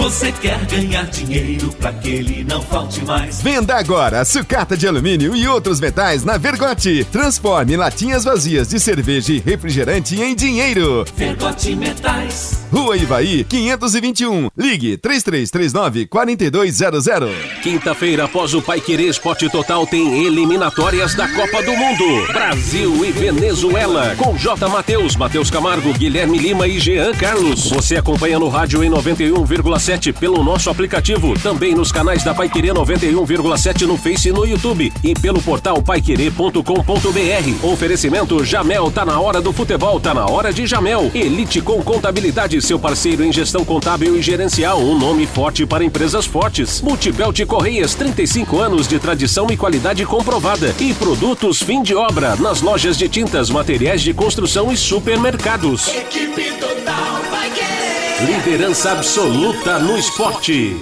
Você 0.00 0.32
quer 0.32 0.64
ganhar 0.64 1.04
dinheiro 1.08 1.70
para 1.72 1.92
que 1.92 2.08
ele 2.08 2.42
não 2.42 2.62
falte 2.62 3.04
mais? 3.04 3.42
Venda 3.42 3.76
agora 3.76 4.24
sucata 4.24 4.74
de 4.74 4.88
alumínio 4.88 5.36
e 5.36 5.46
outros 5.46 5.78
metais 5.78 6.24
na 6.24 6.38
Vergote. 6.38 7.06
Transforme 7.12 7.76
latinhas 7.76 8.24
vazias 8.24 8.68
de 8.68 8.80
cerveja 8.80 9.34
e 9.34 9.38
refrigerante 9.38 10.18
em 10.18 10.34
dinheiro. 10.34 11.04
Vergote 11.14 11.76
Metais. 11.76 12.60
Rua 12.72 12.96
Ivaí, 12.96 13.44
521. 13.44 14.48
Ligue 14.56 14.96
3339 14.96 16.06
4200. 16.06 17.30
Quinta-feira, 17.62 18.24
após 18.24 18.54
o 18.54 18.62
Pai 18.62 18.80
Querer 18.80 19.08
Esporte 19.08 19.50
Total, 19.50 19.86
tem 19.86 20.24
eliminatórias 20.24 21.14
da 21.14 21.28
Copa 21.28 21.62
do 21.62 21.72
Mundo. 21.76 22.26
Brasil 22.28 23.04
e 23.04 23.12
Venezuela. 23.12 24.14
Com 24.16 24.34
J. 24.38 24.66
Matheus, 24.66 25.14
Matheus 25.14 25.50
Camargo, 25.50 25.92
Guilherme 25.92 26.38
Lima 26.38 26.66
e 26.66 26.80
Jean 26.80 27.12
Carlos. 27.12 27.68
Você 27.68 27.96
acompanha 27.96 28.38
no 28.38 28.48
rádio 28.48 28.82
em 28.82 28.88
91,7 28.88 29.89
pelo 29.98 30.44
nosso 30.44 30.70
aplicativo, 30.70 31.34
também 31.40 31.74
nos 31.74 31.90
canais 31.90 32.22
da 32.22 32.32
Paiquerê 32.32 32.68
91,7 32.68 33.82
no 33.82 33.96
Face 33.96 34.28
e 34.28 34.32
no 34.32 34.46
YouTube 34.46 34.92
e 35.02 35.14
pelo 35.14 35.42
portal 35.42 35.82
paiquerê.com.br. 35.82 37.66
Oferecimento 37.66 38.44
Jamel, 38.44 38.88
tá 38.92 39.04
na 39.04 39.18
hora 39.18 39.40
do 39.40 39.52
futebol, 39.52 39.98
tá 39.98 40.14
na 40.14 40.26
hora 40.26 40.52
de 40.52 40.64
Jamel. 40.64 41.10
Elite 41.12 41.60
com 41.60 41.82
Contabilidade, 41.82 42.62
seu 42.62 42.78
parceiro 42.78 43.24
em 43.24 43.32
gestão 43.32 43.64
contábil 43.64 44.16
e 44.16 44.22
gerencial, 44.22 44.80
um 44.80 44.96
nome 44.96 45.26
forte 45.26 45.66
para 45.66 45.82
empresas 45.82 46.24
fortes. 46.24 46.80
Multibelt 46.80 47.44
Correias, 47.44 47.92
35 47.96 48.60
anos 48.60 48.86
de 48.86 49.00
tradição 49.00 49.48
e 49.50 49.56
qualidade 49.56 50.06
comprovada. 50.06 50.72
E 50.78 50.94
produtos 50.94 51.60
fim 51.60 51.82
de 51.82 51.96
obra 51.96 52.36
nas 52.36 52.62
lojas 52.62 52.96
de 52.96 53.08
tintas, 53.08 53.50
materiais 53.50 54.02
de 54.02 54.14
construção 54.14 54.70
e 54.70 54.76
supermercados. 54.76 55.88
Equipe 55.88 56.52
total 56.52 57.22
vai 57.28 57.50
querer. 57.50 57.99
Liderança 58.24 58.92
absoluta 58.92 59.78
no 59.78 59.96
esporte. 59.96 60.76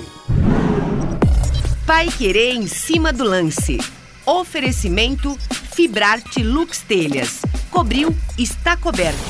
Pai 1.86 2.08
Querer 2.08 2.54
em 2.54 2.66
cima 2.66 3.12
do 3.12 3.22
lance. 3.22 3.78
Oferecimento 4.26 5.38
Fibrarte 5.72 6.42
Lux 6.42 6.80
Telhas. 6.80 7.42
Cobriu, 7.70 8.12
está 8.36 8.76
coberto. 8.76 9.20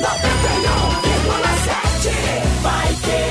91,7 0.00 2.10
vai 2.62 2.94
querer. 3.02 3.26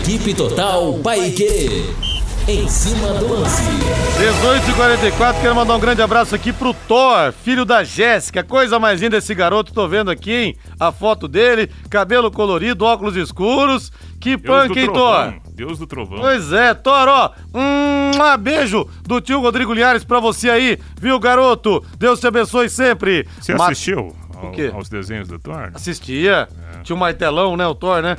Equipe 0.00 0.34
Total 0.34 0.94
Paique. 0.94 2.09
Em 2.50 2.66
cima 2.68 3.12
do 3.14 3.28
lance. 3.32 3.62
18h44, 4.18 5.40
quero 5.40 5.54
mandar 5.54 5.76
um 5.76 5.78
grande 5.78 6.02
abraço 6.02 6.34
aqui 6.34 6.52
pro 6.52 6.74
Thor, 6.74 7.32
filho 7.32 7.64
da 7.64 7.84
Jéssica. 7.84 8.42
Coisa 8.42 8.76
mais 8.76 9.00
linda 9.00 9.18
esse 9.18 9.32
garoto, 9.36 9.72
tô 9.72 9.86
vendo 9.86 10.10
aqui, 10.10 10.32
hein? 10.32 10.56
A 10.80 10.90
foto 10.90 11.28
dele, 11.28 11.70
cabelo 11.88 12.28
colorido, 12.28 12.84
óculos 12.84 13.14
escuros. 13.14 13.92
Que 14.20 14.36
punk, 14.36 14.76
hein, 14.76 14.92
Thor? 14.92 15.34
Deus 15.54 15.78
do 15.78 15.86
trovão. 15.86 16.18
Pois 16.18 16.52
é, 16.52 16.74
Thor, 16.74 17.06
ó. 17.08 17.30
Um 17.54 18.10
beijo 18.40 18.84
do 19.04 19.20
tio 19.20 19.40
Rodrigo 19.40 19.72
Linhares 19.72 20.02
pra 20.02 20.18
você 20.18 20.50
aí, 20.50 20.76
viu, 21.00 21.20
garoto? 21.20 21.84
Deus 21.98 22.18
te 22.18 22.26
abençoe 22.26 22.68
sempre. 22.68 23.28
Você 23.40 23.54
Ma- 23.54 23.66
assistiu 23.66 24.12
ao- 24.34 24.48
O 24.48 24.50
quê? 24.50 24.72
aos 24.74 24.88
desenhos 24.88 25.28
do 25.28 25.38
Thor? 25.38 25.70
Assistia. 25.72 26.48
Tinha 26.82 26.96
um 26.96 26.98
martelão, 26.98 27.56
né, 27.56 27.64
o 27.66 27.76
Thor, 27.76 28.02
né? 28.02 28.16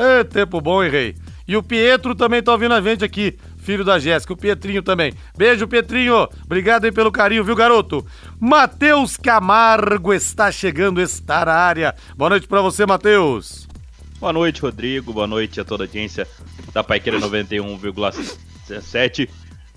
É. 0.00 0.24
tempo 0.24 0.58
bom, 0.60 0.82
hein, 0.82 0.90
rei? 0.90 1.14
E 1.46 1.56
o 1.56 1.62
Pietro 1.62 2.14
também 2.14 2.42
tá 2.42 2.52
ouvindo 2.52 2.74
a 2.74 2.80
gente 2.80 3.02
aqui, 3.04 3.36
filho 3.58 3.84
da 3.84 3.98
Jéssica. 3.98 4.32
O 4.32 4.36
Pietrinho 4.36 4.82
também. 4.82 5.12
Beijo, 5.36 5.68
Pietrinho. 5.68 6.28
Obrigado 6.44 6.84
aí 6.84 6.92
pelo 6.92 7.12
carinho, 7.12 7.44
viu, 7.44 7.54
garoto? 7.54 8.04
Matheus 8.40 9.16
Camargo 9.16 10.14
está 10.14 10.50
chegando, 10.50 11.00
está 11.00 11.44
na 11.44 11.54
área. 11.54 11.94
Boa 12.16 12.30
noite 12.30 12.48
pra 12.48 12.60
você, 12.60 12.86
Matheus. 12.86 13.68
Boa 14.18 14.32
noite, 14.32 14.62
Rodrigo. 14.62 15.12
Boa 15.12 15.26
noite 15.26 15.60
a 15.60 15.64
toda 15.64 15.84
a 15.84 15.86
audiência 15.86 16.26
da 16.72 16.82
Paiqueira 16.82 17.20
91,7. 17.20 19.28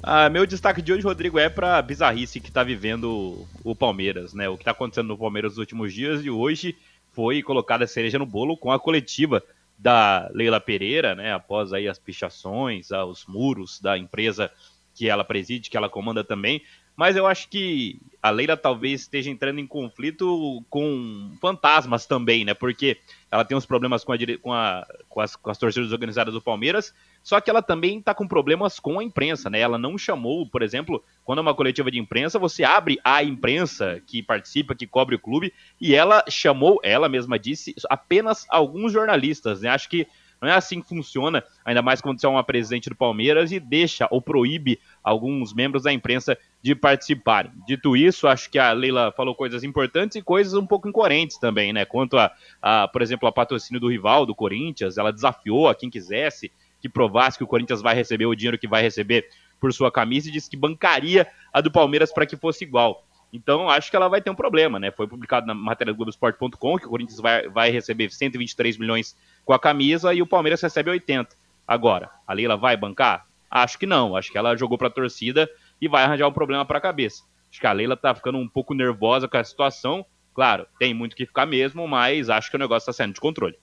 Ah, 0.03 0.29
meu 0.29 0.47
destaque 0.47 0.81
de 0.81 0.91
hoje, 0.91 1.03
Rodrigo, 1.03 1.37
é 1.37 1.47
pra 1.47 1.79
bizarrice 1.81 2.39
que 2.39 2.51
tá 2.51 2.63
vivendo 2.63 3.45
o 3.63 3.75
Palmeiras, 3.75 4.33
né? 4.33 4.49
O 4.49 4.57
que 4.57 4.65
tá 4.65 4.71
acontecendo 4.71 5.09
no 5.09 5.17
Palmeiras 5.17 5.51
nos 5.51 5.59
últimos 5.59 5.93
dias 5.93 6.25
e 6.25 6.29
hoje 6.29 6.75
foi 7.11 7.43
colocada 7.43 7.83
a 7.83 7.87
cereja 7.87 8.17
no 8.17 8.25
bolo 8.25 8.57
com 8.57 8.71
a 8.71 8.79
coletiva 8.79 9.43
da 9.81 10.29
Leila 10.31 10.61
Pereira, 10.61 11.15
né? 11.15 11.33
Após 11.33 11.73
aí 11.73 11.87
as 11.87 11.97
pichações, 11.97 12.91
ah, 12.91 13.03
os 13.03 13.25
muros 13.25 13.81
da 13.81 13.97
empresa 13.97 14.51
que 14.93 15.09
ela 15.09 15.23
preside, 15.23 15.71
que 15.71 15.77
ela 15.77 15.89
comanda 15.89 16.23
também. 16.23 16.61
Mas 16.95 17.15
eu 17.15 17.25
acho 17.25 17.49
que 17.49 17.99
a 18.21 18.29
Leila 18.29 18.55
talvez 18.55 19.01
esteja 19.01 19.29
entrando 19.29 19.59
em 19.59 19.65
conflito 19.67 20.63
com 20.69 21.35
fantasmas 21.41 22.05
também, 22.05 22.45
né? 22.45 22.53
Porque 22.53 22.97
ela 23.31 23.43
tem 23.43 23.57
uns 23.57 23.65
problemas 23.65 24.03
com, 24.03 24.11
a 24.13 24.17
com, 24.41 24.53
a- 24.53 24.85
com 25.09 25.21
as, 25.21 25.35
com 25.35 25.49
as 25.49 25.57
torcidas 25.57 25.91
organizadas 25.91 26.33
do 26.33 26.41
Palmeiras, 26.41 26.93
só 27.23 27.39
que 27.41 27.49
ela 27.49 27.61
também 27.61 27.99
está 27.99 28.13
com 28.13 28.27
problemas 28.27 28.79
com 28.79 28.99
a 28.99 29.03
imprensa, 29.03 29.49
né? 29.49 29.59
Ela 29.59 29.77
não 29.77 29.97
chamou, 29.97 30.45
por 30.47 30.61
exemplo, 30.61 31.03
quando 31.23 31.39
é 31.39 31.41
uma 31.41 31.55
coletiva 31.55 31.89
de 31.89 31.99
imprensa, 31.99 32.37
você 32.37 32.63
abre 32.63 32.99
a 33.03 33.23
imprensa 33.23 34.01
que 34.05 34.21
participa, 34.21 34.75
que 34.75 34.85
cobre 34.87 35.15
o 35.15 35.19
clube, 35.19 35.53
e 35.79 35.95
ela 35.95 36.23
chamou, 36.29 36.79
ela 36.83 37.09
mesma 37.09 37.39
disse, 37.39 37.73
apenas 37.89 38.45
alguns 38.49 38.91
jornalistas, 38.93 39.61
né? 39.61 39.69
Acho 39.69 39.89
que 39.89 40.07
não 40.41 40.49
é 40.49 40.53
assim 40.53 40.81
que 40.81 40.89
funciona, 40.89 41.43
ainda 41.63 41.81
mais 41.81 42.01
quando 42.01 42.19
você 42.19 42.25
é 42.25 42.29
uma 42.29 42.43
presidente 42.43 42.89
do 42.89 42.95
Palmeiras 42.95 43.51
e 43.51 43.59
deixa 43.59 44.07
ou 44.09 44.21
proíbe 44.21 44.79
alguns 45.03 45.53
membros 45.53 45.83
da 45.83 45.93
imprensa 45.93 46.37
de 46.61 46.73
participarem. 46.73 47.51
Dito 47.67 47.95
isso, 47.95 48.27
acho 48.27 48.49
que 48.49 48.57
a 48.57 48.71
Leila 48.71 49.13
falou 49.15 49.35
coisas 49.35 49.63
importantes 49.63 50.15
e 50.15 50.21
coisas 50.21 50.55
um 50.55 50.65
pouco 50.65 50.89
incoerentes 50.89 51.37
também, 51.37 51.71
né? 51.71 51.85
Quanto 51.85 52.17
a, 52.17 52.31
a, 52.61 52.87
por 52.87 53.01
exemplo, 53.03 53.27
a 53.27 53.31
patrocínio 53.31 53.79
do 53.79 53.89
rival, 53.89 54.25
do 54.25 54.33
Corinthians, 54.33 54.97
ela 54.97 55.13
desafiou 55.13 55.69
a 55.69 55.75
quem 55.75 55.89
quisesse 55.89 56.51
que 56.81 56.89
provasse 56.89 57.37
que 57.37 57.43
o 57.43 57.47
Corinthians 57.47 57.81
vai 57.81 57.93
receber 57.93 58.25
o 58.25 58.35
dinheiro 58.35 58.57
que 58.57 58.67
vai 58.67 58.81
receber 58.81 59.29
por 59.59 59.71
sua 59.71 59.91
camisa 59.91 60.27
e 60.27 60.31
disse 60.31 60.49
que 60.49 60.57
bancaria 60.57 61.27
a 61.53 61.61
do 61.61 61.71
Palmeiras 61.71 62.11
para 62.11 62.25
que 62.25 62.35
fosse 62.35 62.63
igual. 62.63 63.05
Então, 63.33 63.69
acho 63.69 63.89
que 63.89 63.95
ela 63.95 64.09
vai 64.09 64.21
ter 64.21 64.29
um 64.29 64.35
problema, 64.35 64.77
né? 64.77 64.91
Foi 64.91 65.07
publicado 65.07 65.47
na 65.47 65.53
matéria 65.53 65.93
do 65.93 65.97
Globoesporte.com 65.97 66.77
que 66.77 66.85
o 66.85 66.89
Corinthians 66.89 67.19
vai, 67.19 67.47
vai 67.47 67.71
receber 67.71 68.11
123 68.11 68.77
milhões 68.77 69.15
com 69.45 69.53
a 69.53 69.59
camisa 69.59 70.13
e 70.13 70.21
o 70.21 70.27
Palmeiras 70.27 70.61
recebe 70.61 70.89
80. 70.89 71.35
Agora, 71.67 72.09
a 72.27 72.33
Leila 72.33 72.57
vai 72.57 72.75
bancar? 72.75 73.25
Acho 73.49 73.77
que 73.77 73.85
não. 73.85 74.15
Acho 74.15 74.31
que 74.31 74.37
ela 74.37 74.55
jogou 74.55 74.77
para 74.77 74.87
a 74.87 74.91
torcida 74.91 75.49
e 75.79 75.87
vai 75.87 76.03
arranjar 76.03 76.27
um 76.27 76.33
problema 76.33 76.65
para 76.65 76.77
a 76.77 76.81
cabeça. 76.81 77.23
Acho 77.49 77.59
que 77.59 77.67
a 77.67 77.71
Leila 77.71 77.97
tá 77.97 78.15
ficando 78.15 78.37
um 78.37 78.47
pouco 78.47 78.73
nervosa 78.73 79.27
com 79.27 79.37
a 79.37 79.43
situação. 79.43 80.05
Claro, 80.33 80.65
tem 80.79 80.93
muito 80.93 81.15
que 81.15 81.25
ficar 81.25 81.45
mesmo, 81.45 81.87
mas 81.87 82.29
acho 82.29 82.49
que 82.49 82.55
o 82.55 82.59
negócio 82.59 82.89
está 82.89 82.93
saindo 82.93 83.13
de 83.13 83.19
controle. 83.19 83.57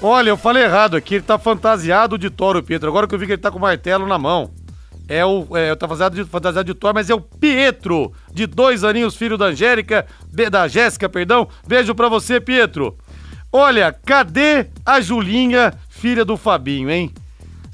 Olha, 0.00 0.28
eu 0.28 0.36
falei 0.36 0.62
errado 0.62 0.96
aqui, 0.96 1.16
ele 1.16 1.24
tá 1.24 1.38
fantasiado 1.38 2.18
de 2.18 2.30
Toro, 2.30 2.62
Pietro. 2.62 2.88
Agora 2.88 3.08
que 3.08 3.14
eu 3.14 3.18
vi 3.18 3.26
que 3.26 3.32
ele 3.32 3.42
tá 3.42 3.50
com 3.50 3.58
o 3.58 3.62
martelo 3.62 4.06
na 4.06 4.18
mão. 4.18 4.52
É 5.08 5.24
o. 5.24 5.56
É, 5.56 5.74
tá 5.74 5.86
fantasiado 5.86 6.16
de, 6.16 6.24
fantasiado 6.24 6.66
de 6.66 6.78
Thor, 6.78 6.92
mas 6.92 7.08
é 7.08 7.14
o 7.14 7.20
Pietro, 7.20 8.12
de 8.32 8.46
dois 8.46 8.82
aninhos, 8.82 9.16
filho 9.16 9.38
da 9.38 9.46
Angélica, 9.46 10.06
da 10.50 10.66
Jéssica, 10.66 11.08
perdão. 11.08 11.48
Beijo 11.66 11.94
pra 11.94 12.08
você, 12.08 12.40
Pietro. 12.40 12.98
Olha, 13.52 13.92
cadê 13.92 14.66
a 14.84 15.00
Julinha, 15.00 15.72
filha 15.88 16.24
do 16.24 16.36
Fabinho, 16.36 16.90
hein? 16.90 17.12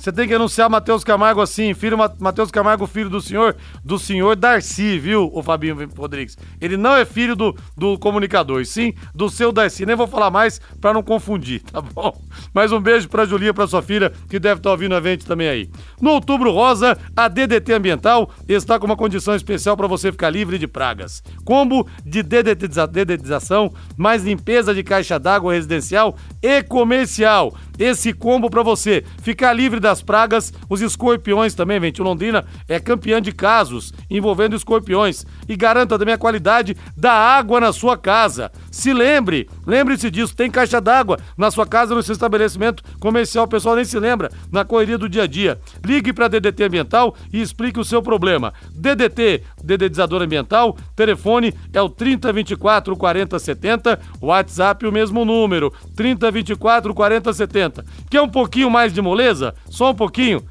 Você 0.02 0.10
tem 0.10 0.26
que 0.26 0.34
anunciar 0.34 0.68
Matheus 0.68 1.04
Camargo 1.04 1.40
assim, 1.40 1.72
filho 1.74 1.96
Ma- 1.96 2.12
Matheus 2.18 2.50
Camargo, 2.50 2.88
filho 2.88 3.08
do 3.08 3.20
senhor, 3.20 3.54
do 3.84 4.00
senhor 4.00 4.34
Darcy, 4.34 4.98
viu, 4.98 5.30
o 5.32 5.40
Fabinho 5.44 5.76
Rodrigues? 5.96 6.36
Ele 6.60 6.76
não 6.76 6.96
é 6.96 7.04
filho 7.04 7.36
do, 7.36 7.54
do 7.76 7.96
comunicador, 8.00 8.66
sim 8.66 8.92
do 9.14 9.30
seu 9.30 9.52
Darcy. 9.52 9.86
Nem 9.86 9.94
vou 9.94 10.08
falar 10.08 10.28
mais 10.28 10.60
pra 10.80 10.92
não 10.92 11.04
confundir, 11.04 11.62
tá 11.70 11.80
bom? 11.80 12.20
Mais 12.52 12.72
um 12.72 12.80
beijo 12.80 13.08
pra 13.08 13.24
Julinha, 13.24 13.54
pra 13.54 13.68
sua 13.68 13.80
filha, 13.80 14.12
que 14.28 14.40
deve 14.40 14.58
estar 14.58 14.72
ouvindo 14.72 14.96
a 14.96 15.00
gente 15.00 15.24
também 15.24 15.46
aí. 15.48 15.70
No 16.00 16.10
Outubro 16.10 16.50
Rosa, 16.50 16.98
a 17.16 17.28
DDT 17.28 17.72
Ambiental 17.72 18.28
está 18.48 18.80
com 18.80 18.86
uma 18.86 18.96
condição 18.96 19.36
especial 19.36 19.76
para 19.76 19.86
você 19.86 20.10
ficar 20.10 20.30
livre 20.30 20.58
de 20.58 20.66
pragas. 20.66 21.22
Combo 21.44 21.86
de 22.04 22.24
dedetiza- 22.24 22.88
dedetização, 22.88 23.72
mais 23.96 24.24
limpeza 24.24 24.74
de 24.74 24.82
caixa 24.82 25.16
d'água 25.16 25.52
residencial 25.54 26.16
e 26.42 26.60
comercial. 26.64 27.54
Esse 27.78 28.12
combo 28.12 28.50
para 28.50 28.62
você 28.62 29.04
ficar 29.22 29.52
livre 29.52 29.80
das 29.80 30.02
pragas, 30.02 30.52
os 30.68 30.80
escorpiões 30.80 31.54
também, 31.54 31.80
gente. 31.80 32.00
O 32.00 32.04
Londrina 32.04 32.44
é 32.68 32.78
campeã 32.78 33.20
de 33.20 33.32
casos 33.32 33.92
envolvendo 34.10 34.54
escorpiões. 34.54 35.24
E 35.48 35.56
garanta 35.56 35.98
também 35.98 36.14
a 36.14 36.18
qualidade 36.18 36.76
da 36.96 37.12
água 37.12 37.60
na 37.60 37.72
sua 37.72 37.96
casa. 37.96 38.50
Se 38.70 38.92
lembre, 38.92 39.48
lembre-se 39.66 40.10
disso, 40.10 40.36
tem 40.36 40.50
caixa 40.50 40.80
d'água 40.80 41.18
na 41.36 41.50
sua 41.50 41.66
casa, 41.66 41.94
no 41.94 42.02
seu 42.02 42.12
estabelecimento 42.12 42.82
comercial. 43.00 43.44
O 43.44 43.48
pessoal 43.48 43.76
nem 43.76 43.84
se 43.84 43.98
lembra 43.98 44.30
na 44.50 44.64
correria 44.64 44.98
do 44.98 45.08
dia 45.08 45.22
a 45.22 45.26
dia. 45.26 45.60
Ligue 45.84 46.12
para 46.12 46.28
DDT 46.28 46.64
Ambiental 46.64 47.14
e 47.32 47.40
explique 47.40 47.80
o 47.80 47.84
seu 47.84 48.02
problema. 48.02 48.52
DDT, 48.74 49.42
Dedetizador 49.62 50.22
Ambiental, 50.22 50.76
telefone 50.94 51.54
é 51.72 51.80
o 51.80 51.88
3024 51.88 52.96
4070, 52.96 54.00
WhatsApp 54.20 54.86
o 54.86 54.92
mesmo 54.92 55.24
número, 55.24 55.72
3024 55.96 56.94
4070. 56.94 57.71
Quer 58.10 58.20
um 58.20 58.28
pouquinho 58.28 58.70
mais 58.70 58.92
de 58.92 59.00
moleza? 59.00 59.54
Só 59.70 59.90
um 59.90 59.94
pouquinho? 59.94 60.44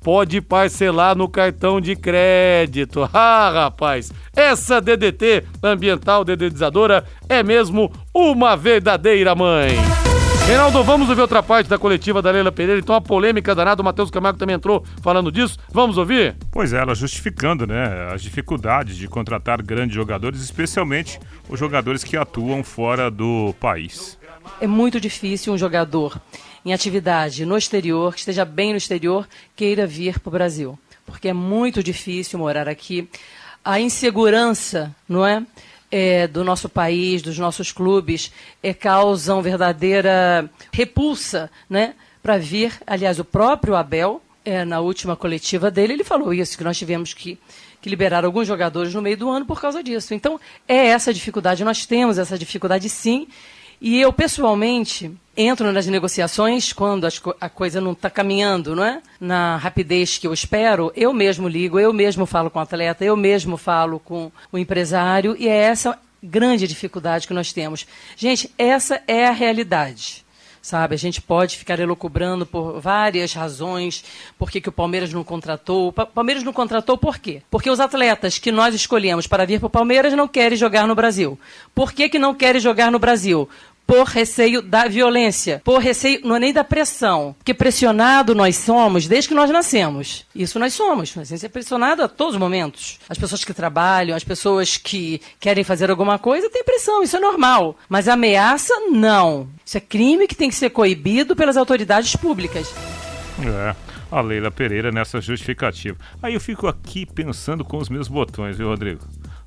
Pode 0.00 0.40
parcelar 0.42 1.16
no 1.16 1.28
cartão 1.28 1.80
de 1.80 1.96
crédito. 1.96 3.08
Ah, 3.14 3.50
rapaz, 3.50 4.12
essa 4.36 4.80
DDT 4.80 5.44
Ambiental 5.62 6.24
Dedetizadora 6.24 7.04
é 7.28 7.42
mesmo 7.42 7.90
uma 8.12 8.56
verdadeira 8.56 9.34
mãe. 9.34 9.78
Reinaldo, 10.46 10.84
vamos 10.84 11.08
ouvir 11.08 11.22
outra 11.22 11.42
parte 11.42 11.70
da 11.70 11.78
coletiva 11.78 12.20
da 12.20 12.30
Leila 12.30 12.52
Pereira. 12.52 12.78
Então, 12.78 12.94
a 12.94 13.00
polêmica 13.00 13.54
danada, 13.54 13.80
o 13.80 13.84
Matheus 13.84 14.10
Camargo 14.10 14.38
também 14.38 14.54
entrou 14.54 14.84
falando 15.00 15.32
disso. 15.32 15.58
Vamos 15.72 15.96
ouvir? 15.96 16.36
Pois 16.52 16.74
é, 16.74 16.80
ela 16.82 16.94
justificando 16.94 17.66
né, 17.66 18.10
as 18.12 18.20
dificuldades 18.20 18.94
de 18.94 19.08
contratar 19.08 19.62
grandes 19.62 19.94
jogadores, 19.94 20.42
especialmente 20.42 21.18
os 21.48 21.58
jogadores 21.58 22.04
que 22.04 22.14
atuam 22.14 22.62
fora 22.62 23.10
do 23.10 23.54
país. 23.58 24.18
É 24.60 24.66
muito 24.66 25.00
difícil 25.00 25.54
um 25.54 25.58
jogador 25.58 26.20
em 26.64 26.72
atividade 26.72 27.44
no 27.44 27.56
exterior, 27.56 28.14
que 28.14 28.20
esteja 28.20 28.44
bem 28.44 28.70
no 28.70 28.78
exterior, 28.78 29.28
queira 29.54 29.86
vir 29.86 30.18
para 30.18 30.28
o 30.28 30.32
Brasil. 30.32 30.78
Porque 31.04 31.28
é 31.28 31.32
muito 31.32 31.82
difícil 31.82 32.38
morar 32.38 32.68
aqui. 32.68 33.08
A 33.62 33.78
insegurança, 33.78 34.94
não 35.08 35.26
é? 35.26 35.44
É, 35.90 36.26
do 36.26 36.42
nosso 36.42 36.68
país, 36.68 37.22
dos 37.22 37.38
nossos 37.38 37.70
clubes, 37.70 38.32
é, 38.62 38.74
causam 38.74 39.40
verdadeira 39.42 40.50
repulsa 40.72 41.50
né, 41.70 41.94
para 42.20 42.36
vir. 42.36 42.72
Aliás, 42.84 43.20
o 43.20 43.24
próprio 43.24 43.76
Abel, 43.76 44.20
é, 44.44 44.64
na 44.64 44.80
última 44.80 45.14
coletiva 45.14 45.70
dele, 45.70 45.92
ele 45.92 46.02
falou 46.02 46.34
isso, 46.34 46.58
que 46.58 46.64
nós 46.64 46.76
tivemos 46.76 47.14
que, 47.14 47.38
que 47.80 47.88
liberar 47.88 48.24
alguns 48.24 48.48
jogadores 48.48 48.92
no 48.92 49.02
meio 49.02 49.16
do 49.16 49.30
ano 49.30 49.46
por 49.46 49.60
causa 49.60 49.84
disso. 49.84 50.14
Então, 50.14 50.40
é 50.66 50.86
essa 50.86 51.14
dificuldade, 51.14 51.62
nós 51.62 51.86
temos 51.86 52.18
essa 52.18 52.36
dificuldade 52.36 52.88
sim, 52.88 53.28
e 53.80 54.00
eu, 54.00 54.12
pessoalmente, 54.12 55.12
entro 55.36 55.72
nas 55.72 55.86
negociações 55.86 56.72
quando 56.72 57.06
a 57.40 57.48
coisa 57.48 57.80
não 57.80 57.92
está 57.92 58.08
caminhando, 58.10 58.74
não 58.74 58.84
é? 58.84 59.00
Na 59.20 59.56
rapidez 59.56 60.18
que 60.18 60.26
eu 60.26 60.32
espero, 60.32 60.92
eu 60.94 61.12
mesmo 61.12 61.48
ligo, 61.48 61.78
eu 61.78 61.92
mesmo 61.92 62.26
falo 62.26 62.50
com 62.50 62.58
o 62.58 62.62
atleta, 62.62 63.04
eu 63.04 63.16
mesmo 63.16 63.56
falo 63.56 63.98
com 63.98 64.30
o 64.52 64.58
empresário, 64.58 65.36
e 65.38 65.48
é 65.48 65.56
essa 65.56 65.98
grande 66.22 66.66
dificuldade 66.66 67.26
que 67.26 67.34
nós 67.34 67.52
temos. 67.52 67.86
Gente, 68.16 68.50
essa 68.56 69.02
é 69.06 69.26
a 69.26 69.32
realidade. 69.32 70.24
Sabe, 70.62 70.94
a 70.94 70.98
gente 70.98 71.20
pode 71.20 71.58
ficar 71.58 71.78
elucubrando 71.78 72.46
por 72.46 72.80
várias 72.80 73.34
razões, 73.34 74.02
por 74.38 74.50
que, 74.50 74.62
que 74.62 74.68
o 74.70 74.72
Palmeiras 74.72 75.12
não 75.12 75.22
contratou. 75.22 75.88
O 75.88 75.92
Pa- 75.92 76.06
Palmeiras 76.06 76.42
não 76.42 76.54
contratou 76.54 76.96
por 76.96 77.18
quê? 77.18 77.42
Porque 77.50 77.68
os 77.68 77.80
atletas 77.80 78.38
que 78.38 78.50
nós 78.50 78.74
escolhemos 78.74 79.26
para 79.26 79.44
vir 79.44 79.60
para 79.60 79.66
o 79.66 79.70
Palmeiras 79.70 80.14
não 80.14 80.26
querem 80.26 80.56
jogar 80.56 80.86
no 80.86 80.94
Brasil. 80.94 81.38
Por 81.74 81.92
que, 81.92 82.08
que 82.08 82.18
não 82.18 82.34
querem 82.34 82.62
jogar 82.62 82.90
no 82.90 82.98
Brasil? 82.98 83.46
Por 83.86 84.06
receio 84.06 84.62
da 84.62 84.88
violência, 84.88 85.60
por 85.62 85.78
receio, 85.80 86.20
não 86.24 86.36
é 86.36 86.40
nem 86.40 86.52
da 86.52 86.64
pressão, 86.64 87.34
porque 87.38 87.52
pressionado 87.52 88.34
nós 88.34 88.56
somos 88.56 89.06
desde 89.06 89.28
que 89.28 89.34
nós 89.34 89.50
nascemos. 89.50 90.24
Isso 90.34 90.58
nós 90.58 90.72
somos, 90.72 91.14
nós 91.14 91.28
temos 91.28 91.30
que 91.30 91.38
ser 91.38 91.48
pressionado 91.50 92.02
a 92.02 92.08
todos 92.08 92.34
os 92.34 92.40
momentos. 92.40 92.98
As 93.08 93.18
pessoas 93.18 93.44
que 93.44 93.52
trabalham, 93.52 94.16
as 94.16 94.24
pessoas 94.24 94.76
que 94.76 95.20
querem 95.38 95.64
fazer 95.64 95.90
alguma 95.90 96.18
coisa 96.18 96.48
têm 96.48 96.64
pressão, 96.64 97.02
isso 97.02 97.16
é 97.16 97.20
normal. 97.20 97.76
Mas 97.88 98.08
ameaça, 98.08 98.74
não. 98.90 99.48
Isso 99.64 99.76
é 99.76 99.80
crime 99.80 100.26
que 100.26 100.34
tem 100.34 100.48
que 100.48 100.56
ser 100.56 100.70
coibido 100.70 101.36
pelas 101.36 101.56
autoridades 101.56 102.16
públicas. 102.16 102.72
É, 103.40 103.74
a 104.10 104.20
Leila 104.20 104.50
Pereira 104.50 104.92
nessa 104.92 105.20
justificativa. 105.20 105.98
Aí 106.22 106.34
eu 106.34 106.40
fico 106.40 106.66
aqui 106.66 107.04
pensando 107.04 107.64
com 107.64 107.78
os 107.78 107.88
meus 107.88 108.08
botões, 108.08 108.56
viu, 108.56 108.68
Rodrigo? 108.68 109.00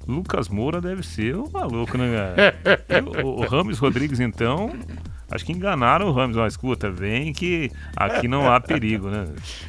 Lucas 0.07 0.47
Moura 0.47 0.79
deve 0.79 1.03
ser 1.03 1.35
um 1.35 1.49
maluco, 1.51 1.97
né, 1.97 2.15
cara? 2.15 2.77
E 2.89 3.23
o, 3.23 3.27
o 3.27 3.41
Rames 3.45 3.77
Rodrigues, 3.77 4.19
então, 4.19 4.71
acho 5.29 5.45
que 5.45 5.51
enganaram 5.51 6.07
o 6.07 6.11
Rames. 6.11 6.37
Ó, 6.37 6.47
escuta, 6.47 6.89
vem 6.89 7.33
que 7.33 7.69
aqui 7.95 8.27
não 8.27 8.49
há 8.51 8.59
perigo, 8.59 9.09
né? 9.09 9.25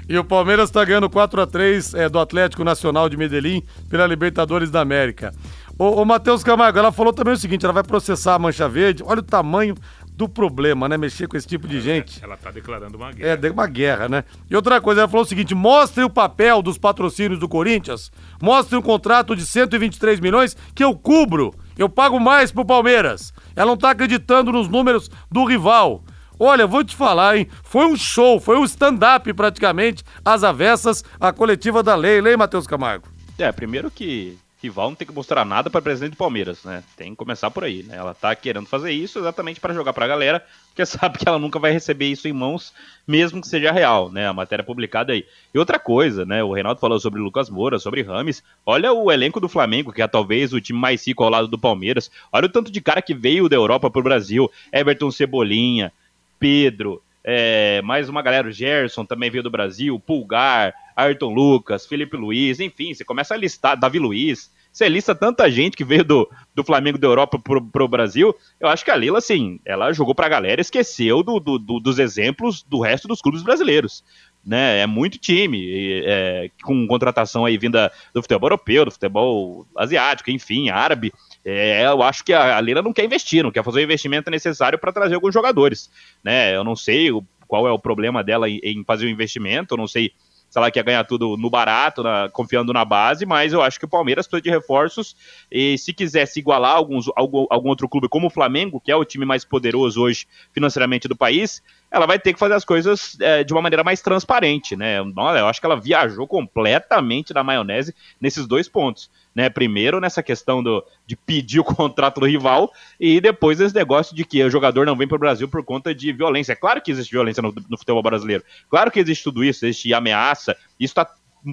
E 0.09 0.17
o 0.17 0.25
Palmeiras 0.25 0.69
está 0.69 0.85
ganhando 0.85 1.11
4 1.11 1.41
a 1.41 1.47
3 1.47 1.95
é, 1.95 2.09
do 2.09 2.19
Atlético 2.19 2.63
Nacional 2.63 3.09
de 3.09 3.17
Medellín 3.17 3.63
pela 3.89 4.07
Libertadores 4.07 4.71
da 4.71 4.81
América. 4.81 5.33
O, 5.79 6.03
o 6.03 6.05
Matheus 6.05 6.43
Camargo, 6.43 6.79
ela 6.79 6.91
falou 6.91 7.13
também 7.13 7.35
o 7.35 7.37
seguinte: 7.37 7.65
ela 7.65 7.73
vai 7.73 7.85
processar 7.85 8.35
a 8.35 8.39
Mancha 8.39 8.69
Verde. 8.69 9.03
Olha 9.05 9.21
o 9.21 9.23
tamanho 9.23 9.75
do 10.19 10.29
problema, 10.29 10.89
né? 10.89 10.99
Mexer 10.99 11.29
com 11.29 11.37
esse 11.37 11.47
tipo 11.47 11.69
de 11.69 11.81
gente. 11.81 12.23
Ela 12.23 12.37
tá 12.37 12.51
declarando 12.51 12.97
uma 12.97 13.13
guerra. 13.13 13.31
É, 13.31 13.37
deu 13.37 13.53
uma 13.53 13.69
guerra, 13.69 14.09
né? 14.09 14.25
E 14.51 14.57
outra 14.57 14.81
coisa, 14.81 15.03
ela 15.03 15.09
falou 15.09 15.25
o 15.25 15.29
seguinte: 15.29 15.55
mostre 15.55 16.03
o 16.03 16.11
papel 16.11 16.61
dos 16.61 16.77
patrocínios 16.77 17.39
do 17.39 17.49
Corinthians, 17.49 18.11
mostre 18.43 18.77
um 18.77 18.83
contrato 18.83 19.37
de 19.37 19.47
123 19.47 20.19
milhões 20.19 20.57
que 20.75 20.83
eu 20.83 20.97
cubro, 20.97 21.55
eu 21.79 21.89
pago 21.89 22.19
mais 22.19 22.51
pro 22.51 22.65
Palmeiras. 22.65 23.33
Ela 23.55 23.71
não 23.71 23.77
tá 23.77 23.91
acreditando 23.91 24.51
nos 24.51 24.67
números 24.67 25.09
do 25.31 25.45
rival. 25.45 26.03
Olha, 26.37 26.67
vou 26.67 26.83
te 26.83 26.97
falar, 26.97 27.37
hein? 27.37 27.47
Foi 27.63 27.87
um 27.87 27.97
show, 27.97 28.41
foi 28.41 28.59
um 28.59 28.65
stand-up 28.65 29.33
praticamente, 29.35 30.03
às 30.25 30.43
avessas, 30.43 31.05
a 31.21 31.33
coletiva 31.33 31.81
da 31.81 31.95
lei, 31.95 32.21
lei, 32.21 32.37
Matheus 32.37 32.67
Camargo. 32.67 33.07
É, 33.39 33.53
primeiro 33.53 33.89
que 33.89 34.37
rival 34.61 34.89
não 34.91 34.97
tem 34.97 35.07
que 35.07 35.15
mostrar 35.15 35.45
nada 35.45 35.71
para 35.71 35.81
presidente 35.81 36.13
do 36.13 36.17
Palmeiras, 36.17 36.65
né? 36.65 36.83
Tem 36.97 37.11
que 37.11 37.17
começar 37.17 37.51
por 37.51 37.63
aí, 37.63 37.83
né? 37.85 37.97
Ela 37.97 38.13
tá 38.13 38.35
querendo 38.35 38.67
fazer 38.67 38.91
isso 38.91 39.19
exatamente 39.19 39.61
para 39.61 39.73
jogar 39.73 39.93
pra 39.93 40.07
galera, 40.07 40.45
porque 40.69 40.85
sabe 40.87 41.19
que 41.19 41.29
ela 41.29 41.39
nunca 41.39 41.59
vai 41.59 41.71
receber 41.71 42.07
isso 42.07 42.27
em 42.27 42.33
mãos, 42.33 42.73
mesmo 43.07 43.41
que 43.41 43.47
seja 43.47 43.71
real, 43.71 44.11
né? 44.11 44.27
A 44.27 44.33
matéria 44.33 44.65
publicada 44.65 45.13
aí. 45.13 45.25
E 45.55 45.59
outra 45.59 45.79
coisa, 45.79 46.25
né? 46.25 46.43
O 46.43 46.53
Reinaldo 46.53 46.81
falou 46.81 46.99
sobre 46.99 47.21
Lucas 47.21 47.49
Moura, 47.49 47.79
sobre 47.79 48.03
Rames. 48.03 48.43
Olha 48.67 48.93
o 48.93 49.13
elenco 49.13 49.41
do 49.41 49.49
Flamengo, 49.49 49.93
que 49.93 50.03
é 50.03 50.09
talvez 50.09 50.53
o 50.53 50.61
time 50.61 50.79
mais 50.79 51.07
rico 51.07 51.23
ao 51.23 51.31
lado 51.31 51.49
do 51.49 51.59
Palmeiras. 51.59 52.11
Olha 52.33 52.47
o 52.47 52.53
tanto 52.53 52.73
de 52.73 52.81
cara 52.81 53.01
que 53.01 53.15
veio 53.15 53.49
da 53.49 53.57
Europa 53.57 53.91
pro 53.91 54.03
Brasil. 54.03 54.51
Everton 54.73 55.11
Cebolinha, 55.11 55.93
Pedro, 56.39 57.03
é, 57.25 57.83
mais 57.83 58.09
uma 58.09 58.23
galera, 58.23 58.49
o 58.49 58.53
Gerson 58.53 59.05
também 59.05 59.31
veio 59.31 59.43
do 59.43 59.51
Brasil, 59.51 59.99
Pulgar, 60.01 60.75
Ayrton 60.97 61.33
Lucas, 61.33 61.87
Felipe 61.87 62.17
Luiz, 62.17 62.61
enfim, 62.61 62.95
você 62.95 63.05
começa 63.05 63.35
a 63.35 63.37
listar, 63.37 63.79
Davi 63.79 63.99
Luiz, 63.99 64.51
você 64.73 64.89
lista 64.89 65.15
tanta 65.15 65.51
gente 65.51 65.77
que 65.77 65.85
veio 65.85 66.05
do, 66.05 66.31
do 66.55 66.63
Flamengo 66.65 66.99
da 66.99 67.07
Europa 67.07 67.39
pro, 67.39 67.63
pro 67.65 67.89
Brasil, 67.89 68.35
eu 68.61 68.69
acho 68.69 68.85
que 68.85 68.91
a 68.91 68.97
Lila, 68.97 69.19
assim, 69.19 69.59
ela 69.65 69.93
jogou 69.93 70.15
pra 70.15 70.29
galera, 70.29 70.61
esqueceu 70.61 71.23
do, 71.23 71.41
do- 71.41 71.59
do- 71.59 71.81
dos 71.81 71.99
exemplos 71.99 72.63
do 72.63 72.81
resto 72.81 73.09
dos 73.09 73.21
clubes 73.21 73.43
brasileiros. 73.43 74.05
Né, 74.47 74.79
é 74.81 74.87
muito 74.87 75.19
time, 75.19 76.03
é, 76.07 76.49
com 76.63 76.87
contratação 76.87 77.45
aí 77.45 77.59
vinda 77.59 77.93
do 78.15 78.23
futebol 78.23 78.47
europeu, 78.47 78.85
do 78.85 78.91
futebol 78.91 79.67
asiático, 79.77 80.31
enfim, 80.31 80.71
árabe. 80.71 81.13
É, 81.51 81.87
eu 81.87 82.03
acho 82.03 82.23
que 82.25 82.33
a, 82.33 82.59
a 82.59 82.61
Lila 82.61 82.83
não 82.83 82.93
quer 82.93 83.05
investir, 83.05 83.43
não 83.43 83.51
quer 83.51 83.65
fazer 83.65 83.81
o 83.81 83.83
investimento 83.83 84.31
necessário 84.31 84.79
para 84.79 84.93
trazer 84.93 85.15
alguns 85.15 85.33
jogadores. 85.33 85.91
Né? 86.23 86.55
Eu 86.55 86.63
não 86.63 86.77
sei 86.77 87.11
o- 87.11 87.25
qual 87.47 87.67
é 87.67 87.73
o 87.73 87.79
problema 87.79 88.23
dela 88.23 88.49
em, 88.51 88.61
em 88.63 88.85
fazer 88.85 89.07
o 89.07 89.09
investimento, 89.09 89.73
eu 89.73 89.79
não 89.79 89.87
sei 89.87 90.13
se 90.51 90.59
ela 90.59 90.71
quer 90.71 90.83
ganhar 90.83 91.05
tudo 91.05 91.37
no 91.37 91.49
barato, 91.49 92.03
na- 92.03 92.29
confiando 92.31 92.73
na 92.73 92.85
base, 92.85 93.25
mas 93.25 93.53
eu 93.53 93.63
acho 93.63 93.79
que 93.79 93.85
o 93.87 93.89
Palmeiras 93.89 94.27
precisa 94.27 94.43
de 94.43 94.51
reforços 94.51 95.17
e 95.51 95.77
se 95.79 95.93
quiser 95.95 96.27
se 96.27 96.39
igualar 96.41 96.77
alguns, 96.77 97.07
algum, 97.17 97.47
algum 97.51 97.69
outro 97.69 97.89
clube 97.89 98.09
como 98.09 98.27
o 98.27 98.31
Flamengo, 98.31 98.81
que 98.81 98.91
é 98.91 98.97
o 98.97 99.05
time 99.05 99.25
mais 99.25 99.45
poderoso 99.45 100.03
hoje 100.03 100.27
financeiramente 100.53 101.09
do 101.09 101.17
país, 101.17 101.63
ela 101.91 102.07
vai 102.07 102.19
ter 102.19 102.33
que 102.33 102.39
fazer 102.39 102.55
as 102.55 102.65
coisas 102.65 103.17
é, 103.21 103.43
de 103.43 103.53
uma 103.53 103.63
maneira 103.63 103.83
mais 103.83 104.01
transparente, 104.01 104.77
né? 104.77 105.01
Olha, 105.17 105.41
eu 105.41 105.47
acho 105.47 105.61
que 105.61 105.67
ela 105.67 105.81
viajou 105.81 106.27
completamente 106.27 107.33
na 107.33 107.43
maionese 107.43 107.95
nesses 108.21 108.47
dois 108.47 108.69
pontos. 108.69 109.11
Né, 109.35 109.49
primeiro 109.49 110.01
nessa 110.01 110.21
questão 110.21 110.61
do, 110.65 110.85
de 111.07 111.15
pedir 111.15 111.61
o 111.61 111.63
contrato 111.65 112.19
do 112.19 112.27
rival 112.27 112.73
e 112.99 113.21
depois 113.21 113.61
esse 113.61 113.73
negócio 113.73 114.17
de 114.17 114.25
que 114.25 114.43
o 114.43 114.51
jogador 114.51 114.85
não 114.85 114.97
vem 114.97 115.07
para 115.07 115.15
o 115.15 115.21
Brasil 115.21 115.47
por 115.47 115.63
conta 115.63 115.95
de 115.95 116.13
violência. 116.13 116.55
É 116.55 116.57
claro 116.57 116.83
que 116.83 116.91
existe 116.91 117.13
violência 117.13 117.41
no, 117.41 117.55
no 117.69 117.79
futebol 117.79 118.03
brasileiro, 118.03 118.43
claro 118.69 118.91
que 118.91 118.99
existe 118.99 119.23
tudo 119.23 119.45
isso, 119.45 119.65
existe 119.65 119.95
ameaça, 119.95 120.57
isso 120.81 120.91
está 120.91 121.09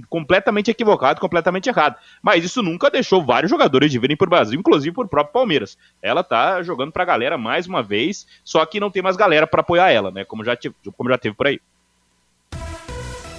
completamente 0.09 0.71
equivocado, 0.71 1.19
completamente 1.19 1.69
errado. 1.69 1.97
Mas 2.21 2.43
isso 2.43 2.61
nunca 2.61 2.89
deixou 2.89 3.23
vários 3.23 3.49
jogadores 3.49 3.91
de 3.91 3.99
virem 3.99 4.17
para 4.17 4.27
o 4.27 4.29
Brasil, 4.29 4.59
inclusive 4.59 4.93
por 4.93 5.07
próprio 5.07 5.33
Palmeiras. 5.33 5.77
Ela 6.01 6.23
tá 6.23 6.61
jogando 6.63 6.91
para 6.91 7.03
a 7.03 7.05
galera 7.05 7.37
mais 7.37 7.67
uma 7.67 7.81
vez, 7.81 8.27
só 8.43 8.65
que 8.65 8.79
não 8.79 8.91
tem 8.91 9.01
mais 9.01 9.15
galera 9.15 9.47
para 9.47 9.61
apoiar 9.61 9.91
ela, 9.91 10.11
né? 10.11 10.25
Como 10.25 10.43
já, 10.43 10.57
como 10.97 11.09
já 11.09 11.17
teve 11.17 11.35
por 11.35 11.47
aí. 11.47 11.59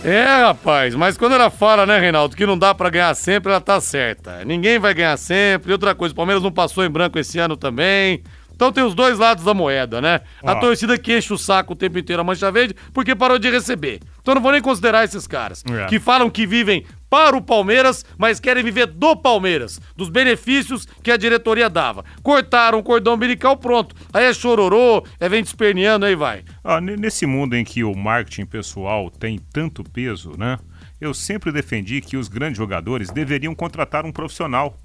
É, 0.04 0.22
rapaz, 0.22 0.94
mas 0.94 1.18
quando 1.18 1.32
ela 1.34 1.50
fala, 1.50 1.84
né, 1.84 1.98
Reinaldo, 1.98 2.36
que 2.36 2.46
não 2.46 2.56
dá 2.56 2.72
para 2.72 2.90
ganhar 2.90 3.14
sempre, 3.14 3.50
ela 3.50 3.60
tá 3.60 3.80
certa. 3.80 4.44
Ninguém 4.44 4.78
vai 4.78 4.94
ganhar 4.94 5.16
sempre. 5.16 5.70
E 5.70 5.72
outra 5.72 5.94
coisa, 5.96 6.12
o 6.12 6.16
Palmeiras 6.16 6.42
não 6.42 6.52
passou 6.52 6.84
em 6.84 6.90
branco 6.90 7.18
esse 7.18 7.38
ano 7.38 7.56
também. 7.56 8.22
Então 8.56 8.72
tem 8.72 8.82
os 8.82 8.94
dois 8.94 9.18
lados 9.18 9.44
da 9.44 9.54
moeda, 9.54 10.00
né? 10.00 10.22
A 10.42 10.56
torcida 10.56 10.98
que 10.98 11.16
enche 11.16 11.32
o 11.32 11.38
saco 11.38 11.74
o 11.74 11.76
tempo 11.76 11.98
inteiro 11.98 12.22
a 12.22 12.24
mancha 12.24 12.50
verde 12.50 12.74
porque 12.92 13.14
parou 13.14 13.38
de 13.38 13.48
receber. 13.50 14.00
Então 14.20 14.34
não 14.34 14.42
vou 14.42 14.50
nem 14.50 14.60
considerar 14.62 15.04
esses 15.04 15.26
caras 15.26 15.62
É. 15.70 15.84
que 15.86 16.00
falam 16.00 16.28
que 16.30 16.46
vivem 16.46 16.84
para 17.08 17.36
o 17.36 17.42
Palmeiras, 17.42 18.04
mas 18.18 18.40
querem 18.40 18.64
viver 18.64 18.86
do 18.86 19.14
Palmeiras, 19.14 19.80
dos 19.96 20.08
benefícios 20.08 20.86
que 21.02 21.10
a 21.12 21.16
diretoria 21.16 21.70
dava. 21.70 22.04
Cortaram 22.22 22.78
o 22.78 22.82
cordão 22.82 23.14
umbilical, 23.14 23.56
pronto. 23.56 23.94
Aí 24.12 24.24
é 24.24 24.34
chororô, 24.34 25.04
é 25.20 25.28
vem 25.28 25.42
desperneando, 25.42 26.04
aí 26.06 26.16
vai. 26.16 26.42
Ah, 26.64 26.80
ne- 26.80 26.96
nesse 26.96 27.24
mundo 27.26 27.54
em 27.54 27.64
que 27.64 27.84
o 27.84 27.94
marketing 27.94 28.46
pessoal 28.46 29.10
tem 29.10 29.38
tanto 29.52 29.84
peso, 29.84 30.32
né? 30.36 30.58
Eu 31.00 31.12
sempre 31.14 31.52
defendi 31.52 32.00
que 32.00 32.16
os 32.16 32.26
grandes 32.26 32.56
jogadores 32.56 33.10
deveriam 33.10 33.54
contratar 33.54 34.04
um 34.06 34.10
profissional 34.12 34.76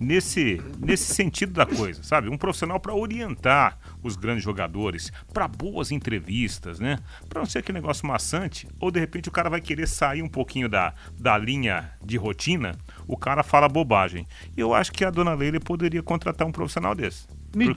nesse, 0.00 0.60
nesse 0.78 1.14
sentido 1.14 1.52
da 1.52 1.66
coisa, 1.66 2.02
sabe? 2.02 2.28
Um 2.30 2.38
profissional 2.38 2.80
para 2.80 2.94
orientar 2.94 3.78
os 4.02 4.16
grandes 4.16 4.42
jogadores, 4.42 5.12
para 5.32 5.46
boas 5.46 5.90
entrevistas, 5.92 6.80
né? 6.80 6.98
Para 7.28 7.40
não 7.40 7.46
ser 7.46 7.58
aquele 7.58 7.78
negócio 7.78 8.06
maçante, 8.06 8.66
ou 8.80 8.90
de 8.90 8.98
repente 8.98 9.28
o 9.28 9.32
cara 9.32 9.50
vai 9.50 9.60
querer 9.60 9.86
sair 9.86 10.22
um 10.22 10.28
pouquinho 10.28 10.68
da, 10.68 10.94
da 11.18 11.36
linha 11.36 11.90
de 12.02 12.16
rotina, 12.16 12.76
o 13.06 13.16
cara 13.16 13.42
fala 13.42 13.68
bobagem. 13.68 14.26
Eu 14.56 14.72
acho 14.74 14.90
que 14.90 15.04
a 15.04 15.10
dona 15.10 15.34
Leila 15.34 15.60
poderia 15.60 16.02
contratar 16.02 16.46
um 16.46 16.52
profissional 16.52 16.94
desse. 16.94 17.26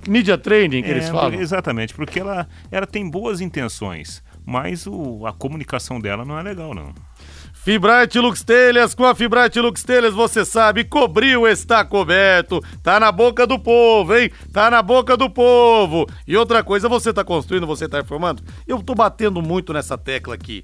Media 0.07 0.38
training 0.38 0.84
que 0.84 0.89
eles 0.89 1.05
É, 1.05 1.11
falam. 1.11 1.41
Exatamente, 1.41 1.93
porque 1.95 2.19
ela, 2.19 2.47
ela 2.71 2.86
tem 2.86 3.09
boas 3.09 3.41
intenções, 3.41 4.24
mas 4.45 4.86
o, 4.86 5.26
a 5.26 5.34
comunicação 5.34 5.99
dela 5.99 6.24
não 6.24 6.38
é 6.38 6.43
legal, 6.43 6.76
não. 6.76 6.93
Fibrate 7.64 8.20
Lux 8.20 8.43
Telhas, 8.43 8.93
com 8.93 9.05
a 9.05 9.16
Fibrate 9.16 9.57
Lux 9.57 9.84
Telhas, 9.84 10.14
você 10.14 10.43
sabe, 10.43 10.84
cobriu 10.84 11.47
está 11.47 11.86
coberto. 11.86 12.59
Tá 12.84 12.99
na 12.99 13.09
boca 13.09 13.47
do 13.47 13.57
povo, 13.57 14.14
hein? 14.14 14.30
Tá 14.51 14.70
na 14.70 14.82
boca 14.82 15.16
do 15.16 15.30
povo. 15.30 16.05
E 16.28 16.36
outra 16.36 16.61
coisa, 16.61 16.89
você 16.89 17.14
tá 17.14 17.24
construindo, 17.24 17.66
você 17.66 17.88
tá 17.88 18.01
reformando? 18.01 18.43
Eu 18.68 18.84
tô 18.84 18.93
batendo 18.93 19.41
muito 19.41 19.72
nessa 19.72 19.97
tecla 19.97 20.36
aqui. 20.36 20.61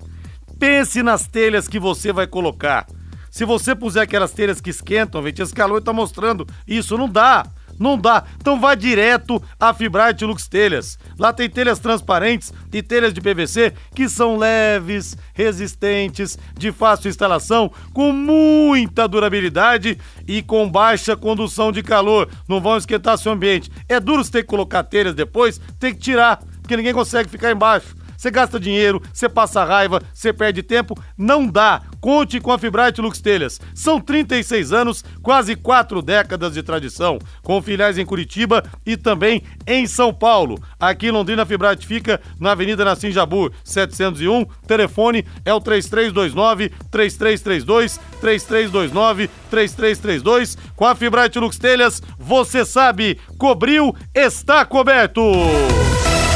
Pense 0.60 1.02
nas 1.02 1.26
telhas 1.26 1.70
que 1.70 1.80
você 1.80 2.12
vai 2.12 2.28
colocar. 2.28 2.86
Se 3.32 3.46
você 3.46 3.74
puser 3.74 4.04
aquelas 4.04 4.34
telhas 4.34 4.60
que 4.60 4.70
esquentam, 4.70 5.24
gente, 5.24 5.42
esse 5.42 5.54
calor 5.54 5.82
tá 5.82 5.94
mostrando. 5.94 6.46
Isso 6.68 6.98
não 6.98 7.08
dá. 7.08 7.46
Não 7.80 7.98
dá. 7.98 8.26
Então 8.38 8.60
vá 8.60 8.76
direto 8.76 9.42
a 9.60 9.74
Fibrate 9.74 10.26
Lux 10.26 10.48
Telhas. 10.48 11.00
Lá 11.18 11.32
tem 11.32 11.50
telhas 11.50 11.80
transparentes 11.80 12.54
e 12.72 12.84
telhas 12.84 13.14
de 13.14 13.22
PVC 13.22 13.74
que 13.96 14.10
são 14.10 14.38
leves, 14.38 15.18
resistentes, 15.34 16.38
de 16.58 16.72
fácil 16.72 17.10
instalação, 17.10 17.72
com 17.94 18.12
muita 18.12 19.08
durabilidade 19.08 19.98
e 20.28 20.42
com 20.42 20.70
baixa 20.70 21.16
condução 21.16 21.72
de 21.72 21.82
calor. 21.82 22.30
Não 22.48 22.60
vão 22.60 22.78
esquentar 22.78 23.18
seu 23.18 23.32
ambiente. 23.32 23.72
É 23.88 24.00
duro 24.00 24.24
você 24.24 24.32
ter 24.32 24.42
que 24.42 24.50
colocar 24.50 24.84
telhas 24.84 25.16
depois, 25.16 25.60
tem 25.80 25.94
que 25.94 26.02
tirar, 26.02 26.38
porque 26.62 26.76
ninguém 26.76 26.94
consegue 26.94 27.30
ficar 27.30 27.52
embaixo. 27.52 27.96
Você 28.20 28.30
gasta 28.30 28.60
dinheiro, 28.60 29.02
você 29.14 29.30
passa 29.30 29.64
raiva, 29.64 30.02
você 30.14 30.34
perde 30.34 30.62
tempo. 30.62 30.94
Não 31.18 31.48
dá. 31.48 31.82
Conte 32.02 32.42
com 32.42 32.52
a 32.52 32.60
Fibrate 32.60 33.00
Lux 33.00 33.22
Telhas. 33.22 33.62
São 33.74 34.02
36 34.02 34.74
anos, 34.74 35.06
quase 35.24 35.56
quatro 35.56 36.02
décadas 36.02 36.54
de 36.54 36.62
tradição, 36.62 37.18
com 37.42 37.62
filiais 37.62 37.98
em 37.98 38.06
Curitiba 38.06 38.62
e 38.86 38.98
também 38.98 39.42
em 39.66 39.88
São 39.88 40.14
Paulo. 40.14 40.62
Aqui 40.78 41.08
em 41.08 41.12
Londrina, 41.12 41.44
a 41.44 41.46
Fibrate 41.46 41.88
fica 41.88 42.20
na 42.38 42.52
Avenida 42.52 42.84
Nassim 42.84 43.10
Jabur, 43.10 43.54
701. 43.64 44.44
Telefone 44.68 45.26
é 45.46 45.54
o 45.54 45.62
3329 45.62 46.74
3332 46.92 48.02
3329 48.20 49.30
3332. 49.50 50.58
Com 50.76 50.86
a 50.86 50.94
Fibrate 50.94 51.40
Lux 51.40 51.58
Telhas, 51.58 52.02
você 52.18 52.66
sabe, 52.66 53.18
cobriu, 53.38 53.96
está 54.14 54.66
coberto. 54.66 55.22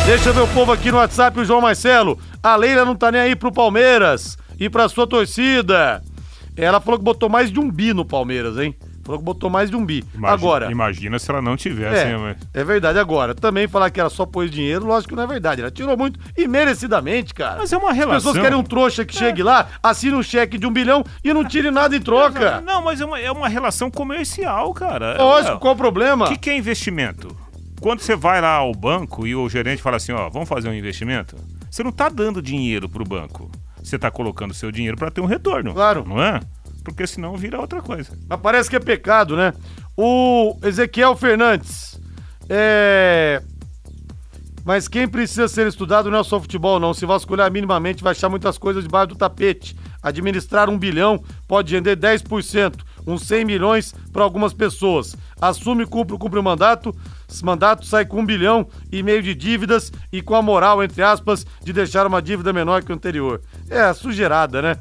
Deixa 0.05 0.29
eu 0.29 0.33
ver 0.33 0.41
o 0.41 0.47
povo 0.47 0.71
aqui 0.71 0.91
no 0.91 0.97
WhatsApp, 0.97 1.39
o 1.39 1.45
João 1.45 1.61
Marcelo. 1.61 2.19
A 2.41 2.55
Leila 2.55 2.83
não 2.83 2.95
tá 2.95 3.11
nem 3.11 3.21
aí 3.21 3.35
pro 3.35 3.51
Palmeiras 3.51 4.37
e 4.59 4.69
pra 4.69 4.89
sua 4.89 5.07
torcida. 5.07 6.03
Ela 6.57 6.81
falou 6.81 6.99
que 6.99 7.05
botou 7.05 7.29
mais 7.29 7.51
de 7.51 7.59
um 7.59 7.71
bi 7.71 7.93
no 7.93 8.03
Palmeiras, 8.05 8.57
hein? 8.57 8.75
Falou 9.03 9.19
que 9.19 9.25
botou 9.25 9.49
mais 9.49 9.69
de 9.69 9.75
um 9.75 9.85
bi. 9.85 10.03
Imagina, 10.13 10.33
Agora. 10.33 10.71
Imagina 10.71 11.19
se 11.19 11.29
ela 11.29 11.41
não 11.41 11.57
tivesse, 11.57 12.05
né, 12.05 12.17
mas... 12.17 12.37
É, 12.53 12.61
é 12.61 12.63
verdade. 12.63 12.99
Agora, 12.99 13.33
também 13.33 13.67
falar 13.67 13.89
que 13.89 13.99
ela 13.99 14.09
só 14.09 14.25
pôs 14.25 14.49
dinheiro, 14.51 14.85
lógico 14.85 15.09
que 15.09 15.15
não 15.15 15.23
é 15.23 15.27
verdade. 15.27 15.61
Ela 15.61 15.71
tirou 15.71 15.97
muito 15.97 16.19
e 16.37 16.47
merecidamente, 16.47 17.33
cara. 17.33 17.57
Mas 17.57 17.73
é 17.73 17.77
uma 17.77 17.91
As 17.91 17.97
relação. 17.97 18.31
pessoas 18.31 18.43
querem 18.43 18.57
um 18.57 18.63
trouxa 18.63 19.03
que 19.05 19.15
chegue 19.15 19.41
lá, 19.41 19.67
assine 19.81 20.15
um 20.15 20.23
cheque 20.23 20.57
de 20.57 20.65
um 20.67 20.71
bilhão 20.71 21.03
e 21.23 21.33
não 21.33 21.43
tire 21.45 21.71
nada 21.71 21.95
em 21.95 22.01
troca. 22.01 22.61
Não, 22.61 22.81
mas 22.81 23.01
é 23.01 23.05
uma, 23.05 23.19
é 23.19 23.31
uma 23.31 23.47
relação 23.49 23.89
comercial, 23.89 24.73
cara. 24.73 25.17
Lógico, 25.17 25.55
É, 25.55 25.59
qual 25.59 25.73
o 25.73 25.77
problema? 25.77 26.25
O 26.25 26.27
que, 26.29 26.37
que 26.37 26.49
é 26.49 26.57
investimento? 26.57 27.35
Quando 27.83 27.99
você 27.99 28.15
vai 28.15 28.39
lá 28.39 28.53
ao 28.53 28.73
banco 28.73 29.27
e 29.27 29.35
o 29.35 29.49
gerente 29.49 29.81
fala 29.81 29.97
assim, 29.97 30.13
ó, 30.13 30.29
vamos 30.29 30.47
fazer 30.47 30.69
um 30.69 30.73
investimento, 30.73 31.35
você 31.69 31.83
não 31.83 31.91
tá 31.91 32.07
dando 32.07 32.41
dinheiro 32.41 32.87
pro 32.87 33.03
banco. 33.03 33.51
Você 33.83 33.99
tá 33.99 34.09
colocando 34.09 34.53
seu 34.53 34.71
dinheiro 34.71 34.95
para 34.95 35.11
ter 35.11 35.19
um 35.19 35.25
retorno. 35.25 35.73
Claro. 35.73 36.05
Não 36.07 36.23
é? 36.23 36.39
Porque 36.81 37.05
senão 37.05 37.35
vira 37.35 37.59
outra 37.59 37.81
coisa. 37.81 38.17
Mas 38.29 38.39
parece 38.39 38.69
que 38.69 38.77
é 38.77 38.79
pecado, 38.79 39.35
né? 39.35 39.53
O 39.97 40.57
Ezequiel 40.63 41.13
Fernandes. 41.17 41.99
É. 42.47 43.43
Mas 44.63 44.87
quem 44.87 45.05
precisa 45.05 45.49
ser 45.49 45.67
estudado 45.67 46.09
não 46.09 46.19
é 46.19 46.23
só 46.23 46.39
futebol, 46.39 46.79
não. 46.79 46.93
Se 46.93 47.05
vasculhar 47.05 47.51
minimamente, 47.51 48.01
vai 48.01 48.11
achar 48.11 48.29
muitas 48.29 48.57
coisas 48.57 48.81
debaixo 48.81 49.09
do 49.09 49.15
tapete. 49.17 49.75
Administrar 50.01 50.69
um 50.69 50.77
bilhão 50.79 51.21
pode 51.49 51.75
render 51.75 51.97
10%, 51.97 52.75
uns 53.05 53.23
100 53.23 53.43
milhões 53.43 53.93
para 54.13 54.23
algumas 54.23 54.53
pessoas. 54.53 55.17
Assume, 55.41 55.85
cumpre, 55.85 56.17
cumpre 56.17 56.39
o 56.39 56.43
mandato, 56.43 56.95
esse 57.33 57.43
mandato 57.43 57.85
sai 57.85 58.05
com 58.05 58.19
um 58.19 58.25
bilhão 58.25 58.67
e 58.91 59.01
meio 59.01 59.23
de 59.23 59.33
dívidas 59.33 59.91
e 60.11 60.21
com 60.21 60.35
a 60.35 60.41
moral, 60.41 60.83
entre 60.83 61.01
aspas, 61.01 61.45
de 61.63 61.73
deixar 61.73 62.05
uma 62.05 62.21
dívida 62.21 62.53
menor 62.53 62.83
que 62.83 62.91
o 62.91 62.95
anterior. 62.95 63.41
É, 63.69 63.91
sujeirada, 63.93 64.61
né? 64.61 64.77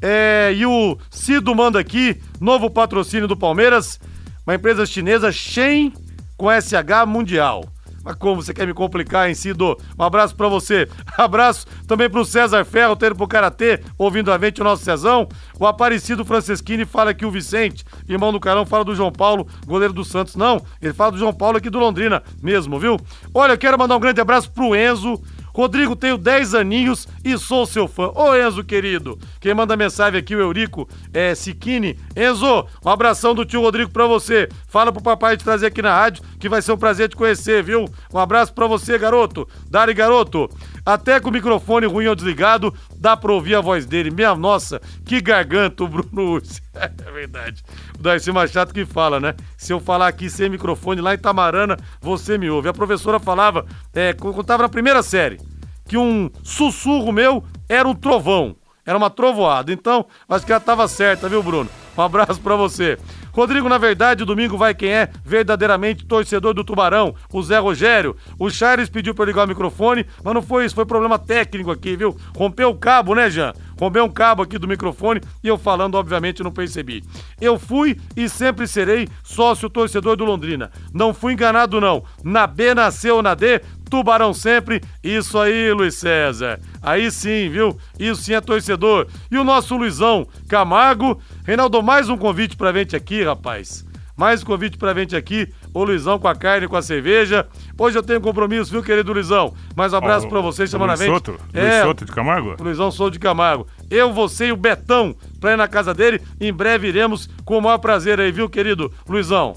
É, 0.00 0.52
e 0.54 0.64
o 0.64 0.96
Cido 1.10 1.54
manda 1.54 1.80
aqui, 1.80 2.20
novo 2.40 2.70
patrocínio 2.70 3.26
do 3.26 3.36
Palmeiras, 3.36 3.98
uma 4.46 4.54
empresa 4.54 4.86
chinesa, 4.86 5.32
Shen, 5.32 5.92
com 6.36 6.48
SH 6.48 7.06
Mundial. 7.06 7.64
Mas 8.06 8.14
como 8.14 8.40
você 8.40 8.54
quer 8.54 8.64
me 8.68 8.72
complicar, 8.72 9.28
hein, 9.28 9.34
Cido? 9.34 9.76
Um 9.98 10.04
abraço 10.04 10.36
pra 10.36 10.46
você. 10.46 10.88
Abraço 11.18 11.66
também 11.88 12.08
pro 12.08 12.24
César 12.24 12.64
Ferro, 12.64 12.94
tendo 12.94 13.16
pro 13.16 13.26
Karatê, 13.26 13.80
ouvindo 13.98 14.30
a 14.30 14.38
gente 14.38 14.60
o 14.60 14.64
nosso 14.64 14.84
Cezão. 14.84 15.28
O 15.58 15.66
Aparecido 15.66 16.24
Franceschini 16.24 16.84
fala 16.84 17.12
que 17.12 17.26
o 17.26 17.32
Vicente, 17.32 17.84
irmão 18.08 18.30
do 18.30 18.38
Carão, 18.38 18.64
fala 18.64 18.84
do 18.84 18.94
João 18.94 19.10
Paulo, 19.10 19.48
goleiro 19.66 19.92
do 19.92 20.04
Santos. 20.04 20.36
Não, 20.36 20.64
ele 20.80 20.92
fala 20.92 21.10
do 21.10 21.18
João 21.18 21.34
Paulo 21.34 21.58
aqui 21.58 21.68
do 21.68 21.80
Londrina 21.80 22.22
mesmo, 22.40 22.78
viu? 22.78 22.96
Olha, 23.34 23.54
eu 23.54 23.58
quero 23.58 23.76
mandar 23.76 23.96
um 23.96 24.00
grande 24.00 24.20
abraço 24.20 24.52
pro 24.52 24.76
Enzo. 24.76 25.20
Rodrigo, 25.56 25.96
tenho 25.96 26.18
10 26.18 26.54
aninhos 26.54 27.08
e 27.24 27.38
sou 27.38 27.64
seu 27.64 27.88
fã. 27.88 28.10
Ô 28.14 28.36
Enzo, 28.36 28.62
querido, 28.62 29.18
quem 29.40 29.54
manda 29.54 29.74
mensagem 29.74 30.20
aqui, 30.20 30.36
o 30.36 30.40
Eurico 30.40 30.86
é, 31.14 31.34
Siquini. 31.34 31.98
Enzo, 32.14 32.66
um 32.84 32.90
abração 32.90 33.34
do 33.34 33.42
tio 33.42 33.62
Rodrigo 33.62 33.90
pra 33.90 34.06
você. 34.06 34.50
Fala 34.68 34.92
pro 34.92 35.02
papai 35.02 35.34
te 35.34 35.44
trazer 35.44 35.68
aqui 35.68 35.80
na 35.80 35.94
rádio, 35.94 36.22
que 36.38 36.46
vai 36.46 36.60
ser 36.60 36.72
um 36.72 36.76
prazer 36.76 37.08
te 37.08 37.16
conhecer, 37.16 37.62
viu? 37.62 37.86
Um 38.12 38.18
abraço 38.18 38.52
pra 38.52 38.66
você, 38.66 38.98
garoto. 38.98 39.48
Dari, 39.70 39.94
garoto. 39.94 40.50
Até 40.86 41.18
com 41.18 41.30
o 41.30 41.32
microfone 41.32 41.84
ruim 41.84 42.06
ou 42.06 42.14
desligado, 42.14 42.72
dá 42.96 43.16
pra 43.16 43.32
ouvir 43.32 43.56
a 43.56 43.60
voz 43.60 43.84
dele. 43.84 44.08
Minha 44.08 44.36
nossa, 44.36 44.80
que 45.04 45.20
garganta 45.20 45.82
o 45.82 45.88
Bruno 45.88 46.34
Ursi. 46.34 46.62
É 46.76 47.10
verdade. 47.10 47.64
O 47.98 48.02
Darcy 48.02 48.30
Machado 48.30 48.74
que 48.74 48.84
fala, 48.84 49.18
né? 49.18 49.34
Se 49.56 49.72
eu 49.72 49.80
falar 49.80 50.08
aqui 50.08 50.28
sem 50.28 50.50
microfone 50.50 51.00
lá 51.00 51.14
em 51.14 51.18
Tamarana, 51.18 51.78
você 52.02 52.36
me 52.36 52.50
ouve. 52.50 52.68
A 52.68 52.74
professora 52.74 53.18
falava, 53.18 53.64
é, 53.94 54.12
quando 54.12 54.36
eu 54.36 54.44
tava 54.44 54.64
na 54.64 54.68
primeira 54.68 55.02
série, 55.02 55.40
que 55.88 55.96
um 55.96 56.30
sussurro 56.44 57.10
meu 57.10 57.42
era 57.66 57.88
um 57.88 57.94
trovão. 57.94 58.54
Era 58.86 58.96
uma 58.96 59.10
trovoada. 59.10 59.72
Então, 59.72 60.06
acho 60.28 60.46
que 60.46 60.52
ela 60.52 60.60
tava 60.60 60.86
certa, 60.86 61.28
viu, 61.28 61.42
Bruno? 61.42 61.68
Um 61.98 62.02
abraço 62.02 62.40
pra 62.40 62.54
você. 62.54 62.98
Rodrigo, 63.32 63.68
na 63.68 63.78
verdade, 63.78 64.24
domingo 64.24 64.56
vai 64.56 64.74
quem 64.74 64.90
é 64.90 65.10
verdadeiramente 65.24 66.06
torcedor 66.06 66.54
do 66.54 66.64
Tubarão, 66.64 67.14
o 67.32 67.42
Zé 67.42 67.58
Rogério. 67.58 68.16
O 68.38 68.48
Charles 68.48 68.88
pediu 68.88 69.14
eu 69.16 69.24
ligar 69.24 69.44
o 69.44 69.48
microfone, 69.48 70.06
mas 70.22 70.34
não 70.34 70.40
foi 70.40 70.64
isso, 70.64 70.74
foi 70.74 70.86
problema 70.86 71.18
técnico 71.18 71.70
aqui, 71.70 71.96
viu? 71.96 72.16
Rompeu 72.34 72.70
o 72.70 72.74
cabo, 72.74 73.14
né, 73.14 73.28
Jean? 73.28 73.52
Rompeu 73.78 74.04
um 74.04 74.10
cabo 74.10 74.42
aqui 74.42 74.58
do 74.58 74.66
microfone 74.66 75.20
e 75.44 75.48
eu 75.48 75.58
falando, 75.58 75.96
obviamente, 75.96 76.42
não 76.42 76.50
percebi. 76.50 77.04
Eu 77.38 77.58
fui 77.58 77.98
e 78.16 78.26
sempre 78.26 78.66
serei 78.66 79.06
sócio 79.22 79.68
torcedor 79.68 80.16
do 80.16 80.24
Londrina. 80.24 80.70
Não 80.94 81.12
fui 81.12 81.34
enganado, 81.34 81.78
não. 81.78 82.04
Na 82.24 82.46
B 82.46 82.74
nasceu 82.74 83.20
na 83.20 83.34
D, 83.34 83.60
Tubarão 83.90 84.34
sempre. 84.34 84.82
Isso 85.02 85.38
aí, 85.38 85.72
Luiz 85.72 85.94
César. 85.94 86.60
Aí 86.82 87.10
sim, 87.10 87.48
viu? 87.48 87.78
Isso 87.98 88.22
sim 88.22 88.34
é 88.34 88.40
torcedor. 88.40 89.06
E 89.30 89.38
o 89.38 89.44
nosso 89.44 89.76
Luizão 89.76 90.26
Camargo. 90.48 91.20
Reinaldo, 91.44 91.82
mais 91.82 92.08
um 92.08 92.16
convite 92.16 92.56
pra 92.56 92.72
gente 92.72 92.96
aqui, 92.96 93.22
rapaz. 93.22 93.84
Mais 94.16 94.42
um 94.42 94.46
convite 94.46 94.78
pra 94.78 94.94
gente 94.94 95.14
aqui. 95.14 95.48
O 95.74 95.84
Luizão 95.84 96.18
com 96.18 96.26
a 96.26 96.34
carne 96.34 96.66
com 96.66 96.76
a 96.76 96.80
cerveja. 96.80 97.46
Hoje 97.78 97.98
eu 97.98 98.02
tenho 98.02 98.20
compromisso, 98.20 98.70
viu, 98.70 98.82
querido 98.82 99.12
Luizão? 99.12 99.52
Mais 99.76 99.92
um 99.92 99.96
abraço 99.96 100.26
Ó, 100.26 100.28
pra 100.30 100.40
vocês 100.40 100.70
o 100.70 100.72
semana 100.72 100.94
Luiz 100.94 101.00
vem. 101.00 101.10
Soto? 101.10 101.38
Luiz 101.52 101.82
Soto 101.82 102.04
de 102.06 102.12
Camargo? 102.12 102.56
Luizão 102.58 102.90
Souto 102.90 103.12
de 103.12 103.18
Camargo. 103.18 103.66
Eu, 103.90 104.12
você 104.12 104.46
e 104.46 104.52
o 104.52 104.56
Betão 104.56 105.14
pra 105.38 105.52
ir 105.52 105.56
na 105.56 105.68
casa 105.68 105.92
dele. 105.92 106.20
Em 106.40 106.52
breve 106.52 106.88
iremos 106.88 107.28
com 107.44 107.58
o 107.58 107.62
maior 107.62 107.78
prazer 107.78 108.18
aí, 108.18 108.32
viu, 108.32 108.48
querido 108.48 108.90
Luizão? 109.06 109.54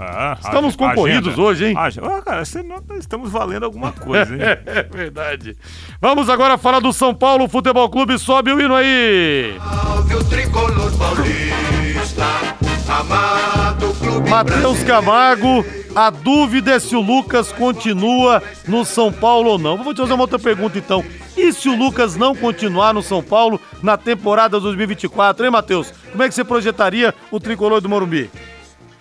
Ah, 0.00 0.36
Estamos 0.42 0.74
ag- 0.74 0.78
concorridos 0.78 1.28
agenda. 1.28 1.42
hoje, 1.42 1.64
hein? 1.66 1.74
Ah, 1.76 2.22
cara, 2.22 2.44
você 2.44 2.62
não- 2.62 2.82
estamos 2.98 3.30
valendo 3.30 3.64
alguma 3.64 3.92
coisa, 3.92 4.34
hein? 4.34 4.40
É 4.66 4.82
verdade. 4.82 5.56
Vamos 6.00 6.28
agora 6.28 6.58
falar 6.58 6.80
do 6.80 6.92
São 6.92 7.14
Paulo 7.14 7.48
Futebol 7.48 7.88
Clube. 7.88 8.18
Sobe 8.18 8.52
o 8.52 8.60
hino 8.60 8.74
aí. 8.74 9.54
o 10.18 10.24
tricolor 10.24 10.90
paulista, 10.98 12.24
amado 12.88 13.92
clube 13.94 14.28
Matheus 14.28 14.82
Camargo, 14.82 15.64
a 15.94 16.10
dúvida 16.10 16.72
é 16.72 16.78
se 16.80 16.96
o 16.96 17.00
Lucas 17.00 17.52
continua 17.52 18.42
no 18.66 18.84
São 18.84 19.12
Paulo 19.12 19.50
ou 19.50 19.58
não. 19.58 19.82
Vou 19.82 19.94
te 19.94 20.00
fazer 20.00 20.14
uma 20.14 20.24
outra 20.24 20.38
pergunta 20.38 20.78
então. 20.78 21.04
E 21.36 21.52
se 21.52 21.68
o 21.68 21.76
Lucas 21.76 22.16
não 22.16 22.34
continuar 22.34 22.92
no 22.92 23.02
São 23.02 23.22
Paulo 23.22 23.60
na 23.82 23.96
temporada 23.96 24.58
2024, 24.60 25.44
hein, 25.44 25.50
Matheus? 25.50 25.92
Como 26.10 26.22
é 26.22 26.28
que 26.28 26.34
você 26.34 26.44
projetaria 26.44 27.14
o 27.30 27.38
tricolor 27.40 27.80
do 27.80 27.88
Morumbi? 27.88 28.30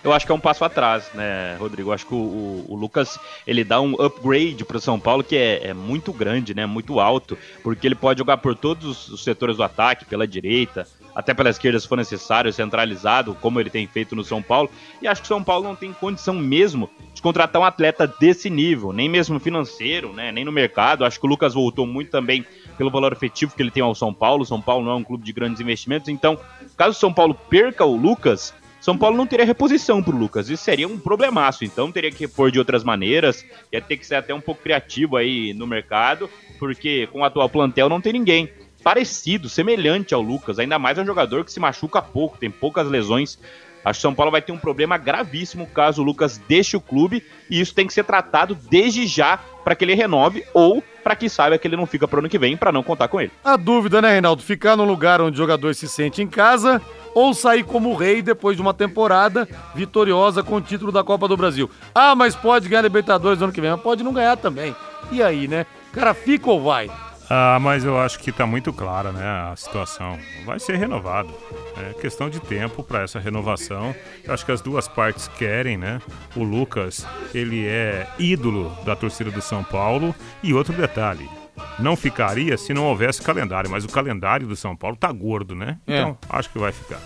Eu 0.03 0.11
acho 0.11 0.25
que 0.25 0.31
é 0.31 0.35
um 0.35 0.39
passo 0.39 0.65
atrás, 0.65 1.11
né, 1.13 1.55
Rodrigo? 1.59 1.89
Eu 1.89 1.93
acho 1.93 2.07
que 2.07 2.13
o, 2.15 2.17
o- 2.17 2.65
o 2.69 2.75
Lucas 2.75 3.19
ele 3.45 3.63
dá 3.63 3.79
um 3.79 3.93
upgrade 4.01 4.65
para 4.65 4.77
o 4.77 4.81
São 4.81 4.99
Paulo 4.99 5.23
que 5.23 5.35
é, 5.35 5.67
é 5.67 5.73
muito 5.75 6.11
grande, 6.11 6.55
né? 6.55 6.65
Muito 6.65 6.99
alto, 6.99 7.37
porque 7.61 7.85
ele 7.87 7.93
pode 7.93 8.17
jogar 8.17 8.37
por 8.37 8.55
todos 8.55 9.09
os- 9.09 9.23
setores 9.23 9.57
do 9.57 9.63
ataque, 9.63 10.03
pela 10.05 10.25
direita, 10.27 10.87
até 11.13 11.35
pela 11.35 11.51
esquerda 11.51 11.79
se 11.79 11.87
for 11.87 11.97
necessário, 11.97 12.51
centralizado, 12.51 13.35
como 13.39 13.59
ele 13.59 13.69
tem 13.69 13.85
feito 13.85 14.15
no 14.15 14.23
São 14.23 14.41
Paulo. 14.41 14.71
E 15.03 15.07
acho 15.07 15.21
que 15.21 15.25
o 15.25 15.27
São 15.27 15.43
Paulo 15.43 15.65
não 15.65 15.75
tem 15.75 15.93
condição 15.93 16.33
mesmo 16.33 16.89
de 17.13 17.21
contratar 17.21 17.61
um 17.61 17.65
atleta 17.65 18.07
desse 18.07 18.49
nível, 18.49 18.91
nem 18.91 19.07
mesmo 19.07 19.39
financeiro, 19.39 20.13
né? 20.13 20.31
Nem 20.31 20.43
no 20.43 20.51
mercado. 20.51 21.05
Acho 21.05 21.19
que 21.19 21.25
o 21.27 21.29
Lucas 21.29 21.53
voltou 21.53 21.85
muito 21.85 22.09
também 22.09 22.43
pelo 22.75 22.89
valor 22.89 23.13
efetivo 23.13 23.53
que 23.55 23.61
ele 23.61 23.69
tem 23.69 23.83
ao 23.83 23.93
São 23.93 24.11
Paulo. 24.11 24.41
O 24.41 24.45
São 24.47 24.59
Paulo 24.59 24.83
não 24.83 24.93
é 24.93 24.95
um 24.95 25.03
clube 25.03 25.23
de 25.23 25.31
grandes 25.31 25.61
investimentos, 25.61 26.09
então, 26.09 26.39
caso 26.75 26.97
o 26.97 26.99
São 26.99 27.13
Paulo 27.13 27.35
perca 27.35 27.85
o 27.85 27.95
Lucas, 27.95 28.51
são 28.81 28.97
Paulo 28.97 29.15
não 29.15 29.27
teria 29.27 29.45
reposição 29.45 30.01
pro 30.01 30.17
Lucas. 30.17 30.49
Isso 30.49 30.63
seria 30.63 30.87
um 30.87 30.97
problemaço. 30.97 31.63
Então 31.63 31.91
teria 31.91 32.11
que 32.11 32.21
repor 32.21 32.49
de 32.49 32.57
outras 32.57 32.83
maneiras. 32.83 33.45
Ia 33.71 33.79
ter 33.79 33.95
que 33.95 34.05
ser 34.05 34.15
até 34.15 34.33
um 34.33 34.41
pouco 34.41 34.63
criativo 34.63 35.15
aí 35.15 35.53
no 35.53 35.67
mercado. 35.67 36.27
Porque 36.57 37.07
com 37.11 37.19
o 37.19 37.23
atual 37.23 37.47
plantel 37.47 37.87
não 37.87 38.01
tem 38.01 38.11
ninguém 38.11 38.49
parecido, 38.83 39.47
semelhante 39.47 40.15
ao 40.15 40.21
Lucas. 40.21 40.57
Ainda 40.57 40.79
mais 40.79 40.97
é 40.97 41.03
um 41.03 41.05
jogador 41.05 41.45
que 41.45 41.53
se 41.53 41.59
machuca 41.59 42.01
pouco, 42.01 42.39
tem 42.39 42.49
poucas 42.49 42.87
lesões. 42.87 43.37
Acho 43.85 43.99
que 43.99 44.01
São 44.01 44.15
Paulo 44.15 44.31
vai 44.31 44.41
ter 44.41 44.51
um 44.51 44.57
problema 44.57 44.97
gravíssimo 44.97 45.67
caso 45.67 46.01
o 46.01 46.05
Lucas 46.05 46.39
deixe 46.47 46.75
o 46.75 46.81
clube. 46.81 47.23
E 47.51 47.61
isso 47.61 47.75
tem 47.75 47.85
que 47.85 47.93
ser 47.93 48.03
tratado 48.03 48.55
desde 48.55 49.05
já 49.05 49.37
para 49.63 49.75
que 49.75 49.85
ele 49.85 49.93
renove 49.93 50.43
ou 50.55 50.83
para 51.03 51.15
que 51.15 51.29
saiba 51.29 51.57
que 51.59 51.67
ele 51.67 51.75
não 51.75 51.85
fica 51.85 52.07
pro 52.07 52.19
ano 52.19 52.29
que 52.29 52.39
vem 52.39 52.57
para 52.57 52.71
não 52.71 52.81
contar 52.81 53.07
com 53.07 53.21
ele. 53.21 53.31
A 53.43 53.55
dúvida, 53.57 54.01
né, 54.01 54.11
Reinaldo? 54.11 54.41
Ficar 54.41 54.75
num 54.75 54.85
lugar 54.85 55.21
onde 55.21 55.35
o 55.35 55.37
jogador 55.37 55.75
se 55.75 55.87
sente 55.87 56.21
em 56.21 56.27
casa 56.27 56.81
ou 57.13 57.33
sair 57.33 57.63
como 57.63 57.95
rei 57.95 58.21
depois 58.21 58.55
de 58.55 58.61
uma 58.61 58.73
temporada 58.73 59.47
vitoriosa 59.75 60.43
com 60.43 60.55
o 60.55 60.61
título 60.61 60.91
da 60.91 61.03
Copa 61.03 61.27
do 61.27 61.37
Brasil. 61.37 61.69
Ah, 61.93 62.15
mas 62.15 62.35
pode 62.35 62.69
ganhar 62.69 62.81
Libertadores 62.81 63.39
no 63.39 63.45
ano 63.45 63.53
que 63.53 63.61
vem, 63.61 63.71
mas 63.71 63.81
pode 63.81 64.03
não 64.03 64.13
ganhar 64.13 64.37
também. 64.37 64.75
E 65.11 65.21
aí, 65.21 65.47
né? 65.47 65.65
Cara, 65.93 66.13
fica 66.13 66.49
ou 66.49 66.61
vai? 66.61 66.89
Ah, 67.33 67.57
mas 67.61 67.85
eu 67.85 67.97
acho 67.97 68.19
que 68.19 68.29
tá 68.29 68.45
muito 68.45 68.73
clara, 68.73 69.13
né, 69.13 69.23
a 69.23 69.55
situação. 69.55 70.19
Vai 70.45 70.59
ser 70.59 70.75
renovado. 70.75 71.33
É 71.77 71.93
questão 71.93 72.29
de 72.29 72.41
tempo 72.41 72.83
para 72.83 73.03
essa 73.03 73.19
renovação. 73.19 73.95
Eu 74.21 74.33
acho 74.33 74.45
que 74.45 74.51
as 74.51 74.59
duas 74.59 74.85
partes 74.89 75.29
querem, 75.29 75.77
né? 75.77 76.01
O 76.35 76.43
Lucas, 76.43 77.07
ele 77.33 77.65
é 77.65 78.05
ídolo 78.19 78.77
da 78.83 78.97
torcida 78.97 79.31
do 79.31 79.41
São 79.41 79.63
Paulo. 79.63 80.13
E 80.43 80.53
outro 80.53 80.73
detalhe, 80.73 81.29
não 81.79 81.95
ficaria 81.95 82.57
se 82.57 82.73
não 82.73 82.85
houvesse 82.85 83.21
calendário, 83.21 83.69
mas 83.69 83.83
o 83.83 83.89
calendário 83.89 84.47
do 84.47 84.55
São 84.55 84.75
Paulo 84.75 84.95
tá 84.95 85.11
gordo, 85.11 85.55
né? 85.55 85.77
É. 85.87 85.99
Então, 85.99 86.17
acho 86.29 86.49
que 86.49 86.59
vai 86.59 86.71
ficar. 86.71 86.99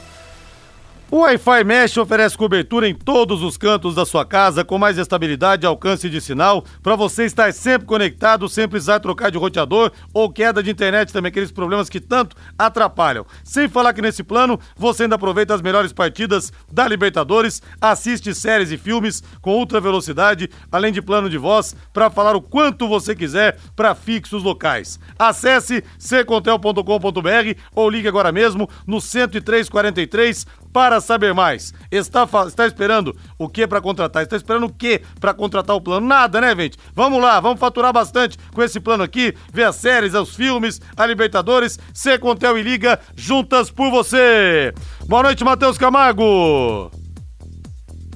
O 1.11 1.19
Wi-Fi 1.19 1.63
Mesh 1.63 1.97
oferece 1.97 2.35
cobertura 2.35 2.89
em 2.89 2.95
todos 2.95 3.43
os 3.43 3.57
cantos 3.57 3.93
da 3.93 4.07
sua 4.07 4.25
casa 4.25 4.65
com 4.65 4.79
mais 4.79 4.97
estabilidade 4.97 5.63
e 5.63 5.67
alcance 5.67 6.09
de 6.09 6.19
sinal 6.19 6.65
para 6.81 6.95
você 6.95 7.25
estar 7.25 7.53
sempre 7.53 7.85
conectado, 7.85 8.49
sem 8.49 8.67
precisar 8.67 8.99
trocar 8.99 9.29
de 9.29 9.37
roteador 9.37 9.91
ou 10.11 10.31
queda 10.31 10.63
de 10.63 10.71
internet 10.71 11.13
também, 11.13 11.29
aqueles 11.29 11.51
problemas 11.51 11.89
que 11.89 11.99
tanto 11.99 12.35
atrapalham. 12.57 13.23
Sem 13.43 13.69
falar 13.69 13.93
que 13.93 14.01
nesse 14.01 14.23
plano 14.23 14.59
você 14.75 15.03
ainda 15.03 15.13
aproveita 15.13 15.53
as 15.53 15.61
melhores 15.61 15.93
partidas 15.93 16.51
da 16.71 16.87
Libertadores, 16.87 17.61
assiste 17.79 18.33
séries 18.33 18.71
e 18.71 18.77
filmes 18.77 19.21
com 19.41 19.55
ultra 19.55 19.79
velocidade, 19.79 20.49
além 20.71 20.91
de 20.91 21.03
plano 21.03 21.29
de 21.29 21.37
voz 21.37 21.75
para 21.93 22.09
falar 22.09 22.35
o 22.35 22.41
quanto 22.41 22.87
você 22.87 23.15
quiser 23.15 23.59
para 23.75 23.93
fixos 23.93 24.41
locais. 24.41 24.99
Acesse 25.19 25.83
secontel.com.br 25.99 27.59
ou 27.75 27.89
ligue 27.91 28.07
agora 28.07 28.31
mesmo 28.31 28.67
no 28.87 28.99
10343 28.99 30.47
para 30.73 30.94
saber 31.01 31.33
mais. 31.33 31.73
Está, 31.91 32.27
está 32.47 32.65
esperando 32.67 33.15
o 33.37 33.47
que 33.49 33.65
para 33.67 33.81
contratar? 33.81 34.23
Está 34.23 34.35
esperando 34.35 34.65
o 34.65 34.73
que 34.73 35.01
para 35.19 35.33
contratar 35.33 35.75
o 35.75 35.81
plano? 35.81 36.05
Nada, 36.05 36.41
né, 36.41 36.55
gente? 36.55 36.77
Vamos 36.93 37.21
lá, 37.21 37.39
vamos 37.39 37.59
faturar 37.59 37.93
bastante 37.93 38.37
com 38.53 38.61
esse 38.63 38.79
plano 38.79 39.03
aqui, 39.03 39.33
ver 39.51 39.63
as 39.63 39.75
séries, 39.75 40.13
os 40.13 40.35
filmes, 40.35 40.81
a 40.95 41.05
Libertadores, 41.05 41.79
Secontel 41.93 42.57
e 42.57 42.63
Liga 42.63 42.99
juntas 43.15 43.69
por 43.69 43.89
você. 43.89 44.73
Boa 45.07 45.23
noite, 45.23 45.43
Matheus 45.43 45.77
Camargo. 45.77 46.91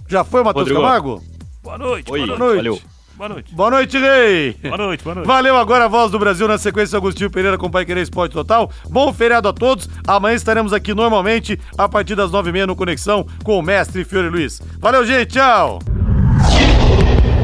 Já 0.07 0.23
foi, 0.23 0.43
Matheus. 0.43 0.71
Camargo? 0.71 1.23
Boa 1.61 1.77
noite, 1.77 2.11
Oi, 2.11 2.25
boa 2.25 2.37
noite. 2.39 2.57
valeu. 2.57 2.81
Boa 3.19 3.27
noite. 3.27 3.53
Boa 3.53 3.69
noite, 3.69 3.97
Rei. 3.97 4.55
Boa 4.63 4.77
noite, 4.77 5.03
boa 5.03 5.15
noite. 5.15 5.27
Valeu 5.27 5.57
agora 5.57 5.83
a 5.83 5.87
voz 5.89 6.09
do 6.09 6.17
Brasil 6.17 6.47
na 6.47 6.57
sequência 6.57 6.95
Agostinho 6.95 7.29
Pereira 7.29 7.57
com 7.57 7.69
Pai 7.69 7.83
Querer 7.83 8.01
Esporte 8.01 8.31
Total. 8.31 8.71
Bom 8.89 9.11
feriado 9.11 9.49
a 9.49 9.51
todos. 9.51 9.89
Amanhã 10.07 10.35
estaremos 10.35 10.71
aqui 10.71 10.93
normalmente 10.93 11.59
a 11.77 11.89
partir 11.89 12.15
das 12.15 12.31
nove 12.31 12.49
e 12.49 12.53
meia 12.53 12.65
no 12.65 12.77
Conexão 12.77 13.27
com 13.43 13.59
o 13.59 13.61
mestre 13.61 14.05
Fiore 14.05 14.29
Luiz. 14.29 14.61
Valeu, 14.79 15.05
gente. 15.05 15.33
Tchau. 15.33 15.79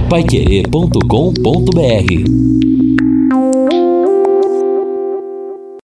Paiquerê.com.br 0.10 2.65